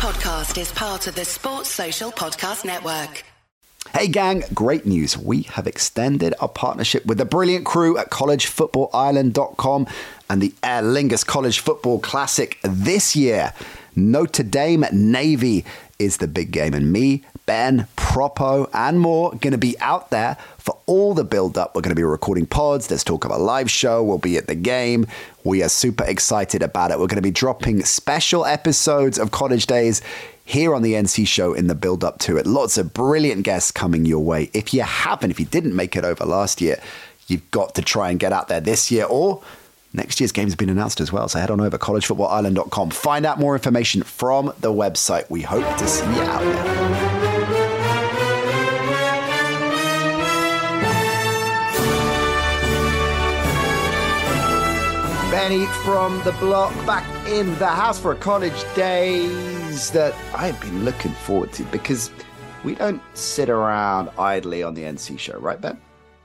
podcast 0.00 0.58
is 0.58 0.72
part 0.72 1.06
of 1.08 1.14
the 1.14 1.26
Sports 1.26 1.68
Social 1.68 2.10
Podcast 2.10 2.64
Network. 2.64 3.22
Hey, 3.92 4.08
gang, 4.08 4.44
great 4.54 4.86
news. 4.86 5.18
We 5.18 5.42
have 5.42 5.66
extended 5.66 6.32
our 6.40 6.48
partnership 6.48 7.04
with 7.04 7.18
the 7.18 7.26
brilliant 7.26 7.66
crew 7.66 7.98
at 7.98 8.08
collegefootballireland.com 8.08 9.86
and 10.30 10.40
the 10.40 10.54
Aer 10.62 10.80
Lingus 10.80 11.26
College 11.26 11.60
Football 11.60 11.98
Classic 11.98 12.58
this 12.62 13.14
year. 13.14 13.52
Notre 13.94 14.42
Dame 14.42 14.86
Navy 14.90 15.66
is 16.00 16.16
the 16.16 16.26
big 16.26 16.50
game, 16.50 16.74
and 16.74 16.90
me, 16.90 17.22
Ben, 17.46 17.86
Propo, 17.96 18.68
and 18.72 18.98
more 18.98 19.30
going 19.32 19.52
to 19.52 19.58
be 19.58 19.78
out 19.80 20.10
there 20.10 20.36
for 20.58 20.78
all 20.86 21.14
the 21.14 21.24
build 21.24 21.58
up. 21.58 21.74
We're 21.74 21.82
going 21.82 21.94
to 21.94 21.96
be 21.96 22.02
recording 22.02 22.46
pods. 22.46 22.86
There's 22.86 23.04
talk 23.04 23.24
of 23.24 23.30
a 23.30 23.36
live 23.36 23.70
show. 23.70 24.02
We'll 24.02 24.18
be 24.18 24.36
at 24.36 24.46
the 24.46 24.54
game. 24.54 25.06
We 25.44 25.62
are 25.62 25.68
super 25.68 26.04
excited 26.04 26.62
about 26.62 26.90
it. 26.90 26.98
We're 26.98 27.06
going 27.06 27.16
to 27.16 27.22
be 27.22 27.30
dropping 27.30 27.84
special 27.84 28.46
episodes 28.46 29.18
of 29.18 29.30
College 29.30 29.66
Daze 29.66 30.00
here 30.44 30.74
on 30.74 30.82
the 30.82 30.94
NC 30.94 31.26
show 31.28 31.52
in 31.52 31.66
the 31.66 31.74
build 31.74 32.02
up 32.02 32.18
to 32.20 32.36
it. 32.36 32.46
Lots 32.46 32.78
of 32.78 32.94
brilliant 32.94 33.44
guests 33.44 33.70
coming 33.70 34.06
your 34.06 34.24
way. 34.24 34.50
If 34.54 34.72
you 34.72 34.82
haven't, 34.82 35.30
if 35.30 35.38
you 35.38 35.46
didn't 35.46 35.76
make 35.76 35.96
it 35.96 36.04
over 36.04 36.24
last 36.24 36.60
year, 36.60 36.80
you've 37.28 37.48
got 37.50 37.74
to 37.76 37.82
try 37.82 38.10
and 38.10 38.18
get 38.18 38.32
out 38.32 38.48
there 38.48 38.60
this 38.60 38.90
year 38.90 39.04
or 39.04 39.42
Next 39.92 40.20
year's 40.20 40.30
game 40.30 40.46
has 40.46 40.54
been 40.54 40.68
announced 40.68 41.00
as 41.00 41.12
well, 41.12 41.28
so 41.28 41.40
head 41.40 41.50
on 41.50 41.60
over 41.60 41.76
to 41.76 41.78
collegefootballireland.com. 41.78 42.90
Find 42.90 43.26
out 43.26 43.40
more 43.40 43.54
information 43.54 44.02
from 44.02 44.52
the 44.60 44.72
website. 44.72 45.28
We 45.30 45.42
hope 45.42 45.76
to 45.78 45.88
see 45.88 46.04
you 46.04 46.22
out 46.22 46.42
there. 46.42 47.80
Benny 55.30 55.66
from 55.84 56.22
the 56.24 56.32
block 56.32 56.74
back 56.86 57.04
in 57.28 57.56
the 57.58 57.66
house 57.66 57.98
for 57.98 58.12
a 58.12 58.16
College 58.16 58.64
Daze 58.74 59.90
that 59.90 60.14
I've 60.34 60.60
been 60.60 60.84
looking 60.84 61.12
forward 61.12 61.52
to 61.54 61.64
because 61.64 62.10
we 62.64 62.74
don't 62.74 63.00
sit 63.14 63.48
around 63.48 64.10
idly 64.18 64.62
on 64.62 64.74
the 64.74 64.82
NC 64.82 65.18
show, 65.18 65.38
right, 65.38 65.60
Ben? 65.60 65.80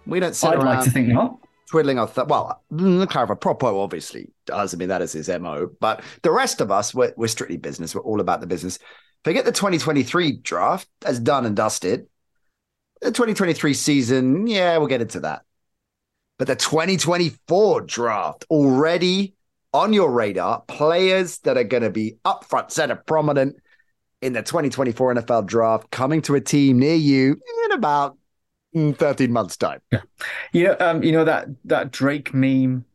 We 0.05 0.19
don't 0.19 0.35
sit 0.35 0.53
around. 0.53 0.67
I'd 0.67 0.75
like 0.77 0.83
to 0.85 0.91
think 0.91 1.07
not. 1.09 1.39
Twiddling 1.69 1.99
our 1.99 2.07
th- 2.07 2.27
well, 2.27 2.63
mm, 2.71 3.07
clarify. 3.09 3.33
Propo 3.33 3.83
obviously 3.83 4.31
does. 4.45 4.73
I 4.73 4.77
mean, 4.77 4.89
that 4.89 5.01
is 5.01 5.13
his 5.13 5.29
mo. 5.29 5.69
But 5.79 6.03
the 6.21 6.31
rest 6.31 6.61
of 6.61 6.71
us, 6.71 6.93
we're, 6.93 7.13
we're 7.17 7.27
strictly 7.27 7.57
business. 7.57 7.95
We're 7.95 8.01
all 8.01 8.19
about 8.19 8.41
the 8.41 8.47
business. 8.47 8.79
Forget 9.23 9.45
the 9.45 9.51
2023 9.51 10.37
draft. 10.37 10.87
That's 11.01 11.19
done 11.19 11.45
and 11.45 11.55
dusted. 11.55 12.07
The 13.01 13.11
2023 13.11 13.73
season, 13.73 14.47
yeah, 14.47 14.77
we'll 14.77 14.87
get 14.87 15.01
into 15.01 15.21
that. 15.21 15.41
But 16.37 16.47
the 16.47 16.55
2024 16.55 17.81
draft 17.81 18.45
already 18.49 19.35
on 19.73 19.93
your 19.93 20.11
radar. 20.11 20.61
Players 20.67 21.39
that 21.39 21.57
are 21.57 21.63
going 21.63 21.83
to 21.83 21.89
be 21.89 22.17
up 22.23 22.45
front, 22.45 22.71
center, 22.71 22.95
prominent 22.95 23.57
in 24.21 24.33
the 24.33 24.41
2024 24.41 25.15
NFL 25.15 25.45
draft, 25.45 25.91
coming 25.91 26.21
to 26.23 26.35
a 26.35 26.41
team 26.41 26.79
near 26.79 26.95
you 26.95 27.39
in 27.65 27.71
about 27.73 28.17
13 28.75 29.31
months' 29.31 29.57
time. 29.57 29.81
yeah 29.91 30.01
You 30.51 30.65
know, 30.65 30.77
um, 30.79 31.03
you 31.03 31.11
know 31.11 31.25
that 31.25 31.47
that 31.65 31.91
Drake 31.91 32.33
meme 32.33 32.85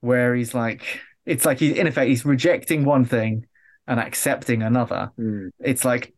where 0.00 0.34
he's 0.34 0.54
like, 0.54 1.00
it's 1.24 1.46
like 1.46 1.58
he's 1.58 1.76
in 1.76 1.86
effect 1.86 2.08
he's 2.08 2.24
rejecting 2.24 2.84
one 2.84 3.04
thing 3.04 3.46
and 3.86 3.98
accepting 3.98 4.62
another. 4.62 5.10
Mm. 5.18 5.50
It's 5.58 5.84
like 5.84 6.14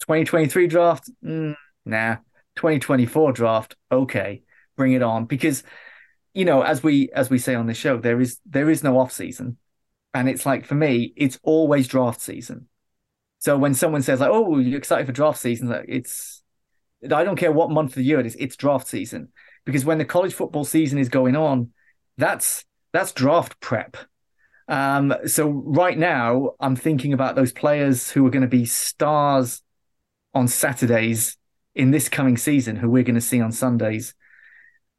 2023 0.00 0.66
draft, 0.66 1.10
mm, 1.24 1.54
nah. 1.84 2.16
2024 2.56 3.32
draft, 3.32 3.76
okay, 3.90 4.42
bring 4.76 4.92
it 4.92 5.02
on. 5.02 5.24
Because 5.24 5.62
you 6.34 6.44
know, 6.44 6.62
as 6.62 6.82
we 6.82 7.10
as 7.12 7.30
we 7.30 7.38
say 7.38 7.54
on 7.54 7.66
the 7.66 7.74
show, 7.74 7.98
there 7.98 8.20
is 8.20 8.38
there 8.44 8.70
is 8.70 8.84
no 8.84 8.98
off 8.98 9.12
season, 9.12 9.56
and 10.14 10.28
it's 10.28 10.44
like 10.44 10.66
for 10.66 10.74
me, 10.74 11.12
it's 11.16 11.38
always 11.42 11.88
draft 11.88 12.20
season. 12.20 12.68
So 13.38 13.56
when 13.56 13.74
someone 13.74 14.02
says 14.02 14.20
like, 14.20 14.30
"Oh, 14.30 14.58
you're 14.58 14.78
excited 14.78 15.06
for 15.06 15.12
draft 15.12 15.38
season," 15.38 15.68
like, 15.68 15.86
it's 15.88 16.42
I 17.04 17.24
don't 17.24 17.36
care 17.36 17.52
what 17.52 17.70
month 17.70 17.90
of 17.90 17.96
the 17.96 18.04
year 18.04 18.20
it 18.20 18.26
is, 18.26 18.36
it's 18.38 18.56
draft 18.56 18.88
season 18.88 19.28
because 19.64 19.84
when 19.84 19.98
the 19.98 20.04
college 20.04 20.34
football 20.34 20.64
season 20.64 20.98
is 20.98 21.08
going 21.08 21.36
on, 21.36 21.70
that's 22.16 22.64
that's 22.92 23.12
draft 23.12 23.60
prep. 23.60 23.96
Um, 24.68 25.14
so 25.26 25.48
right 25.48 25.96
now, 25.96 26.50
I'm 26.60 26.76
thinking 26.76 27.12
about 27.12 27.36
those 27.36 27.52
players 27.52 28.10
who 28.10 28.26
are 28.26 28.30
going 28.30 28.42
to 28.42 28.48
be 28.48 28.66
stars 28.66 29.62
on 30.34 30.46
Saturdays 30.46 31.36
in 31.74 31.90
this 31.90 32.08
coming 32.08 32.36
season, 32.36 32.76
who 32.76 32.90
we're 32.90 33.02
going 33.02 33.14
to 33.14 33.20
see 33.20 33.40
on 33.40 33.52
Sundays 33.52 34.14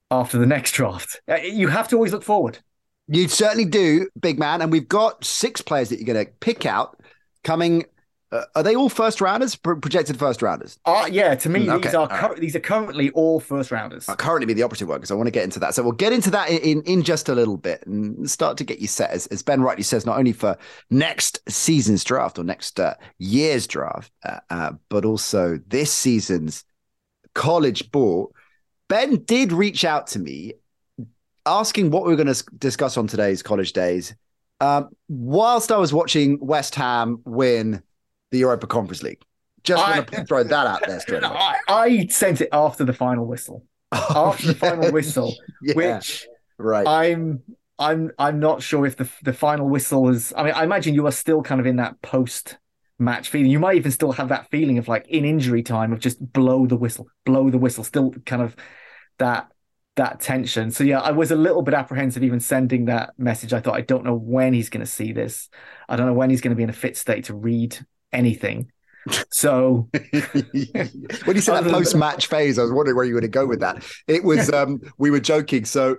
after 0.09 0.37
the 0.37 0.45
next 0.45 0.71
draft. 0.71 1.21
Uh, 1.27 1.35
You 1.35 1.67
have 1.67 1.87
to 1.89 1.95
always 1.95 2.11
look 2.11 2.23
forward. 2.23 2.59
You 3.07 3.27
certainly 3.27 3.65
do, 3.65 4.07
big 4.19 4.39
man. 4.39 4.61
And 4.61 4.71
we've 4.71 4.87
got 4.87 5.23
six 5.23 5.61
players 5.61 5.89
that 5.89 5.99
you're 5.99 6.13
going 6.13 6.25
to 6.25 6.31
pick 6.39 6.65
out 6.65 6.99
coming. 7.43 7.85
Uh, 8.31 8.43
are 8.55 8.61
they 8.61 8.75
all 8.75 8.89
first 8.89 9.21
rounders? 9.21 9.55
Pro- 9.55 9.79
projected 9.79 10.19
first 10.19 10.41
rounders? 10.43 10.77
Uh, 10.85 11.07
yeah, 11.11 11.33
to 11.33 11.49
me, 11.49 11.65
Mm, 11.65 11.73
okay, 11.75 11.87
these 11.87 11.95
are 11.95 12.07
cur- 12.07 12.35
these 12.35 12.55
are 12.55 12.59
currently 12.59 13.09
all 13.11 13.39
first 13.39 13.71
rounders. 13.71 14.07
Uh, 14.07 14.15
currently 14.15 14.45
be 14.45 14.53
the 14.53 14.61
operative 14.61 14.87
word 14.87 14.97
because 14.97 15.09
I 15.09 15.15
want 15.15 15.25
to 15.27 15.31
get 15.31 15.43
into 15.43 15.59
that. 15.59 15.73
So 15.73 15.81
we'll 15.81 15.93
get 15.93 16.13
into 16.13 16.29
that 16.31 16.49
in, 16.49 16.59
in, 16.59 16.81
in 16.83 17.03
just 17.03 17.27
a 17.29 17.33
little 17.33 17.57
bit 17.57 17.83
and 17.87 18.29
start 18.29 18.57
to 18.57 18.63
get 18.63 18.79
you 18.79 18.87
set, 18.87 19.09
as, 19.09 19.25
as 19.27 19.41
Ben 19.41 19.61
rightly 19.61 19.83
says, 19.83 20.05
not 20.05 20.19
only 20.19 20.33
for 20.33 20.55
next 20.91 21.39
season's 21.49 22.03
draft 22.03 22.37
or 22.37 22.43
next 22.43 22.79
uh, 22.79 22.93
year's 23.17 23.65
draft, 23.65 24.11
uh, 24.23 24.39
uh, 24.51 24.71
but 24.89 25.05
also 25.05 25.59
this 25.67 25.91
season's 25.91 26.63
college 27.33 27.91
ball. 27.91 28.31
Ben 28.89 29.23
did 29.23 29.51
reach 29.51 29.85
out 29.85 30.05
to 30.07 30.19
me 30.19 30.53
asking 31.45 31.89
what 31.89 32.05
we 32.05 32.13
are 32.13 32.15
going 32.15 32.31
to 32.31 32.43
discuss 32.59 32.95
on 32.97 33.07
today's 33.07 33.41
College 33.41 33.73
Daze. 33.73 34.13
Um, 34.61 34.89
whilst 35.07 35.71
I 35.71 35.77
was 35.77 35.93
watching 35.93 36.37
West 36.41 36.75
Ham 36.75 37.21
win 37.25 37.81
the 38.31 38.39
Europa 38.39 38.67
Conference 38.67 39.03
League, 39.03 39.21
just 39.63 39.85
I- 39.85 39.97
want 39.97 40.07
to 40.11 40.25
throw 40.25 40.43
that 40.43 40.67
out 40.67 40.85
there 40.85 40.99
straight 40.99 41.23
away. 41.23 41.35
I, 41.35 41.55
I 41.67 42.05
sent 42.07 42.41
it 42.41 42.49
after 42.51 42.83
the 42.83 42.93
final 42.93 43.25
whistle. 43.25 43.65
Oh, 43.91 44.29
after 44.29 44.47
the 44.47 44.55
final 44.55 44.91
whistle, 44.91 45.35
Yeah, 45.61 45.73
which 45.75 46.27
right. 46.57 46.85
I'm 46.87 47.43
I'm 47.77 48.11
I'm 48.19 48.39
not 48.39 48.61
sure 48.61 48.85
if 48.85 48.97
the 48.97 49.09
the 49.23 49.33
final 49.33 49.67
whistle 49.67 50.09
is. 50.09 50.33
I 50.35 50.43
mean, 50.43 50.53
I 50.53 50.63
imagine 50.63 50.93
you 50.93 51.07
are 51.07 51.11
still 51.11 51.41
kind 51.41 51.59
of 51.61 51.67
in 51.67 51.77
that 51.77 52.01
post 52.01 52.57
match 52.99 53.29
feeling. 53.29 53.49
You 53.51 53.59
might 53.59 53.77
even 53.77 53.91
still 53.91 54.11
have 54.11 54.29
that 54.29 54.49
feeling 54.51 54.77
of 54.77 54.87
like 54.87 55.07
in 55.07 55.25
injury 55.25 55.63
time 55.63 55.93
of 55.93 55.99
just 55.99 56.19
blow 56.33 56.67
the 56.67 56.75
whistle, 56.75 57.07
blow 57.25 57.49
the 57.49 57.57
whistle. 57.57 57.83
Still 57.83 58.11
kind 58.25 58.41
of 58.41 58.55
that 59.17 59.51
that 59.95 60.19
tension. 60.21 60.71
So 60.71 60.83
yeah, 60.83 60.99
I 61.01 61.11
was 61.11 61.31
a 61.31 61.35
little 61.35 61.61
bit 61.61 61.73
apprehensive 61.73 62.23
even 62.23 62.39
sending 62.39 62.85
that 62.85 63.11
message. 63.17 63.53
I 63.53 63.59
thought 63.59 63.75
I 63.75 63.81
don't 63.81 64.05
know 64.05 64.15
when 64.15 64.53
he's 64.53 64.69
going 64.69 64.85
to 64.85 64.91
see 64.91 65.11
this. 65.11 65.49
I 65.89 65.95
don't 65.95 66.05
know 66.05 66.13
when 66.13 66.29
he's 66.29 66.41
going 66.41 66.51
to 66.51 66.55
be 66.55 66.63
in 66.63 66.69
a 66.69 66.73
fit 66.73 66.95
state 66.97 67.25
to 67.25 67.33
read 67.35 67.77
anything. 68.11 68.71
So 69.31 69.87
when 69.93 70.11
you 70.13 71.41
said 71.41 71.63
that 71.63 71.71
post-match 71.71 72.27
phase, 72.27 72.59
I 72.59 72.63
was 72.63 72.71
wondering 72.71 72.95
where 72.95 73.05
you 73.05 73.15
were 73.15 73.21
going 73.21 73.31
to 73.31 73.39
go 73.39 73.47
with 73.47 73.61
that. 73.61 73.83
It 74.07 74.23
was 74.23 74.51
um 74.53 74.81
we 74.97 75.09
were 75.09 75.21
joking, 75.21 75.65
so 75.65 75.97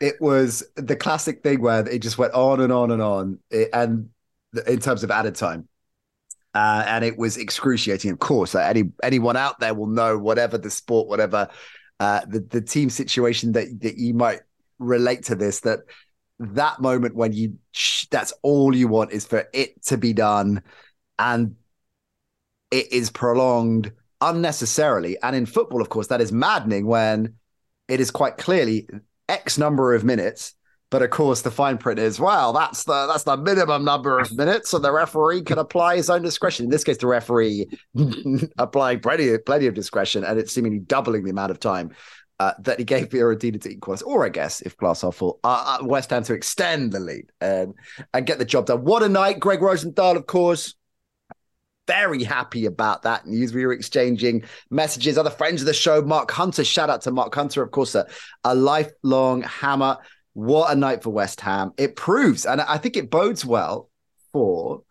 it 0.00 0.14
was 0.20 0.64
the 0.74 0.96
classic 0.96 1.42
thing 1.42 1.60
where 1.60 1.86
it 1.86 2.00
just 2.00 2.18
went 2.18 2.32
on 2.32 2.60
and 2.60 2.72
on 2.72 2.90
and 2.90 3.02
on, 3.02 3.38
it, 3.50 3.68
and 3.72 4.08
in 4.66 4.80
terms 4.80 5.04
of 5.04 5.10
added 5.10 5.34
time. 5.34 5.68
Uh, 6.54 6.82
and 6.86 7.04
it 7.04 7.16
was 7.16 7.36
excruciating, 7.36 8.10
of 8.10 8.18
course. 8.18 8.54
Like 8.54 8.66
any 8.66 8.90
anyone 9.02 9.36
out 9.36 9.60
there 9.60 9.74
will 9.74 9.86
know 9.86 10.18
whatever 10.18 10.58
the 10.58 10.70
sport, 10.70 11.06
whatever 11.06 11.48
uh, 12.00 12.22
the 12.26 12.40
the 12.40 12.60
team 12.60 12.90
situation 12.90 13.52
that 13.52 13.80
that 13.80 13.96
you 13.96 14.14
might 14.14 14.40
relate 14.78 15.24
to 15.24 15.36
this. 15.36 15.60
That 15.60 15.80
that 16.40 16.80
moment 16.80 17.14
when 17.14 17.32
you 17.32 17.58
that's 18.10 18.32
all 18.42 18.74
you 18.74 18.88
want 18.88 19.12
is 19.12 19.26
for 19.26 19.46
it 19.52 19.80
to 19.84 19.96
be 19.96 20.12
done, 20.12 20.62
and 21.20 21.54
it 22.70 22.92
is 22.92 23.10
prolonged 23.10 23.92
unnecessarily. 24.20 25.16
And 25.22 25.36
in 25.36 25.46
football, 25.46 25.80
of 25.80 25.90
course, 25.90 26.08
that 26.08 26.20
is 26.20 26.32
maddening 26.32 26.86
when 26.86 27.34
it 27.88 28.00
is 28.00 28.10
quite 28.10 28.38
clearly 28.38 28.88
X 29.28 29.58
number 29.58 29.94
of 29.94 30.02
minutes. 30.02 30.54
But 30.90 31.02
of 31.02 31.10
course, 31.10 31.42
the 31.42 31.52
fine 31.52 31.78
print 31.78 32.00
is 32.00 32.18
well. 32.18 32.52
That's 32.52 32.82
the 32.82 33.06
that's 33.06 33.22
the 33.22 33.36
minimum 33.36 33.84
number 33.84 34.18
of 34.18 34.36
minutes, 34.36 34.74
and 34.74 34.82
the 34.82 34.90
referee 34.90 35.42
can 35.42 35.58
apply 35.58 35.96
his 35.96 36.10
own 36.10 36.22
discretion. 36.22 36.64
In 36.64 36.70
this 36.70 36.82
case, 36.82 36.96
the 36.96 37.06
referee 37.06 37.66
applying 38.58 38.98
plenty 38.98 39.38
plenty 39.38 39.68
of 39.68 39.74
discretion, 39.74 40.24
and 40.24 40.36
it's 40.36 40.52
seemingly 40.52 40.80
doubling 40.80 41.22
the 41.22 41.30
amount 41.30 41.52
of 41.52 41.60
time 41.60 41.92
uh, 42.40 42.54
that 42.58 42.80
he 42.80 42.84
gave 42.84 43.10
Fiorentina 43.10 43.60
to 43.60 43.70
equalize, 43.70 44.02
or 44.02 44.24
I 44.24 44.30
guess 44.30 44.62
if 44.62 44.76
glass 44.78 45.02
half 45.02 45.14
full, 45.14 45.38
uh, 45.44 45.78
uh, 45.80 45.84
West 45.84 46.10
Ham 46.10 46.24
to 46.24 46.34
extend 46.34 46.90
the 46.90 46.98
lead 46.98 47.30
and 47.40 47.74
and 48.12 48.26
get 48.26 48.38
the 48.38 48.44
job 48.44 48.66
done. 48.66 48.82
What 48.82 49.04
a 49.04 49.08
night, 49.08 49.38
Greg 49.38 49.62
Rosenthal, 49.62 50.16
of 50.16 50.26
course, 50.26 50.74
very 51.90 52.22
happy 52.22 52.66
about 52.66 53.02
that 53.02 53.26
news. 53.26 53.52
We 53.52 53.66
were 53.66 53.72
exchanging 53.72 54.44
messages. 54.70 55.18
Other 55.18 55.30
friends 55.30 55.60
of 55.60 55.66
the 55.66 55.74
show, 55.74 56.02
Mark 56.02 56.30
Hunter, 56.30 56.62
shout 56.62 56.88
out 56.88 57.02
to 57.02 57.10
Mark 57.10 57.34
Hunter, 57.34 57.62
of 57.62 57.72
course, 57.72 57.96
a, 57.96 58.06
a 58.44 58.54
lifelong 58.54 59.42
hammer. 59.42 59.98
What 60.34 60.72
a 60.72 60.76
night 60.76 61.02
for 61.02 61.10
West 61.10 61.40
Ham. 61.40 61.72
It 61.76 61.96
proves, 61.96 62.46
and 62.46 62.60
I 62.60 62.78
think 62.78 62.96
it 62.96 63.10
bodes 63.10 63.44
well 63.44 63.90
for 64.32 64.82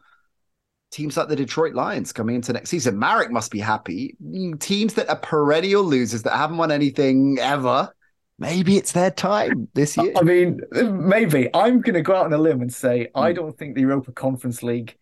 teams 0.91 1.15
like 1.15 1.29
the 1.29 1.35
Detroit 1.37 1.73
Lions 1.73 2.11
coming 2.11 2.35
into 2.35 2.51
next 2.51 2.69
season. 2.69 2.99
Marek 2.99 3.31
must 3.31 3.49
be 3.49 3.59
happy. 3.59 4.17
Teams 4.59 4.95
that 4.95 5.07
are 5.07 5.15
perennial 5.15 5.83
losers 5.83 6.23
that 6.23 6.35
haven't 6.35 6.57
won 6.57 6.71
anything 6.71 7.37
ever. 7.39 7.93
Maybe 8.39 8.75
it's 8.75 8.91
their 8.91 9.11
time 9.11 9.69
this 9.73 9.95
year. 9.95 10.13
I 10.17 10.21
mean, 10.21 10.59
maybe 10.71 11.49
I'm 11.53 11.79
going 11.79 11.95
to 11.95 12.01
go 12.01 12.15
out 12.15 12.25
on 12.25 12.33
a 12.33 12.37
limb 12.37 12.61
and 12.61 12.73
say 12.73 13.07
Hmm. 13.15 13.21
I 13.21 13.31
don't 13.31 13.57
think 13.57 13.75
the 13.75 13.81
Europa 13.81 14.11
Conference 14.11 14.63
League 14.63 14.97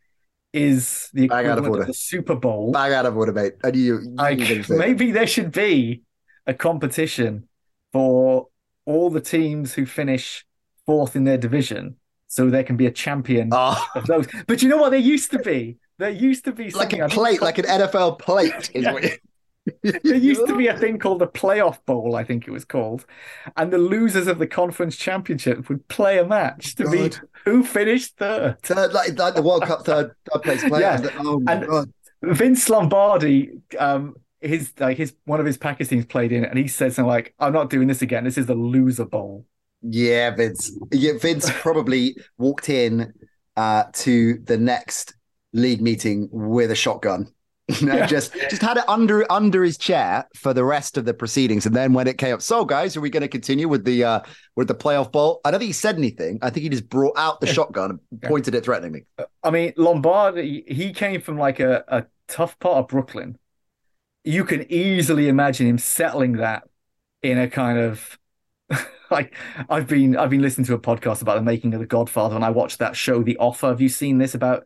is 0.63 1.09
the 1.13 1.27
Bang 1.27 1.47
out 1.47 1.57
of 1.57 1.65
equivalent 1.65 1.67
of, 1.67 1.71
order. 1.81 1.85
the 1.87 1.93
Super 1.93 2.35
Bowl. 2.35 2.71
Bang 2.71 2.93
out 2.93 3.05
of 3.05 3.15
order, 3.17 3.31
mate. 3.33 3.53
Knew 3.63 3.79
you. 3.79 3.99
you 4.01 4.09
Like 4.15 4.39
were 4.39 4.45
gonna 4.45 4.63
say 4.63 4.73
that. 4.75 4.77
maybe 4.77 5.11
there 5.11 5.27
should 5.27 5.51
be 5.51 6.03
a 6.45 6.53
competition 6.53 7.47
for 7.93 8.47
all 8.85 9.09
the 9.09 9.21
teams 9.21 9.73
who 9.73 9.85
finish 9.85 10.45
fourth 10.85 11.15
in 11.15 11.23
their 11.25 11.37
division, 11.37 11.95
so 12.27 12.49
there 12.49 12.63
can 12.63 12.77
be 12.77 12.85
a 12.85 12.91
champion 12.91 13.49
Oh, 13.51 13.85
of 13.95 14.05
those. 14.07 14.27
But 14.47 14.61
you 14.61 14.69
know 14.69 14.77
what? 14.77 14.89
There 14.91 14.99
used 14.99 15.31
to 15.31 15.39
be. 15.39 15.77
There 15.99 16.09
used 16.09 16.45
to 16.45 16.51
be 16.51 16.69
like 16.71 16.93
a 16.93 17.07
plate, 17.09 17.41
like 17.41 17.57
an 17.57 17.65
NFL 17.65 18.19
plate. 18.19 18.69
Is 18.73 18.83
Yeah. 19.01 19.15
There 19.83 19.99
used 20.15 20.47
to 20.47 20.55
be 20.57 20.67
a 20.67 20.77
thing 20.77 20.99
called 20.99 21.19
the 21.19 21.27
playoff 21.27 21.83
bowl, 21.85 22.15
I 22.15 22.23
think 22.23 22.47
it 22.47 22.51
was 22.51 22.65
called, 22.65 23.05
and 23.55 23.71
the 23.71 23.77
losers 23.77 24.27
of 24.27 24.39
the 24.39 24.47
conference 24.47 24.95
championship 24.95 25.69
would 25.69 25.87
play 25.87 26.19
a 26.19 26.25
match 26.25 26.75
to 26.75 26.89
be 26.89 27.11
who 27.45 27.63
finished 27.63 28.17
third. 28.17 28.61
Third, 28.63 28.93
like, 28.93 29.17
like 29.17 29.35
the 29.35 29.41
World 29.41 29.63
Cup 29.63 29.85
third, 29.85 30.11
third 30.31 30.43
place 30.43 30.63
player. 30.63 30.99
Yeah. 31.03 31.09
Oh 31.19 31.39
my 31.39 31.53
And- 31.53 31.67
god! 31.67 31.91
Vince 32.23 32.67
Lombardi, 32.69 33.51
um, 33.77 34.15
his 34.41 34.73
like 34.79 34.97
his 34.97 35.13
one 35.25 35.39
of 35.39 35.45
his 35.45 35.57
Packers 35.57 35.89
teams 35.89 36.05
played 36.05 36.31
in 36.31 36.43
it, 36.43 36.49
and 36.49 36.57
he 36.57 36.67
said 36.67 36.93
something 36.93 37.07
like, 37.09 37.33
"I'm 37.39 37.53
not 37.53 37.69
doing 37.69 37.87
this 37.87 38.01
again. 38.01 38.23
This 38.23 38.37
is 38.37 38.45
the 38.47 38.55
loser 38.55 39.05
bowl." 39.05 39.45
Yeah, 39.83 40.35
Vince. 40.35 40.71
Yeah, 40.91 41.13
Vince 41.19 41.49
probably 41.61 42.17
walked 42.37 42.69
in 42.69 43.13
uh, 43.55 43.83
to 43.93 44.39
the 44.39 44.57
next 44.57 45.15
league 45.53 45.81
meeting 45.81 46.27
with 46.31 46.71
a 46.71 46.75
shotgun. 46.75 47.27
Know, 47.81 47.97
Yeah. 47.97 48.05
just 48.05 48.33
just 48.49 48.61
had 48.61 48.77
it 48.77 48.87
under 48.87 49.29
under 49.29 49.61
his 49.61 49.77
chair 49.77 50.25
for 50.35 50.53
the 50.53 50.63
rest 50.63 50.97
of 50.97 51.03
the 51.03 51.13
proceedings, 51.13 51.65
and 51.65 51.75
then 51.75 51.91
when 51.91 52.07
it 52.07 52.17
came 52.17 52.33
up, 52.33 52.41
so 52.41 52.63
guys, 52.63 52.95
are 52.95 53.01
we 53.01 53.09
going 53.09 53.21
to 53.21 53.27
continue 53.27 53.67
with 53.67 53.83
the 53.83 54.05
uh, 54.05 54.19
with 54.55 54.69
the 54.69 54.75
playoff 54.75 55.11
bowl? 55.11 55.41
I 55.43 55.51
don't 55.51 55.59
think 55.59 55.67
he 55.67 55.73
said 55.73 55.97
anything. 55.97 56.39
I 56.41 56.49
think 56.49 56.63
he 56.63 56.69
just 56.69 56.87
brought 56.87 57.17
out 57.17 57.41
the 57.41 57.47
shotgun 57.47 57.99
and 58.11 58.21
pointed 58.21 58.55
it 58.55 58.63
threateningly. 58.63 59.05
I 59.43 59.51
mean, 59.51 59.73
Lombardi, 59.75 60.63
he 60.67 60.93
came 60.93 61.19
from 61.19 61.37
like 61.37 61.59
a, 61.59 61.83
a 61.89 62.05
tough 62.29 62.57
part 62.59 62.77
of 62.77 62.87
Brooklyn. 62.87 63.37
You 64.23 64.45
can 64.45 64.71
easily 64.71 65.27
imagine 65.27 65.67
him 65.67 65.77
settling 65.77 66.33
that 66.37 66.63
in 67.21 67.37
a 67.37 67.49
kind 67.49 67.77
of 67.79 68.17
like 69.11 69.33
I've 69.69 69.87
been 69.87 70.15
I've 70.15 70.29
been 70.29 70.41
listening 70.41 70.67
to 70.67 70.73
a 70.73 70.79
podcast 70.79 71.21
about 71.21 71.35
the 71.35 71.41
making 71.41 71.73
of 71.73 71.81
The 71.81 71.85
Godfather, 71.85 72.35
and 72.35 72.45
I 72.45 72.49
watched 72.49 72.79
that 72.79 72.95
show, 72.95 73.23
The 73.23 73.37
Offer. 73.37 73.67
Have 73.67 73.81
you 73.81 73.89
seen 73.89 74.19
this 74.19 74.33
about 74.35 74.65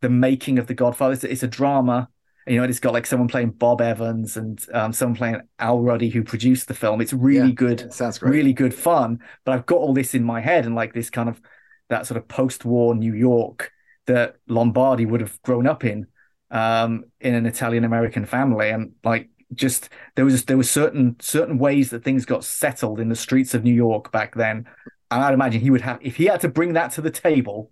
the 0.00 0.10
making 0.10 0.58
of 0.58 0.66
The 0.66 0.74
Godfather? 0.74 1.12
It's, 1.12 1.22
it's 1.22 1.42
a 1.44 1.48
drama. 1.48 2.08
You 2.46 2.56
know, 2.56 2.64
it's 2.64 2.80
got 2.80 2.92
like 2.92 3.06
someone 3.06 3.28
playing 3.28 3.50
Bob 3.52 3.80
Evans 3.80 4.36
and 4.36 4.64
um, 4.72 4.92
someone 4.92 5.16
playing 5.16 5.40
Al 5.58 5.80
Ruddy, 5.80 6.08
who 6.08 6.24
produced 6.24 6.68
the 6.68 6.74
film. 6.74 7.00
It's 7.00 7.12
really 7.12 7.48
Yeah. 7.48 7.54
good 7.54 7.92
Sounds 7.92 8.18
great. 8.18 8.30
really 8.32 8.52
good 8.52 8.74
fun. 8.74 9.20
But 9.44 9.52
I've 9.52 9.66
got 9.66 9.78
all 9.78 9.92
this 9.94 10.14
in 10.14 10.24
my 10.24 10.40
head 10.40 10.66
and 10.66 10.74
like 10.74 10.92
this 10.92 11.10
kind 11.10 11.28
of 11.28 11.40
that 11.88 12.06
sort 12.06 12.18
of 12.18 12.28
post-war 12.28 12.94
New 12.94 13.14
York 13.14 13.72
that 14.06 14.36
Lombardi 14.48 15.06
would 15.06 15.20
have 15.20 15.40
grown 15.42 15.66
up 15.66 15.84
in, 15.84 16.06
um, 16.50 17.04
in 17.20 17.34
an 17.34 17.46
Italian 17.46 17.84
American 17.84 18.24
family, 18.24 18.70
and 18.70 18.92
like 19.04 19.28
just 19.54 19.88
there 20.16 20.24
was 20.24 20.44
there 20.44 20.56
were 20.56 20.62
certain 20.62 21.16
certain 21.20 21.58
ways 21.58 21.90
that 21.90 22.04
things 22.04 22.24
got 22.24 22.44
settled 22.44 23.00
in 23.00 23.08
the 23.08 23.16
streets 23.16 23.54
of 23.54 23.64
New 23.64 23.74
York 23.74 24.10
back 24.12 24.34
then. 24.34 24.66
And 25.10 25.22
I'd 25.24 25.34
imagine 25.34 25.60
he 25.60 25.70
would 25.70 25.80
have 25.80 25.98
if 26.00 26.16
he 26.16 26.26
had 26.26 26.40
to 26.40 26.48
bring 26.48 26.72
that 26.74 26.92
to 26.92 27.00
the 27.02 27.10
table, 27.10 27.70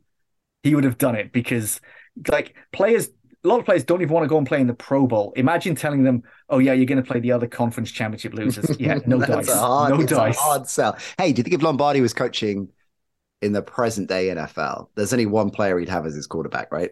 he 0.63 0.75
would 0.75 0.85
have 0.85 0.99
done 0.99 1.17
it 1.17 1.33
because 1.33 1.81
like 2.29 2.55
players. 2.73 3.11
A 3.45 3.49
lot 3.49 3.61
of 3.61 3.65
players 3.65 3.85
don't 3.85 4.03
even 4.03 4.13
want 4.13 4.25
to 4.25 4.29
go 4.29 4.37
and 4.39 4.47
play 4.47 4.61
in 4.61 4.67
the 4.67 4.75
Pro 4.75 5.07
Bowl. 5.07 5.33
Imagine 5.37 5.75
telling 5.77 6.03
them, 6.03 6.23
"Oh 6.49 6.59
yeah, 6.59 6.73
you're 6.73 6.87
going 6.87 7.03
to 7.03 7.09
play 7.09 7.21
the 7.21 7.33
other 7.33 7.47
conference 7.47 7.91
championship 7.91 8.35
losers." 8.35 8.79
Yeah, 8.81 8.99
no 9.07 9.19
That's 9.21 9.47
dice, 9.47 9.57
hard, 9.57 9.99
no 9.99 10.05
dice. 10.05 10.37
Hard 10.37 10.67
sell. 10.69 10.97
Hey, 11.19 11.33
do 11.33 11.39
you 11.41 11.45
think 11.45 11.55
if 11.55 11.63
Lombardi 11.63 12.01
was 12.01 12.13
coaching 12.13 12.69
in 13.41 13.53
the 13.53 13.63
present 13.63 14.09
day 14.09 14.27
NFL, 14.29 14.89
there's 14.97 15.13
only 15.13 15.27
one 15.27 15.51
player 15.51 15.79
he'd 15.79 15.89
have 15.89 16.05
as 16.07 16.15
his 16.17 16.27
quarterback, 16.27 16.73
right? 16.73 16.91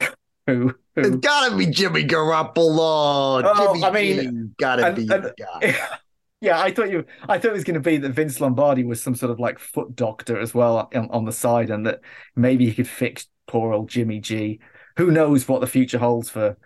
Who, 0.46 0.74
It's 0.96 1.16
gotta 1.16 1.56
be 1.56 1.66
Jimmy 1.66 2.04
Garoppolo. 2.04 3.42
Oh, 3.44 3.72
Jimmy 3.74 3.84
I 3.84 3.90
mean, 3.90 4.48
G, 4.48 4.54
gotta 4.58 4.86
and- 4.88 4.96
be 4.96 5.02
and- 5.02 5.24
the 5.24 5.34
guy. 5.38 5.76
Yeah, 6.42 6.60
I 6.60 6.72
thought 6.74 6.90
you. 6.90 7.04
I 7.28 7.38
thought 7.38 7.52
it 7.52 7.54
was 7.54 7.62
going 7.62 7.74
to 7.74 7.80
be 7.80 7.98
that 7.98 8.08
Vince 8.10 8.40
Lombardi 8.40 8.82
was 8.82 9.00
some 9.00 9.14
sort 9.14 9.30
of 9.30 9.38
like 9.38 9.60
foot 9.60 9.94
doctor 9.94 10.40
as 10.40 10.52
well 10.52 10.88
on, 10.92 11.08
on 11.12 11.24
the 11.24 11.30
side, 11.30 11.70
and 11.70 11.86
that 11.86 12.00
maybe 12.34 12.66
he 12.66 12.74
could 12.74 12.88
fix 12.88 13.28
poor 13.46 13.72
old 13.72 13.88
Jimmy 13.88 14.18
G. 14.18 14.58
Who 14.96 15.10
knows 15.10 15.46
what 15.48 15.60
the 15.60 15.66
future 15.66 15.98
holds 15.98 16.30
for 16.30 16.56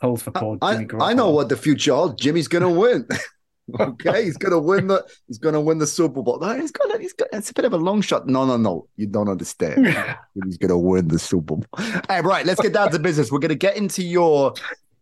holds 0.00 0.22
for 0.22 0.30
poor 0.30 0.58
I, 0.62 0.76
Jimmy 0.76 1.00
I 1.00 1.12
know 1.12 1.30
what 1.30 1.48
the 1.48 1.56
future 1.56 1.94
holds. 1.94 2.20
Jimmy's 2.20 2.48
gonna 2.48 2.70
win. 2.70 3.06
okay, 3.80 4.24
he's 4.24 4.36
gonna 4.36 4.60
win 4.60 4.86
the 4.86 5.04
he's 5.26 5.38
gonna 5.38 5.60
win 5.60 5.78
the 5.78 5.86
Super 5.86 6.22
Bowl. 6.22 6.38
No, 6.40 6.58
he's 6.58 6.70
gonna 6.70 6.98
he's 6.98 7.12
got 7.12 7.28
it's 7.32 7.50
a 7.50 7.54
bit 7.54 7.64
of 7.64 7.72
a 7.72 7.78
long 7.78 8.00
shot. 8.00 8.26
No, 8.26 8.44
no, 8.46 8.56
no. 8.56 8.88
You 8.96 9.06
don't 9.06 9.28
understand. 9.28 9.86
he's 10.44 10.58
gonna 10.58 10.78
win 10.78 11.08
the 11.08 11.18
Super 11.18 11.56
Bowl. 11.56 11.64
Hey, 12.08 12.20
right, 12.20 12.46
let's 12.46 12.60
get 12.60 12.72
down 12.72 12.90
to 12.92 12.98
business. 12.98 13.30
We're 13.30 13.38
gonna 13.38 13.54
get 13.54 13.76
into 13.76 14.02
your 14.02 14.54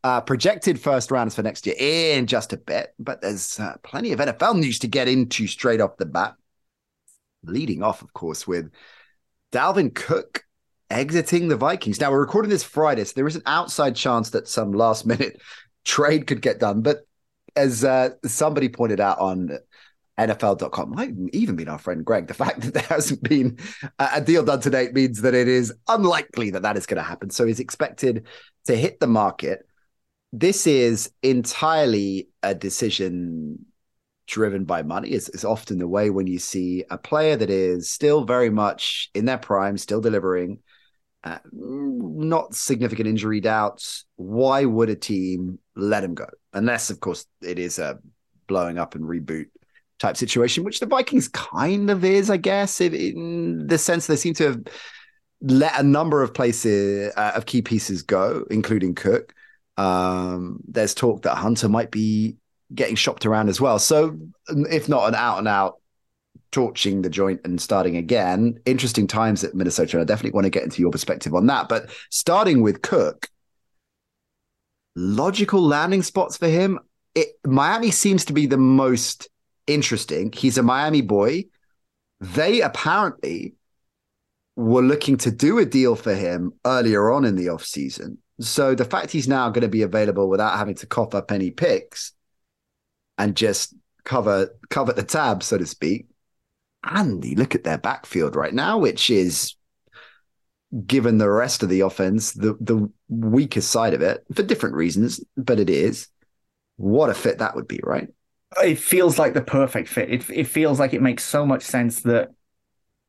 uh, 0.03 0.21
projected 0.21 0.79
first 0.79 1.11
rounds 1.11 1.35
for 1.35 1.43
next 1.43 1.67
year 1.67 1.77
in 1.79 2.27
just 2.27 2.53
a 2.53 2.59
bit, 2.59 2.95
but 2.99 3.23
there's 3.23 3.59
uh, 3.59 3.77
plenty 3.83 4.13
of 4.13 4.21
NFL 4.21 4.59
news 4.59 4.79
to 4.81 4.89
get 4.89 5.09
into 5.09 5.47
straight 5.47 5.81
off 5.81 5.97
the 5.97 6.07
bat. 6.07 6.35
Leading 7.43 7.83
off, 7.83 8.03
of 8.03 8.13
course, 8.13 8.47
with 8.47 8.71
Dalvin 9.53 9.95
Cook 9.95 10.45
exiting 10.91 11.49
the 11.49 11.57
Vikings. 11.57 12.01
Now 12.01 12.11
we're 12.11 12.21
recording 12.21 12.51
this 12.51 12.63
Friday, 12.63 13.05
so 13.05 13.13
there 13.15 13.27
is 13.27 13.37
an 13.37 13.43
outside 13.47 13.97
chance 13.97 14.31
that 14.31 14.49
some 14.49 14.73
last 14.73 15.07
minute 15.07 15.41
trade 15.85 16.27
could 16.27 16.43
get 16.43 16.61
done. 16.61 16.83
But 16.83 17.07
as 17.57 17.85
uh, 17.85 18.11
somebody 18.25 18.69
pointed 18.69 19.01
out 19.01 19.19
on 19.19 19.59
NFL.com, 20.19 20.91
might 20.91 21.13
even 21.33 21.57
been 21.57 21.69
our 21.69 21.79
friend 21.79 22.05
Greg, 22.05 22.27
the 22.27 22.35
fact 22.45 22.61
that 22.63 22.75
there 22.75 22.83
hasn't 22.83 23.23
been 23.23 23.59
a 23.99 24.21
deal 24.21 24.45
done 24.45 24.61
to 24.61 24.71
date 24.71 24.95
means 24.95 25.23
that 25.23 25.35
it 25.35 25.49
is 25.49 25.73
unlikely 25.89 26.51
that 26.51 26.63
that 26.63 26.77
is 26.77 26.87
going 26.87 26.99
to 26.99 27.09
happen. 27.09 27.31
So 27.31 27.47
he's 27.47 27.61
expected 27.61 28.27
to 28.67 28.77
hit 28.77 29.01
the 29.01 29.07
market. 29.07 29.67
This 30.33 30.67
is 30.67 31.13
entirely 31.23 32.29
a 32.43 32.55
decision 32.55 33.67
driven 34.27 34.65
by 34.65 34.83
money. 34.83 35.11
It's, 35.11 35.29
it's 35.29 35.45
often 35.45 35.79
the 35.79 35.89
way 35.89 36.11
when 36.11 36.27
you 36.27 36.39
see 36.39 36.85
a 36.91 36.99
player 36.99 37.37
that 37.37 37.51
is 37.51 37.91
still 37.91 38.25
very 38.25 38.51
much 38.51 39.11
in 39.15 39.27
their 39.27 39.39
prime, 39.39 39.77
still 39.79 40.01
delivering, 40.01 40.61
uh, 41.25 41.39
not 41.53 42.55
significant 42.55 43.09
injury 43.09 43.41
doubts. 43.41 44.05
Why 44.17 44.65
would 44.65 44.91
a 44.91 44.97
team 44.97 45.59
let 45.75 46.05
him 46.05 46.15
go? 46.15 46.27
Unless, 46.53 46.91
of 46.91 47.01
course, 47.01 47.27
it 47.43 47.59
is 47.59 47.79
a 47.79 47.99
blowing 48.47 48.79
up 48.79 48.95
and 48.95 49.05
reboot 49.05 49.47
type 49.99 50.19
situation, 50.19 50.65
which 50.65 50.81
the 50.81 50.87
Vikings 50.87 51.29
kind 51.29 51.89
of 51.91 52.05
is, 52.05 52.29
I 52.29 52.37
guess, 52.37 52.81
in, 52.81 53.67
the 53.67 53.79
sense 53.79 54.07
they 54.07 54.17
seem 54.17 54.35
to 54.35 54.45
have 54.45 54.63
let 55.41 55.81
a 55.81 55.83
number 55.83 56.23
of 56.23 56.35
places 56.35 57.13
uh, 57.17 57.33
of 57.35 57.47
key 57.47 57.63
pieces 57.63 58.03
go, 58.03 58.45
including 58.51 58.95
Cook. 58.95 59.33
Um, 59.79 60.61
there's 60.69 60.95
talk 60.95 61.23
that 61.23 61.37
Hunter 61.37 61.69
might 61.69 61.91
be 61.91 62.37
getting 62.75 62.97
shopped 62.97 63.25
around 63.25 63.49
as 63.49 63.61
well. 63.61 63.79
So, 63.79 64.19
if 64.49 64.89
not 64.89 65.09
an 65.09 65.15
out 65.15 65.39
and 65.39 65.49
out 65.49 65.81
torching 66.55 67.03
the 67.03 67.11
joint 67.11 67.41
and 67.45 67.61
starting 67.61 67.97
again, 67.97 68.57
interesting 68.65 69.09
times 69.09 69.43
at 69.43 69.57
Minnesota. 69.57 70.01
I 70.01 70.05
definitely 70.05 70.37
want 70.37 70.45
to 70.45 70.51
get 70.51 70.63
into 70.63 70.81
your 70.81 70.93
perspective 70.93 71.35
on 71.35 71.47
that. 71.49 71.69
But 71.69 71.91
starting 72.11 72.63
with 72.63 72.81
Cook, 72.81 73.29
logical 74.95 75.61
landing 75.61 76.03
spots 76.03 76.37
for 76.37 76.47
him. 76.47 76.79
It, 77.17 77.31
Miami 77.45 77.91
seems 77.91 78.25
to 78.27 78.33
be 78.33 78.47
the 78.47 78.57
most 78.57 79.29
interesting. 79.67 80.31
He's 80.31 80.57
a 80.57 80.63
Miami 80.63 81.01
boy. 81.01 81.47
They 82.21 82.61
apparently 82.61 83.55
were 84.55 84.83
looking 84.83 85.17
to 85.17 85.33
do 85.33 85.59
a 85.59 85.65
deal 85.65 85.97
for 85.97 86.15
him 86.15 86.53
earlier 86.65 87.11
on 87.11 87.25
in 87.25 87.35
the 87.35 87.47
offseason. 87.47 88.19
So 88.39 88.77
the 88.77 88.85
fact 88.85 89.11
he's 89.11 89.27
now 89.27 89.49
going 89.51 89.63
to 89.63 89.69
be 89.69 89.83
available 89.83 90.29
without 90.29 90.57
having 90.57 90.77
to 90.77 90.87
cough 90.87 91.17
up 91.17 91.33
any 91.33 91.51
picks 91.51 92.13
and 93.19 93.35
just 93.35 93.75
cover 94.05 94.51
cover 94.71 94.93
the 94.93 95.03
tab, 95.03 95.43
so 95.43 95.59
to 95.59 95.67
speak. 95.67 96.07
Andy, 96.85 97.35
look 97.35 97.55
at 97.55 97.65
their 97.65 97.79
backfield 97.79 98.37
right 98.37 98.55
now, 98.55 98.79
which 98.79 99.11
is 99.11 99.55
given 100.87 101.19
the 101.19 101.31
rest 101.31 101.63
of 101.63 101.69
the 101.69 101.81
offense, 101.81 102.33
the 102.33 102.57
the 102.61 102.91
weakest 103.09 103.71
side 103.71 103.95
of 103.95 104.03
it 104.03 104.25
for 104.35 104.43
different 104.43 104.75
reasons, 104.75 105.23
but 105.37 105.61
it 105.61 105.71
is. 105.71 106.09
What 106.77 107.11
a 107.11 107.15
fit 107.15 107.39
that 107.39 107.55
would 107.55 107.69
be, 107.69 107.81
right? 107.83 108.09
It 108.63 108.79
feels 108.79 109.19
like 109.19 109.35
the 109.35 109.43
perfect 109.43 109.89
fit. 109.89 110.11
It 110.11 110.31
it 110.31 110.45
feels 110.45 110.81
like 110.81 110.95
it 110.95 111.03
makes 111.03 111.25
so 111.25 111.47
much 111.47 111.63
sense 111.63 112.03
that 112.03 112.31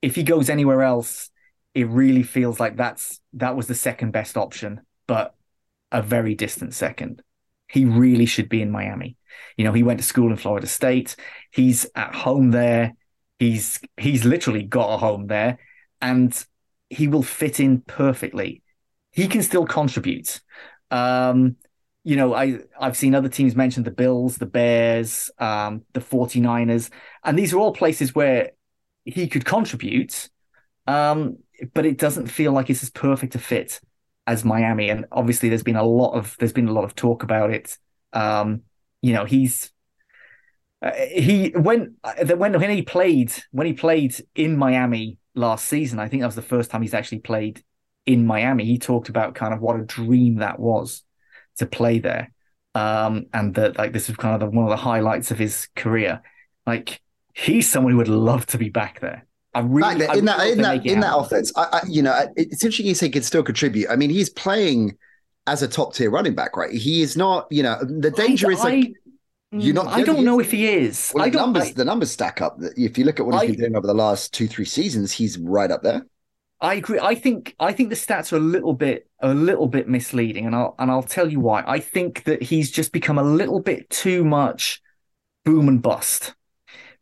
if 0.01 0.15
he 0.15 0.23
goes 0.23 0.49
anywhere 0.49 0.83
else, 0.83 1.29
it 1.73 1.87
really 1.87 2.23
feels 2.23 2.59
like 2.59 2.77
that's 2.77 3.19
that 3.33 3.55
was 3.55 3.67
the 3.67 3.75
second 3.75 4.11
best 4.11 4.37
option, 4.37 4.81
but 5.07 5.35
a 5.91 6.01
very 6.01 6.35
distant 6.35 6.73
second. 6.73 7.21
He 7.67 7.85
really 7.85 8.25
should 8.27 8.49
be 8.49 8.61
in 8.61 8.69
Miami. 8.69 9.17
You 9.57 9.65
know, 9.65 9.73
he 9.73 9.83
went 9.83 9.99
to 9.99 10.05
school 10.05 10.29
in 10.29 10.37
Florida 10.37 10.67
State. 10.67 11.15
He's 11.51 11.87
at 11.95 12.13
home 12.13 12.51
there. 12.51 12.93
He's 13.39 13.79
he's 13.97 14.25
literally 14.25 14.63
got 14.63 14.93
a 14.93 14.97
home 14.97 15.27
there, 15.27 15.59
and 16.01 16.45
he 16.89 17.07
will 17.07 17.23
fit 17.23 17.59
in 17.59 17.81
perfectly. 17.81 18.63
He 19.11 19.27
can 19.27 19.43
still 19.43 19.65
contribute. 19.65 20.41
Um, 20.91 21.57
you 22.03 22.15
know, 22.15 22.33
I 22.33 22.59
I've 22.79 22.97
seen 22.97 23.15
other 23.15 23.29
teams 23.29 23.55
mention 23.55 23.83
the 23.83 23.91
Bills, 23.91 24.37
the 24.37 24.45
Bears, 24.45 25.29
um, 25.39 25.83
the 25.93 26.01
49ers, 26.01 26.89
and 27.23 27.37
these 27.37 27.53
are 27.53 27.57
all 27.59 27.73
places 27.73 28.15
where 28.15 28.51
he 29.03 29.27
could 29.27 29.45
contribute. 29.45 30.29
Um, 30.87 31.37
but 31.73 31.85
it 31.85 31.97
doesn't 31.97 32.27
feel 32.27 32.51
like 32.51 32.69
it's 32.69 32.83
as 32.83 32.89
perfect 32.89 33.35
a 33.35 33.39
fit 33.39 33.81
as 34.27 34.45
Miami, 34.45 34.89
and 34.89 35.05
obviously 35.11 35.49
there's 35.49 35.63
been 35.63 35.75
a 35.75 35.83
lot 35.83 36.13
of 36.13 36.35
there's 36.39 36.53
been 36.53 36.67
a 36.67 36.73
lot 36.73 36.83
of 36.83 36.95
talk 36.95 37.23
about 37.23 37.51
it. 37.51 37.77
Um, 38.13 38.61
you 39.01 39.13
know, 39.13 39.25
he's 39.25 39.71
uh, 40.85 40.91
he 40.93 41.49
when 41.49 41.95
when 42.37 42.59
when 42.59 42.69
he 42.69 42.83
played 42.83 43.33
when 43.51 43.65
he 43.65 43.73
played 43.73 44.15
in 44.35 44.55
Miami 44.55 45.17
last 45.33 45.65
season, 45.65 45.99
I 45.99 46.07
think 46.07 46.21
that 46.21 46.27
was 46.27 46.35
the 46.35 46.43
first 46.43 46.69
time 46.69 46.83
he's 46.83 46.93
actually 46.93 47.19
played 47.19 47.63
in 48.05 48.27
Miami. 48.27 48.65
He 48.65 48.77
talked 48.77 49.09
about 49.09 49.33
kind 49.33 49.53
of 49.53 49.61
what 49.61 49.79
a 49.79 49.83
dream 49.83 50.35
that 50.35 50.59
was 50.59 51.03
to 51.57 51.65
play 51.65 51.97
there, 51.97 52.31
um, 52.75 53.25
and 53.33 53.55
that 53.55 53.79
like 53.79 53.93
this 53.93 54.07
was 54.07 54.17
kind 54.17 54.35
of 54.35 54.41
the, 54.41 54.55
one 54.55 54.65
of 54.65 54.69
the 54.69 54.77
highlights 54.77 55.31
of 55.31 55.39
his 55.39 55.67
career. 55.75 56.21
Like 56.67 57.01
he's 57.33 57.67
someone 57.67 57.91
who 57.91 57.97
would 57.97 58.07
love 58.07 58.45
to 58.47 58.59
be 58.59 58.69
back 58.69 58.99
there. 58.99 59.25
I 59.55 59.61
really 59.61 59.99
there, 59.99 60.15
in 60.15 60.25
that 60.25 60.47
in 60.47 60.61
that 60.61 60.85
in 60.85 60.99
that 60.99 61.17
offense, 61.17 61.51
I, 61.55 61.63
I, 61.63 61.81
you 61.87 62.03
know, 62.03 62.27
it's 62.35 62.63
interesting 62.63 62.85
you 62.85 62.93
say 62.93 63.07
he 63.07 63.11
can 63.11 63.23
still 63.23 63.41
contribute. 63.41 63.89
I 63.89 63.95
mean, 63.95 64.11
he's 64.11 64.29
playing 64.29 64.97
as 65.47 65.63
a 65.63 65.67
top 65.67 65.95
tier 65.95 66.11
running 66.11 66.35
back, 66.35 66.57
right? 66.57 66.71
He 66.71 67.01
is 67.01 67.15
not, 67.15 67.47
you 67.49 67.63
know, 67.63 67.79
the 67.83 68.11
danger 68.11 68.49
I, 68.49 68.53
is 68.53 68.59
like 68.59 68.93
you're 69.61 69.73
mm. 69.73 69.83
not. 69.83 69.87
I 69.87 70.03
don't 70.03 70.23
know 70.23 70.39
if 70.39 70.51
he 70.51 70.67
is. 70.67 71.11
Well, 71.13 71.25
I 71.25 71.29
the 71.29 71.37
numbers, 71.37 71.73
the 71.73 71.85
numbers 71.85 72.11
stack 72.11 72.41
up. 72.41 72.57
If 72.77 72.97
you 72.97 73.05
look 73.05 73.19
at 73.19 73.25
what 73.25 73.41
he's 73.41 73.55
been 73.55 73.61
doing 73.61 73.75
over 73.75 73.87
the 73.87 73.93
last 73.93 74.33
two, 74.33 74.47
three 74.47 74.65
seasons, 74.65 75.11
he's 75.11 75.37
right 75.37 75.71
up 75.71 75.83
there. 75.83 76.05
I 76.61 76.75
agree. 76.75 76.99
I 76.99 77.15
think 77.15 77.55
I 77.59 77.73
think 77.73 77.89
the 77.89 77.95
stats 77.95 78.31
are 78.31 78.37
a 78.37 78.39
little 78.39 78.73
bit 78.73 79.07
a 79.19 79.33
little 79.33 79.67
bit 79.67 79.87
misleading, 79.87 80.45
and 80.45 80.55
I'll 80.55 80.75
and 80.79 80.89
I'll 80.89 81.03
tell 81.03 81.29
you 81.29 81.39
why. 81.39 81.63
I 81.65 81.79
think 81.79 82.23
that 82.23 82.41
he's 82.41 82.71
just 82.71 82.91
become 82.91 83.17
a 83.17 83.23
little 83.23 83.61
bit 83.61 83.89
too 83.89 84.23
much 84.23 84.81
boom 85.43 85.67
and 85.67 85.81
bust. 85.81 86.33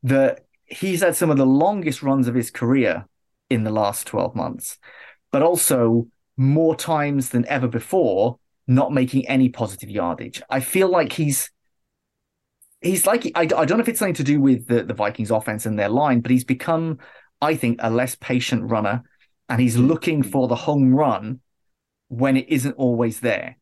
That 0.02 0.46
he's 0.66 1.02
had 1.02 1.16
some 1.16 1.30
of 1.30 1.38
the 1.38 1.46
longest 1.46 2.02
runs 2.04 2.28
of 2.28 2.36
his 2.36 2.52
career 2.52 3.08
in 3.50 3.64
the 3.64 3.72
last 3.72 4.08
12 4.08 4.36
months, 4.36 4.80
but 5.32 5.44
also 5.44 6.08
more 6.36 6.76
times 6.76 7.30
than 7.30 7.46
ever 7.48 7.68
before, 7.68 8.40
not 8.68 8.92
making 8.92 9.28
any 9.28 9.50
positive 9.50 9.90
yardage. 9.90 10.42
I 10.50 10.60
feel 10.60 10.90
like 10.90 11.14
he's 11.14 11.52
he's 12.84 13.06
like 13.06 13.32
I, 13.36 13.42
I 13.42 13.46
don't 13.46 13.72
know 13.78 13.80
if 13.82 13.90
it's 13.90 14.00
something 14.00 14.14
to 14.16 14.24
do 14.24 14.40
with 14.40 14.68
the, 14.68 14.84
the 14.84 14.94
Vikings 14.94 15.32
offense 15.32 15.66
and 15.66 15.78
their 15.78 15.90
line, 15.90 16.22
but 16.22 16.32
he's 16.32 16.44
become, 16.44 17.00
I 17.42 17.56
think, 17.56 17.80
a 17.82 17.90
less 17.90 18.16
patient 18.16 18.70
runner 18.70 19.04
and 19.50 19.60
he's 19.60 19.78
looking 19.78 20.24
for 20.24 20.48
the 20.48 20.56
home 20.56 20.94
run 20.94 21.40
when 22.10 22.38
it 22.38 22.48
isn't 22.50 22.74
always 22.74 23.20
there. 23.20 23.58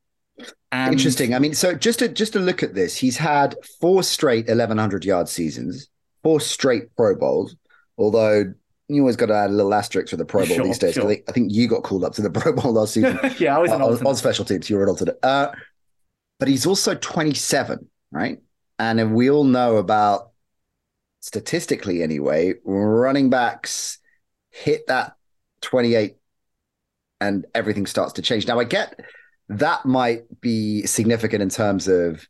And 0.72 0.94
Interesting. 0.94 1.34
I 1.34 1.40
mean, 1.40 1.54
so 1.54 1.74
just 1.75 2.00
to 2.00 2.08
just 2.08 2.34
to 2.34 2.40
look 2.40 2.63
at 2.63 2.74
this, 2.74 2.96
he's 2.98 3.18
had 3.18 3.56
four 3.80 4.04
straight 4.04 4.48
1100 4.48 5.06
yard 5.06 5.30
seasons 5.30 5.90
four 6.24 6.40
straight 6.40 6.96
Pro 6.96 7.16
Bowls. 7.16 7.56
Although 7.98 8.54
you 8.88 9.01
always 9.01 9.16
got 9.16 9.28
to 9.28 9.34
add 9.36 9.50
a 9.50 9.54
little 9.54 9.74
asterisk 9.74 10.10
for 10.10 10.18
the 10.18 10.25
Pro 10.25 10.46
Bowl 10.46 10.56
Sure, 10.56 10.66
these 10.66 10.80
days. 10.80 10.96
sure. 10.96 11.04
I, 11.04 11.08
think, 11.08 11.24
I 11.30 11.32
think 11.32 11.51
you 11.51 11.68
got 11.68 11.84
called 11.84 12.04
up 12.04 12.13
to 12.13 12.22
the 12.22 12.30
Pro 12.30 12.54
Bowl 12.54 12.74
last 12.74 12.94
season. 12.96 13.20
yeah, 13.40 13.56
I 13.56 13.60
was 13.60 13.72
uh, 13.72 13.75
on, 13.75 14.06
on 14.06 14.16
special 14.16 14.46
teams. 14.46 14.70
You 14.70 14.78
were 14.78 14.84
an 14.84 14.90
alternate. 14.90 15.18
Uh, 15.24 15.51
but 16.40 16.48
he's 16.48 16.66
also 16.66 16.96
27, 16.96 17.88
right? 18.12 18.40
And 18.82 19.14
we 19.14 19.30
all 19.30 19.44
know 19.44 19.78
about 19.78 20.32
statistically, 21.20 22.02
anyway, 22.02 22.56
running 22.66 23.30
backs 23.30 24.00
hit 24.50 24.88
that 24.88 25.14
28 25.62 26.16
and 27.20 27.46
everything 27.54 27.86
starts 27.86 28.14
to 28.14 28.24
change. 28.24 28.48
Now, 28.48 28.60
I 28.60 28.64
get 28.64 29.00
that 29.50 29.86
might 29.86 30.24
be 30.42 30.88
significant 30.88 31.44
in 31.44 31.50
terms 31.50 31.88
of 31.88 32.28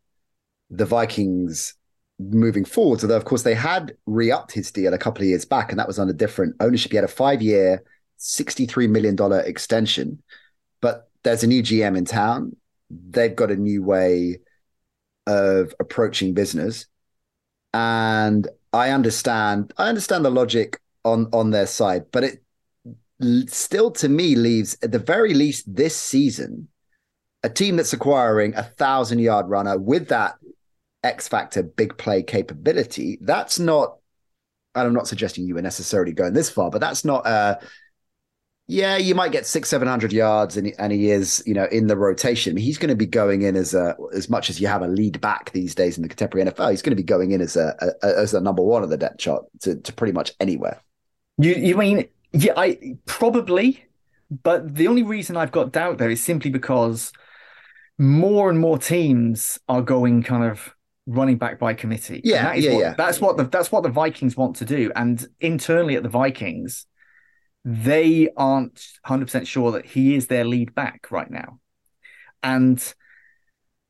the 0.70 0.84
Vikings 0.84 1.76
moving 2.20 2.66
forward. 2.66 3.02
Although, 3.02 3.16
of 3.16 3.24
course, 3.24 3.44
they 3.44 3.56
had 3.56 3.96
re 4.06 4.30
upped 4.30 4.52
his 4.52 4.72
deal 4.72 4.94
a 4.94 4.98
couple 4.98 5.22
of 5.22 5.30
years 5.30 5.46
back, 5.46 5.72
and 5.72 5.80
that 5.80 5.88
was 5.88 6.00
under 6.00 6.12
different 6.12 6.58
ownership. 6.60 6.92
He 6.92 6.98
had 6.98 7.06
a 7.06 7.08
five 7.08 7.42
year, 7.42 7.82
$63 8.20 8.90
million 8.90 9.18
extension. 9.46 10.22
But 10.82 11.10
there's 11.24 11.44
a 11.44 11.48
new 11.48 11.64
GM 11.64 11.98
in 11.98 12.04
town. 12.04 12.58
They've 12.90 13.34
got 13.34 13.52
a 13.52 13.56
new 13.56 13.84
way 13.84 14.40
of 15.28 15.74
approaching 15.80 16.34
business. 16.34 16.88
And 17.74 18.48
I 18.74 18.90
understand, 18.90 19.74
I 19.78 19.90
understand 19.90 20.26
the 20.26 20.30
logic 20.30 20.80
on 21.04 21.30
on 21.34 21.52
their 21.52 21.68
side, 21.68 22.06
but 22.12 22.24
it 22.24 22.44
still 23.48 23.92
to 23.92 24.10
me 24.10 24.36
leaves 24.36 24.78
at 24.82 24.92
the 24.92 25.00
very 25.00 25.34
least 25.34 25.74
this 25.74 25.96
season 25.96 26.68
a 27.44 27.50
team 27.50 27.76
that's 27.76 27.94
acquiring 27.94 28.56
a 28.56 28.64
thousand 28.64 29.20
yard 29.20 29.50
runner 29.50 29.78
with 29.78 30.10
that 30.10 30.36
X 31.04 31.28
factor 31.28 31.64
big 31.64 31.98
play 31.98 32.22
capability. 32.22 33.18
That's 33.22 33.58
not, 33.60 33.98
and 34.76 34.88
I'm 34.88 34.94
not 34.94 35.08
suggesting 35.08 35.46
you 35.46 35.56
were 35.56 35.62
necessarily 35.62 36.14
going 36.14 36.34
this 36.34 36.50
far, 36.50 36.70
but 36.70 36.82
that's 36.82 37.04
not 37.04 37.26
uh 37.26 37.58
yeah, 38.72 38.96
you 38.96 39.16
might 39.16 39.34
get 39.34 39.46
six, 39.46 39.68
seven 39.68 39.86
hundred 39.86 40.14
yards, 40.14 40.56
and, 40.56 40.74
and 40.80 40.94
he 40.94 41.12
is, 41.12 41.44
you 41.46 41.54
know, 41.54 41.66
in 41.74 41.88
the 41.88 41.98
rotation. 41.98 42.56
He's 42.56 42.78
going 42.78 42.88
to 42.88 42.96
be 42.96 43.06
going 43.06 43.42
in 43.42 43.58
as 43.58 43.74
a 43.74 43.98
as 44.14 44.30
much 44.30 44.50
as 44.50 44.62
you 44.62 44.68
have 44.68 44.82
a 44.82 44.88
lead 44.88 45.20
back 45.20 45.52
these 45.52 45.76
days 45.76 45.98
in 45.98 46.04
the 46.04 46.08
contemporary 46.08 46.50
NFL. 46.50 46.72
He's 46.72 46.82
going 46.82 46.92
to 46.92 46.96
be 46.96 47.04
going 47.04 47.32
in 47.32 47.42
as 47.42 47.58
a, 47.58 47.76
a 48.02 48.06
as 48.06 48.34
a 48.34 48.40
number 48.40 48.62
one 48.62 48.82
of 48.82 48.90
the 48.90 48.96
depth 48.96 49.18
chart 49.18 49.44
to, 49.64 49.76
to 49.76 49.92
pretty 49.92 50.14
much 50.14 50.32
anywhere. 50.40 50.82
You 51.38 51.54
you 51.54 51.76
mean 51.76 52.08
yeah, 52.32 52.54
I 52.56 52.96
probably, 53.06 53.84
but 54.42 54.74
the 54.74 54.88
only 54.88 55.04
reason 55.04 55.36
I've 55.36 55.52
got 55.52 55.74
doubt 55.74 55.98
there 55.98 56.10
is 56.10 56.24
simply 56.24 56.50
because 56.50 57.12
more 57.98 58.50
and 58.50 58.58
more 58.58 58.78
teams 58.78 59.60
are 59.68 59.82
going 59.82 60.24
kind 60.24 60.50
of 60.50 60.74
running 61.08 61.38
back 61.38 61.60
by 61.60 61.74
committee. 61.74 62.22
Yeah, 62.24 62.44
that 62.44 62.58
is 62.58 62.64
yeah, 62.64 62.72
what, 62.72 62.80
yeah. 62.80 62.94
That's 62.98 63.20
what 63.20 63.36
the 63.36 63.44
that's 63.44 63.70
what 63.70 63.84
the 63.84 63.90
Vikings 63.90 64.38
want 64.38 64.56
to 64.58 64.66
do, 64.66 64.94
and 64.96 65.28
internally 65.42 65.98
at 65.98 66.04
the 66.04 66.10
Vikings, 66.10 66.86
they 67.64 68.30
aren't 68.36 68.86
hundred 69.04 69.26
percent 69.26 69.48
sure 69.48 69.72
that 69.74 69.86
he 69.86 70.16
is 70.16 70.28
their 70.28 70.46
lead 70.46 70.74
back 70.76 71.08
right 71.12 71.30
now, 71.30 71.60
and. 72.44 72.94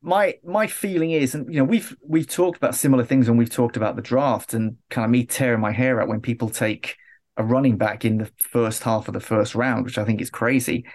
My 0.04 0.34
my 0.42 0.66
feeling 0.66 1.12
is, 1.12 1.36
and 1.36 1.46
you 1.46 1.60
know, 1.60 1.64
we've 1.64 1.96
we've 2.04 2.26
talked 2.26 2.56
about 2.56 2.74
similar 2.74 3.04
things 3.04 3.28
when 3.28 3.38
we've 3.38 3.48
talked 3.48 3.76
about 3.76 3.94
the 3.94 4.02
draft, 4.02 4.52
and 4.52 4.76
kind 4.90 5.04
of 5.04 5.12
me 5.12 5.24
tearing 5.24 5.60
my 5.60 5.70
hair 5.70 6.02
out 6.02 6.08
when 6.08 6.20
people 6.20 6.48
take 6.48 6.96
a 7.36 7.44
running 7.44 7.76
back 7.76 8.04
in 8.04 8.18
the 8.18 8.30
first 8.36 8.82
half 8.82 9.06
of 9.06 9.14
the 9.14 9.20
first 9.20 9.54
round, 9.54 9.84
which 9.84 9.98
I 9.98 10.04
think 10.04 10.20
is 10.20 10.28
crazy. 10.28 10.86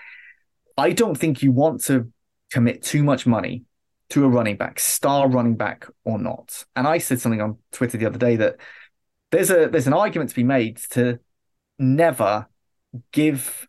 I 0.77 0.91
don't 0.91 1.17
think 1.17 1.41
you 1.41 1.51
want 1.51 1.83
to 1.85 2.11
commit 2.51 2.83
too 2.83 3.03
much 3.03 3.25
money 3.25 3.63
to 4.09 4.23
a 4.23 4.29
running 4.29 4.55
back, 4.57 4.79
star 4.79 5.27
running 5.27 5.55
back 5.55 5.87
or 6.05 6.17
not. 6.19 6.65
And 6.75 6.87
I 6.87 6.99
said 6.99 7.19
something 7.19 7.41
on 7.41 7.57
Twitter 7.71 7.97
the 7.97 8.05
other 8.05 8.19
day 8.19 8.35
that 8.37 8.57
there's 9.31 9.49
a 9.49 9.67
there's 9.67 9.87
an 9.87 9.93
argument 9.93 10.29
to 10.29 10.35
be 10.35 10.43
made 10.43 10.77
to 10.91 11.19
never 11.79 12.47
give 13.11 13.67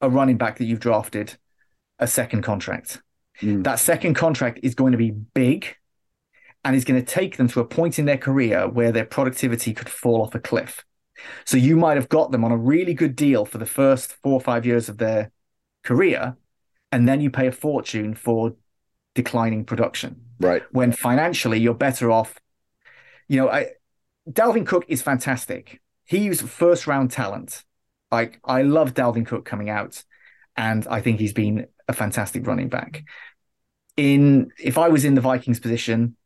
a 0.00 0.10
running 0.10 0.36
back 0.36 0.58
that 0.58 0.64
you've 0.64 0.80
drafted 0.80 1.36
a 1.98 2.06
second 2.06 2.42
contract. 2.42 3.00
Mm. 3.40 3.64
That 3.64 3.78
second 3.78 4.14
contract 4.14 4.60
is 4.62 4.74
going 4.74 4.92
to 4.92 4.98
be 4.98 5.10
big 5.10 5.76
and 6.64 6.76
is 6.76 6.84
going 6.84 7.02
to 7.02 7.06
take 7.06 7.36
them 7.36 7.48
to 7.48 7.60
a 7.60 7.64
point 7.64 7.98
in 7.98 8.04
their 8.04 8.18
career 8.18 8.68
where 8.68 8.92
their 8.92 9.04
productivity 9.04 9.72
could 9.72 9.88
fall 9.88 10.22
off 10.22 10.34
a 10.34 10.40
cliff. 10.40 10.84
So 11.44 11.56
you 11.56 11.76
might 11.76 11.96
have 11.96 12.08
got 12.08 12.32
them 12.32 12.44
on 12.44 12.52
a 12.52 12.56
really 12.56 12.94
good 12.94 13.16
deal 13.16 13.44
for 13.44 13.58
the 13.58 13.66
first 13.66 14.12
four 14.22 14.32
or 14.32 14.40
five 14.40 14.66
years 14.66 14.88
of 14.88 14.98
their 14.98 15.30
career, 15.84 16.36
and 16.90 17.08
then 17.08 17.20
you 17.20 17.30
pay 17.30 17.46
a 17.46 17.52
fortune 17.52 18.14
for 18.14 18.54
declining 19.14 19.64
production. 19.64 20.20
Right. 20.40 20.62
When 20.72 20.92
financially 20.92 21.60
you're 21.60 21.74
better 21.74 22.10
off, 22.10 22.38
you 23.28 23.38
know, 23.38 23.48
I 23.48 23.68
Dalvin 24.28 24.66
Cook 24.66 24.84
is 24.88 25.02
fantastic. 25.02 25.80
He's 26.04 26.42
first 26.42 26.86
round 26.86 27.10
talent. 27.10 27.64
Like 28.12 28.38
I 28.44 28.62
love 28.62 28.92
Dalvin 28.94 29.26
Cook 29.26 29.44
coming 29.46 29.70
out, 29.70 30.04
and 30.56 30.86
I 30.86 31.00
think 31.00 31.18
he's 31.18 31.32
been 31.32 31.66
a 31.88 31.94
fantastic 31.94 32.46
running 32.46 32.68
back. 32.68 33.04
In 33.96 34.52
if 34.58 34.78
I 34.78 34.88
was 34.88 35.04
in 35.04 35.14
the 35.14 35.20
Vikings 35.22 35.58
position, 35.58 36.16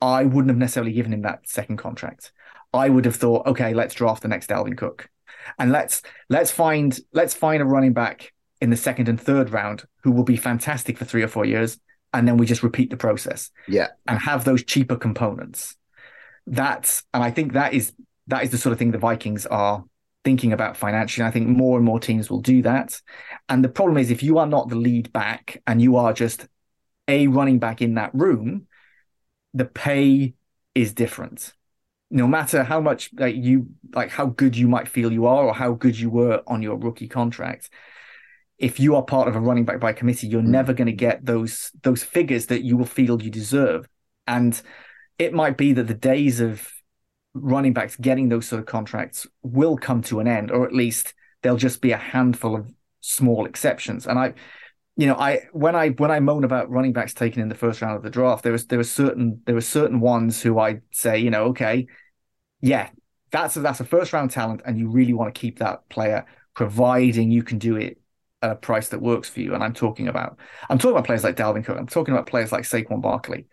I 0.00 0.24
wouldn't 0.24 0.48
have 0.50 0.56
necessarily 0.56 0.92
given 0.92 1.12
him 1.12 1.22
that 1.22 1.48
second 1.48 1.76
contract. 1.78 2.32
I 2.72 2.88
would 2.88 3.04
have 3.04 3.16
thought, 3.16 3.46
okay, 3.46 3.74
let's 3.74 3.94
draft 3.94 4.22
the 4.22 4.28
next 4.28 4.48
Dalvin 4.48 4.78
Cook, 4.78 5.10
and 5.58 5.72
let's 5.72 6.02
let's 6.28 6.50
find 6.52 6.98
let's 7.12 7.34
find 7.34 7.60
a 7.60 7.66
running 7.66 7.92
back 7.92 8.32
in 8.60 8.70
the 8.70 8.76
second 8.76 9.08
and 9.08 9.20
third 9.20 9.50
round 9.50 9.84
who 10.04 10.12
will 10.12 10.24
be 10.24 10.36
fantastic 10.36 10.96
for 10.96 11.04
three 11.04 11.22
or 11.22 11.28
four 11.28 11.44
years, 11.44 11.78
and 12.12 12.26
then 12.28 12.36
we 12.36 12.46
just 12.46 12.62
repeat 12.62 12.90
the 12.90 12.96
process 12.96 13.50
Yeah. 13.68 13.88
and 14.06 14.18
have 14.20 14.44
those 14.44 14.64
cheaper 14.64 14.96
components. 14.96 15.76
That's 16.46 17.02
and 17.12 17.24
I 17.24 17.30
think 17.30 17.54
that 17.54 17.74
is 17.74 17.92
that 18.28 18.44
is 18.44 18.50
the 18.50 18.58
sort 18.58 18.72
of 18.72 18.78
thing 18.78 18.92
the 18.92 18.98
Vikings 18.98 19.46
are 19.46 19.84
thinking 20.24 20.52
about 20.52 20.76
financially. 20.76 21.26
I 21.26 21.30
think 21.30 21.48
more 21.48 21.76
and 21.76 21.84
more 21.84 22.00
teams 22.00 22.30
will 22.30 22.40
do 22.40 22.62
that. 22.62 23.00
And 23.48 23.62
the 23.62 23.68
problem 23.68 23.98
is 23.98 24.10
if 24.10 24.22
you 24.22 24.38
are 24.38 24.46
not 24.46 24.68
the 24.68 24.76
lead 24.76 25.12
back 25.12 25.62
and 25.66 25.80
you 25.80 25.96
are 25.96 26.12
just 26.12 26.46
a 27.06 27.26
running 27.26 27.58
back 27.58 27.82
in 27.82 27.94
that 27.94 28.14
room, 28.14 28.66
the 29.52 29.66
pay 29.66 30.34
is 30.74 30.92
different. 30.92 31.52
No 32.10 32.26
matter 32.26 32.64
how 32.64 32.80
much 32.80 33.10
like 33.14 33.36
you 33.36 33.68
like 33.94 34.10
how 34.10 34.26
good 34.26 34.56
you 34.56 34.68
might 34.68 34.88
feel 34.88 35.12
you 35.12 35.26
are 35.26 35.44
or 35.44 35.54
how 35.54 35.72
good 35.72 35.98
you 35.98 36.10
were 36.10 36.42
on 36.46 36.62
your 36.62 36.76
rookie 36.76 37.08
contract, 37.08 37.70
if 38.58 38.78
you 38.78 38.96
are 38.96 39.02
part 39.02 39.28
of 39.28 39.36
a 39.36 39.40
running 39.40 39.64
back 39.64 39.80
by 39.80 39.92
committee, 39.92 40.26
you're 40.28 40.42
Mm. 40.42 40.48
never 40.48 40.72
going 40.72 40.86
to 40.86 40.92
get 40.92 41.24
those 41.24 41.70
those 41.82 42.02
figures 42.02 42.46
that 42.46 42.62
you 42.62 42.76
will 42.76 42.86
feel 42.86 43.20
you 43.22 43.30
deserve. 43.30 43.88
And 44.26 44.60
it 45.18 45.32
might 45.32 45.56
be 45.56 45.72
that 45.72 45.86
the 45.86 45.94
days 45.94 46.40
of 46.40 46.72
running 47.34 47.72
backs 47.72 47.96
getting 47.96 48.28
those 48.28 48.46
sort 48.46 48.60
of 48.60 48.66
contracts 48.66 49.26
will 49.42 49.76
come 49.76 50.02
to 50.02 50.20
an 50.20 50.28
end, 50.28 50.50
or 50.50 50.64
at 50.64 50.72
least 50.72 51.14
there'll 51.42 51.58
just 51.58 51.80
be 51.80 51.92
a 51.92 51.96
handful 51.96 52.56
of 52.56 52.70
small 53.00 53.44
exceptions. 53.44 54.06
And 54.06 54.18
I 54.18 54.34
you 54.96 55.08
know, 55.08 55.16
I 55.16 55.40
when 55.52 55.74
I 55.74 55.90
when 55.90 56.10
I 56.10 56.20
moan 56.20 56.44
about 56.44 56.70
running 56.70 56.92
backs 56.92 57.14
taken 57.14 57.42
in 57.42 57.48
the 57.48 57.54
first 57.54 57.82
round 57.82 57.96
of 57.96 58.02
the 58.02 58.10
draft, 58.10 58.44
there 58.44 58.52
was 58.52 58.66
there 58.66 58.78
were 58.78 58.84
certain 58.84 59.42
there 59.44 59.54
were 59.54 59.60
certain 59.60 60.00
ones 60.00 60.40
who 60.40 60.58
I'd 60.58 60.82
say, 60.92 61.18
you 61.18 61.30
know, 61.30 61.46
okay, 61.46 61.88
yeah, 62.60 62.90
that's 63.32 63.56
a, 63.56 63.60
that's 63.60 63.80
a 63.80 63.84
first 63.84 64.12
round 64.12 64.30
talent, 64.30 64.62
and 64.64 64.78
you 64.78 64.88
really 64.88 65.12
want 65.12 65.34
to 65.34 65.38
keep 65.38 65.58
that 65.58 65.88
player, 65.88 66.24
providing 66.54 67.30
you 67.32 67.42
can 67.42 67.58
do 67.58 67.76
it 67.76 68.00
at 68.40 68.52
a 68.52 68.56
price 68.56 68.90
that 68.90 69.02
works 69.02 69.28
for 69.28 69.40
you. 69.40 69.54
And 69.54 69.64
I'm 69.64 69.74
talking 69.74 70.06
about 70.06 70.38
I'm 70.70 70.78
talking 70.78 70.92
about 70.92 71.06
players 71.06 71.24
like 71.24 71.36
Dalvin 71.36 71.64
Cook. 71.64 71.76
I'm 71.76 71.88
talking 71.88 72.14
about 72.14 72.26
players 72.26 72.52
like 72.52 72.62
Saquon 72.62 73.02
Barkley, 73.02 73.46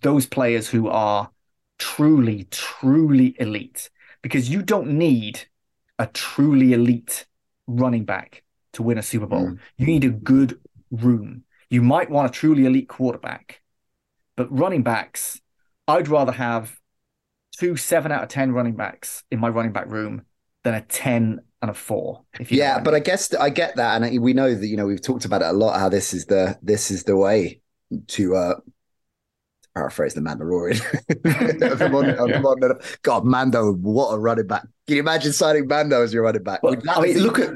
those 0.00 0.24
players 0.24 0.68
who 0.68 0.88
are 0.88 1.30
truly, 1.78 2.44
truly 2.50 3.36
elite, 3.38 3.90
because 4.22 4.50
you 4.50 4.62
don't 4.62 4.90
need 4.90 5.46
a 5.98 6.06
truly 6.06 6.72
elite 6.72 7.26
running 7.66 8.04
back 8.04 8.42
to 8.72 8.82
win 8.82 8.98
a 8.98 9.02
Super 9.02 9.26
Bowl. 9.26 9.46
Mm. 9.46 9.58
You 9.76 9.86
need 9.86 10.04
a 10.04 10.10
good 10.10 10.60
room. 10.90 11.44
You 11.70 11.82
might 11.82 12.10
want 12.10 12.28
a 12.28 12.32
truly 12.32 12.64
elite 12.66 12.88
quarterback, 12.88 13.60
but 14.36 14.56
running 14.56 14.82
backs, 14.82 15.40
I'd 15.86 16.08
rather 16.08 16.32
have 16.32 16.78
two 17.58 17.76
seven 17.76 18.12
out 18.12 18.22
of 18.22 18.28
10 18.28 18.52
running 18.52 18.76
backs 18.76 19.24
in 19.30 19.38
my 19.38 19.48
running 19.48 19.72
back 19.72 19.86
room 19.88 20.22
than 20.64 20.74
a 20.74 20.80
10 20.80 21.40
and 21.60 21.70
a 21.70 21.74
four. 21.74 22.24
yeah, 22.48 22.72
I 22.72 22.74
mean. 22.76 22.84
but 22.84 22.94
I 22.94 23.00
guess 23.00 23.34
I 23.34 23.50
get 23.50 23.76
that. 23.76 24.00
And 24.00 24.22
we 24.22 24.32
know 24.32 24.54
that, 24.54 24.66
you 24.66 24.76
know, 24.76 24.86
we've 24.86 25.02
talked 25.02 25.24
about 25.24 25.42
it 25.42 25.48
a 25.48 25.52
lot, 25.52 25.78
how 25.78 25.88
this 25.88 26.14
is 26.14 26.26
the, 26.26 26.58
this 26.62 26.90
is 26.90 27.04
the 27.04 27.16
way 27.16 27.60
to, 28.08 28.36
uh, 28.36 28.54
paraphrase 29.78 30.14
the 30.14 30.20
Mandalorian. 30.20 30.80
God, 33.02 33.24
Mando, 33.24 33.72
what 33.74 34.12
a 34.12 34.18
running 34.18 34.46
back! 34.46 34.62
Can 34.86 34.96
you 34.96 35.00
imagine 35.00 35.32
signing 35.32 35.66
Mando 35.66 36.02
as 36.02 36.12
your 36.12 36.24
running 36.24 36.42
back? 36.42 36.62
Well, 36.62 36.76
I 36.88 37.00
mean, 37.00 37.18
look 37.18 37.38
at 37.38 37.50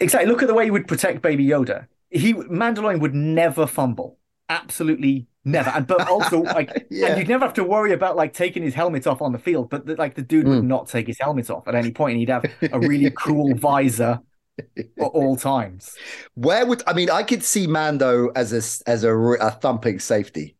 exactly 0.00 0.30
look 0.30 0.42
at 0.42 0.48
the 0.48 0.54
way 0.54 0.64
he 0.64 0.70
would 0.70 0.86
protect 0.86 1.22
Baby 1.22 1.46
Yoda 1.46 1.86
he 2.10 2.34
Mandalorian 2.34 3.00
would 3.00 3.14
never 3.14 3.66
fumble, 3.66 4.18
absolutely 4.48 5.26
never. 5.44 5.70
And 5.70 5.86
but 5.86 6.08
also 6.08 6.40
like, 6.42 6.86
yeah. 6.90 7.08
and 7.08 7.18
you'd 7.18 7.28
never 7.28 7.44
have 7.44 7.54
to 7.54 7.64
worry 7.64 7.92
about 7.92 8.16
like 8.16 8.32
taking 8.32 8.62
his 8.62 8.74
helmet 8.74 9.06
off 9.06 9.22
on 9.22 9.32
the 9.32 9.38
field. 9.38 9.70
But 9.70 9.86
the, 9.86 9.96
like 9.96 10.14
the 10.14 10.22
dude 10.22 10.46
mm. 10.46 10.50
would 10.50 10.60
hmm. 10.60 10.68
not 10.68 10.88
take 10.88 11.06
his 11.06 11.18
helmet 11.18 11.50
off 11.50 11.66
at 11.68 11.74
any 11.74 11.92
point, 11.92 12.12
and 12.12 12.20
he'd 12.20 12.28
have 12.28 12.44
a 12.72 12.78
really 12.78 13.10
cool 13.10 13.54
visor 13.54 14.20
at 14.58 14.84
all 14.98 15.36
times. 15.36 15.94
Where 16.34 16.64
would 16.66 16.82
I 16.86 16.92
mean? 16.92 17.10
I 17.10 17.22
could 17.22 17.42
see 17.42 17.66
Mando 17.66 18.28
as 18.34 18.52
a 18.52 18.90
as 18.90 19.04
a, 19.04 19.14
a 19.14 19.50
thumping 19.50 19.98
safety. 19.98 20.55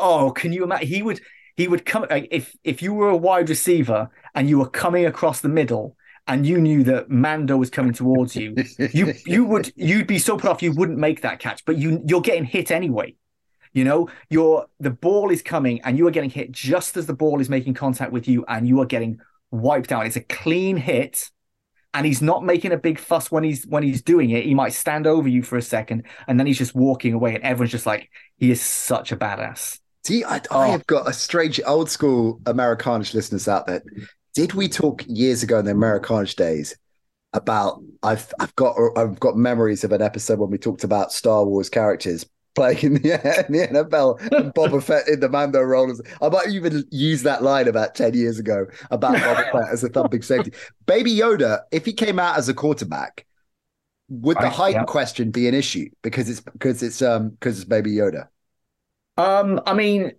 Oh, 0.00 0.30
can 0.30 0.52
you 0.52 0.64
imagine? 0.64 0.88
He 0.88 1.02
would 1.02 1.20
he 1.56 1.68
would 1.68 1.84
come 1.84 2.06
if 2.10 2.56
if 2.64 2.82
you 2.82 2.94
were 2.94 3.10
a 3.10 3.16
wide 3.16 3.48
receiver 3.48 4.08
and 4.34 4.48
you 4.48 4.58
were 4.58 4.68
coming 4.68 5.06
across 5.06 5.40
the 5.40 5.48
middle 5.48 5.96
and 6.26 6.46
you 6.46 6.58
knew 6.58 6.84
that 6.84 7.10
Mando 7.10 7.56
was 7.56 7.70
coming 7.70 7.92
towards 7.92 8.36
you, 8.36 8.54
you 8.92 9.12
you 9.26 9.44
would 9.44 9.72
you'd 9.76 10.06
be 10.06 10.18
so 10.18 10.36
put 10.36 10.50
off 10.50 10.62
you 10.62 10.72
wouldn't 10.72 10.98
make 10.98 11.22
that 11.22 11.38
catch, 11.38 11.64
but 11.64 11.76
you 11.76 12.02
you're 12.06 12.20
getting 12.20 12.44
hit 12.44 12.70
anyway. 12.70 13.14
You 13.72 13.84
know, 13.84 14.08
you're 14.30 14.66
the 14.80 14.90
ball 14.90 15.30
is 15.30 15.42
coming 15.42 15.80
and 15.82 15.96
you 15.96 16.06
are 16.08 16.10
getting 16.10 16.30
hit 16.30 16.50
just 16.50 16.96
as 16.96 17.06
the 17.06 17.14
ball 17.14 17.40
is 17.40 17.48
making 17.48 17.74
contact 17.74 18.12
with 18.12 18.26
you, 18.26 18.44
and 18.48 18.66
you 18.66 18.80
are 18.80 18.86
getting 18.86 19.20
wiped 19.50 19.92
out. 19.92 20.06
It's 20.06 20.16
a 20.16 20.22
clean 20.22 20.76
hit, 20.76 21.30
and 21.94 22.06
he's 22.06 22.22
not 22.22 22.44
making 22.44 22.72
a 22.72 22.78
big 22.78 22.98
fuss 22.98 23.30
when 23.30 23.44
he's 23.44 23.66
when 23.66 23.82
he's 23.82 24.02
doing 24.02 24.30
it. 24.30 24.44
He 24.44 24.54
might 24.54 24.72
stand 24.72 25.06
over 25.06 25.28
you 25.28 25.42
for 25.42 25.56
a 25.56 25.62
second, 25.62 26.06
and 26.26 26.38
then 26.38 26.46
he's 26.46 26.58
just 26.58 26.74
walking 26.74 27.12
away, 27.12 27.34
and 27.34 27.44
everyone's 27.44 27.72
just 27.72 27.86
like, 27.86 28.10
he 28.38 28.50
is 28.50 28.60
such 28.60 29.12
a 29.12 29.16
badass. 29.16 29.78
See, 30.04 30.24
I, 30.24 30.40
oh. 30.50 30.58
I 30.58 30.68
have 30.68 30.86
got 30.86 31.08
a 31.08 31.12
strange 31.12 31.60
old 31.66 31.90
school 31.90 32.40
Americanish 32.44 33.14
listeners 33.14 33.48
out 33.48 33.66
there 33.66 33.82
did 34.34 34.54
we 34.54 34.68
talk 34.68 35.04
years 35.06 35.42
ago 35.42 35.58
in 35.58 35.64
the 35.64 35.72
Americanish 35.72 36.36
days 36.36 36.76
about 37.32 37.82
I've 38.02 38.32
I've 38.40 38.54
got 38.56 38.76
I've 38.96 39.20
got 39.20 39.36
memories 39.36 39.84
of 39.84 39.92
an 39.92 40.02
episode 40.02 40.38
when 40.38 40.50
we 40.50 40.58
talked 40.58 40.84
about 40.84 41.12
Star 41.12 41.44
Wars 41.44 41.68
characters 41.68 42.26
playing 42.54 42.78
in 42.82 42.94
the, 42.94 43.46
in 43.46 43.52
the 43.52 43.68
NFL 43.68 44.20
and 44.32 44.52
Boba 44.52 44.82
Fett 44.82 45.08
in 45.08 45.20
the 45.20 45.28
Mando 45.28 45.60
role. 45.60 45.94
I 46.20 46.28
might 46.28 46.48
even 46.48 46.84
use 46.90 47.22
that 47.22 47.42
line 47.42 47.68
about 47.68 47.94
10 47.94 48.14
years 48.14 48.38
ago 48.38 48.66
about 48.90 49.16
Boba 49.16 49.52
Fett 49.52 49.72
as 49.72 49.84
a 49.84 49.88
thumping 49.88 50.22
safety. 50.22 50.52
Baby 50.86 51.14
Yoda, 51.14 51.60
if 51.70 51.84
he 51.84 51.92
came 51.92 52.18
out 52.18 52.36
as 52.36 52.48
a 52.48 52.54
quarterback, 52.54 53.26
would 54.08 54.38
the 54.38 54.50
height 54.50 54.74
yeah. 54.74 54.84
question 54.84 55.30
be 55.30 55.46
an 55.46 55.54
issue 55.54 55.88
because 56.02 56.28
it's 56.28 56.40
because 56.40 56.82
it's 56.82 57.00
um 57.00 57.30
because 57.30 57.60
it's 57.60 57.68
Baby 57.68 57.92
Yoda? 57.92 58.26
Um, 59.20 59.60
I 59.66 59.74
mean, 59.74 60.12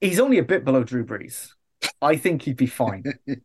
he's 0.00 0.20
only 0.20 0.38
a 0.38 0.44
bit 0.44 0.64
below 0.64 0.84
Drew 0.84 1.04
Brees. 1.04 1.50
I 2.02 2.16
think 2.16 2.42
he'd 2.42 2.56
be 2.56 2.66
fine. 2.66 3.04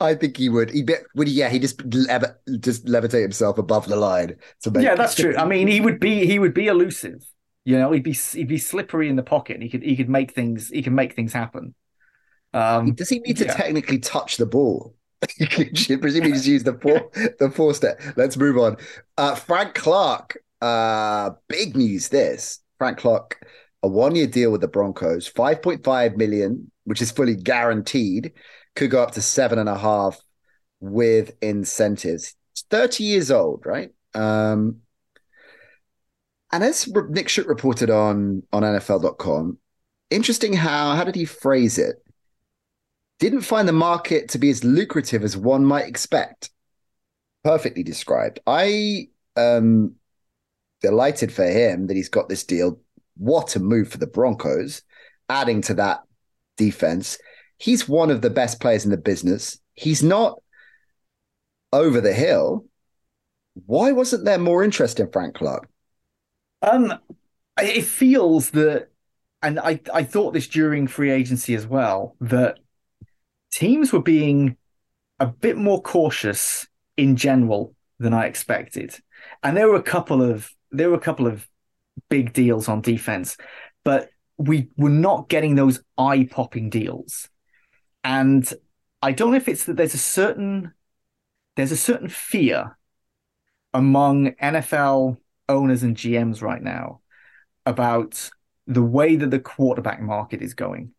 I 0.00 0.14
think 0.14 0.36
he 0.36 0.48
would. 0.48 0.70
He 0.70 0.86
would. 1.14 1.28
Yeah, 1.28 1.48
he 1.48 1.58
just 1.58 1.82
lev- 1.84 2.36
just 2.60 2.86
levitate 2.86 3.22
himself 3.22 3.58
above 3.58 3.86
the 3.86 3.96
line 3.96 4.36
to 4.62 4.70
make. 4.70 4.84
Yeah, 4.84 4.94
that's 4.94 5.16
true. 5.16 5.36
I 5.36 5.44
mean, 5.44 5.66
he 5.66 5.80
would 5.80 5.98
be 5.98 6.26
he 6.26 6.38
would 6.38 6.54
be 6.54 6.68
elusive. 6.68 7.24
You 7.64 7.78
know, 7.78 7.92
he'd 7.92 8.04
be 8.04 8.12
he'd 8.12 8.48
be 8.48 8.58
slippery 8.58 9.08
in 9.08 9.16
the 9.16 9.22
pocket. 9.22 9.54
And 9.54 9.62
he 9.62 9.68
could 9.68 9.82
he 9.82 9.96
could 9.96 10.08
make 10.08 10.32
things 10.32 10.68
he 10.68 10.82
can 10.82 10.94
make 10.94 11.14
things 11.14 11.32
happen. 11.32 11.74
Um, 12.54 12.94
Does 12.94 13.08
he 13.08 13.18
need 13.18 13.36
to 13.38 13.46
yeah. 13.46 13.54
technically 13.54 13.98
touch 13.98 14.36
the 14.36 14.46
ball? 14.46 14.94
Presumably, 15.38 16.32
just 16.32 16.46
use 16.46 16.62
the 16.62 16.74
four 16.74 17.10
the 17.40 17.50
four 17.50 17.74
step. 17.74 18.00
Let's 18.16 18.36
move 18.36 18.58
on. 18.58 18.76
Uh, 19.16 19.34
Frank 19.34 19.74
Clark. 19.74 20.38
Uh, 20.60 21.30
big 21.48 21.76
news. 21.76 22.08
This 22.08 22.60
Frank 22.78 22.98
Clark 22.98 23.40
a 23.82 23.88
one 23.88 24.14
year 24.16 24.26
deal 24.26 24.50
with 24.50 24.60
the 24.60 24.68
Broncos, 24.68 25.30
5.5 25.30 26.16
million, 26.16 26.70
which 26.84 27.00
is 27.00 27.10
fully 27.10 27.36
guaranteed, 27.36 28.32
could 28.74 28.90
go 28.90 29.02
up 29.02 29.12
to 29.12 29.22
seven 29.22 29.58
and 29.58 29.68
a 29.68 29.78
half 29.78 30.20
with 30.80 31.36
incentives. 31.40 32.34
30 32.70 33.04
years 33.04 33.30
old, 33.30 33.64
right? 33.64 33.90
Um, 34.14 34.78
and 36.50 36.64
as 36.64 36.88
Nick 37.10 37.28
Shook 37.28 37.48
reported 37.48 37.90
on 37.90 38.42
on 38.52 38.62
NFL.com, 38.62 39.58
interesting 40.10 40.54
how 40.54 40.94
how 40.94 41.04
did 41.04 41.14
he 41.14 41.24
phrase 41.24 41.78
it? 41.78 41.96
Didn't 43.20 43.42
find 43.42 43.68
the 43.68 43.72
market 43.72 44.30
to 44.30 44.38
be 44.38 44.48
as 44.50 44.64
lucrative 44.64 45.24
as 45.24 45.36
one 45.36 45.64
might 45.64 45.86
expect. 45.86 46.50
Perfectly 47.44 47.82
described. 47.82 48.40
I 48.46 49.08
um 49.36 49.94
delighted 50.80 51.32
for 51.32 51.44
him 51.44 51.86
that 51.86 51.96
he's 51.96 52.08
got 52.08 52.28
this 52.28 52.44
deal 52.44 52.80
what 53.18 53.56
a 53.56 53.60
move 53.60 53.88
for 53.88 53.98
the 53.98 54.06
Broncos, 54.06 54.82
adding 55.28 55.60
to 55.62 55.74
that 55.74 56.02
defense. 56.56 57.18
He's 57.58 57.88
one 57.88 58.10
of 58.10 58.22
the 58.22 58.30
best 58.30 58.60
players 58.60 58.84
in 58.84 58.90
the 58.90 58.96
business. 58.96 59.58
He's 59.74 60.02
not 60.02 60.40
over 61.72 62.00
the 62.00 62.12
hill. 62.12 62.64
Why 63.66 63.92
wasn't 63.92 64.24
there 64.24 64.38
more 64.38 64.62
interest 64.62 65.00
in 65.00 65.10
Frank 65.10 65.34
Clark? 65.34 65.68
Um, 66.62 66.94
it 67.60 67.82
feels 67.82 68.50
that, 68.50 68.88
and 69.42 69.58
I 69.58 69.80
I 69.92 70.04
thought 70.04 70.32
this 70.32 70.46
during 70.46 70.86
free 70.86 71.10
agency 71.10 71.54
as 71.54 71.66
well 71.66 72.16
that 72.20 72.58
teams 73.52 73.92
were 73.92 74.02
being 74.02 74.56
a 75.18 75.26
bit 75.26 75.56
more 75.56 75.82
cautious 75.82 76.66
in 76.96 77.16
general 77.16 77.74
than 77.98 78.14
I 78.14 78.26
expected, 78.26 78.96
and 79.42 79.56
there 79.56 79.68
were 79.68 79.76
a 79.76 79.82
couple 79.82 80.22
of 80.22 80.52
there 80.70 80.90
were 80.90 80.96
a 80.96 81.00
couple 81.00 81.26
of 81.26 81.48
big 82.08 82.32
deals 82.32 82.68
on 82.68 82.80
defense, 82.80 83.36
but 83.84 84.10
we 84.36 84.68
were 84.76 84.90
not 84.90 85.28
getting 85.28 85.54
those 85.54 85.82
eye 85.96 86.28
popping 86.30 86.70
deals. 86.70 87.28
And 88.04 88.50
I 89.02 89.12
don't 89.12 89.32
know 89.32 89.36
if 89.36 89.48
it's 89.48 89.64
that 89.64 89.76
there's 89.76 89.94
a 89.94 89.98
certain 89.98 90.72
there's 91.56 91.72
a 91.72 91.76
certain 91.76 92.08
fear 92.08 92.78
among 93.74 94.30
NFL 94.32 95.16
owners 95.48 95.82
and 95.82 95.96
GMs 95.96 96.40
right 96.40 96.62
now 96.62 97.00
about 97.66 98.30
the 98.66 98.82
way 98.82 99.16
that 99.16 99.30
the 99.30 99.40
quarterback 99.40 100.00
market 100.00 100.40
is 100.40 100.54
going. 100.54 100.92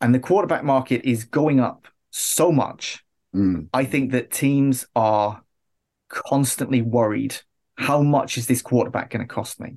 And 0.00 0.14
the 0.14 0.20
quarterback 0.20 0.64
market 0.64 1.04
is 1.04 1.24
going 1.24 1.60
up 1.60 1.86
so 2.10 2.50
much. 2.50 3.04
Mm. 3.34 3.68
I 3.72 3.84
think 3.84 4.12
that 4.12 4.30
teams 4.30 4.86
are 4.96 5.42
constantly 6.08 6.80
worried 6.80 7.36
how 7.76 8.02
much 8.02 8.38
is 8.38 8.46
this 8.46 8.62
quarterback 8.62 9.10
going 9.10 9.26
to 9.26 9.32
cost 9.32 9.60
me? 9.60 9.76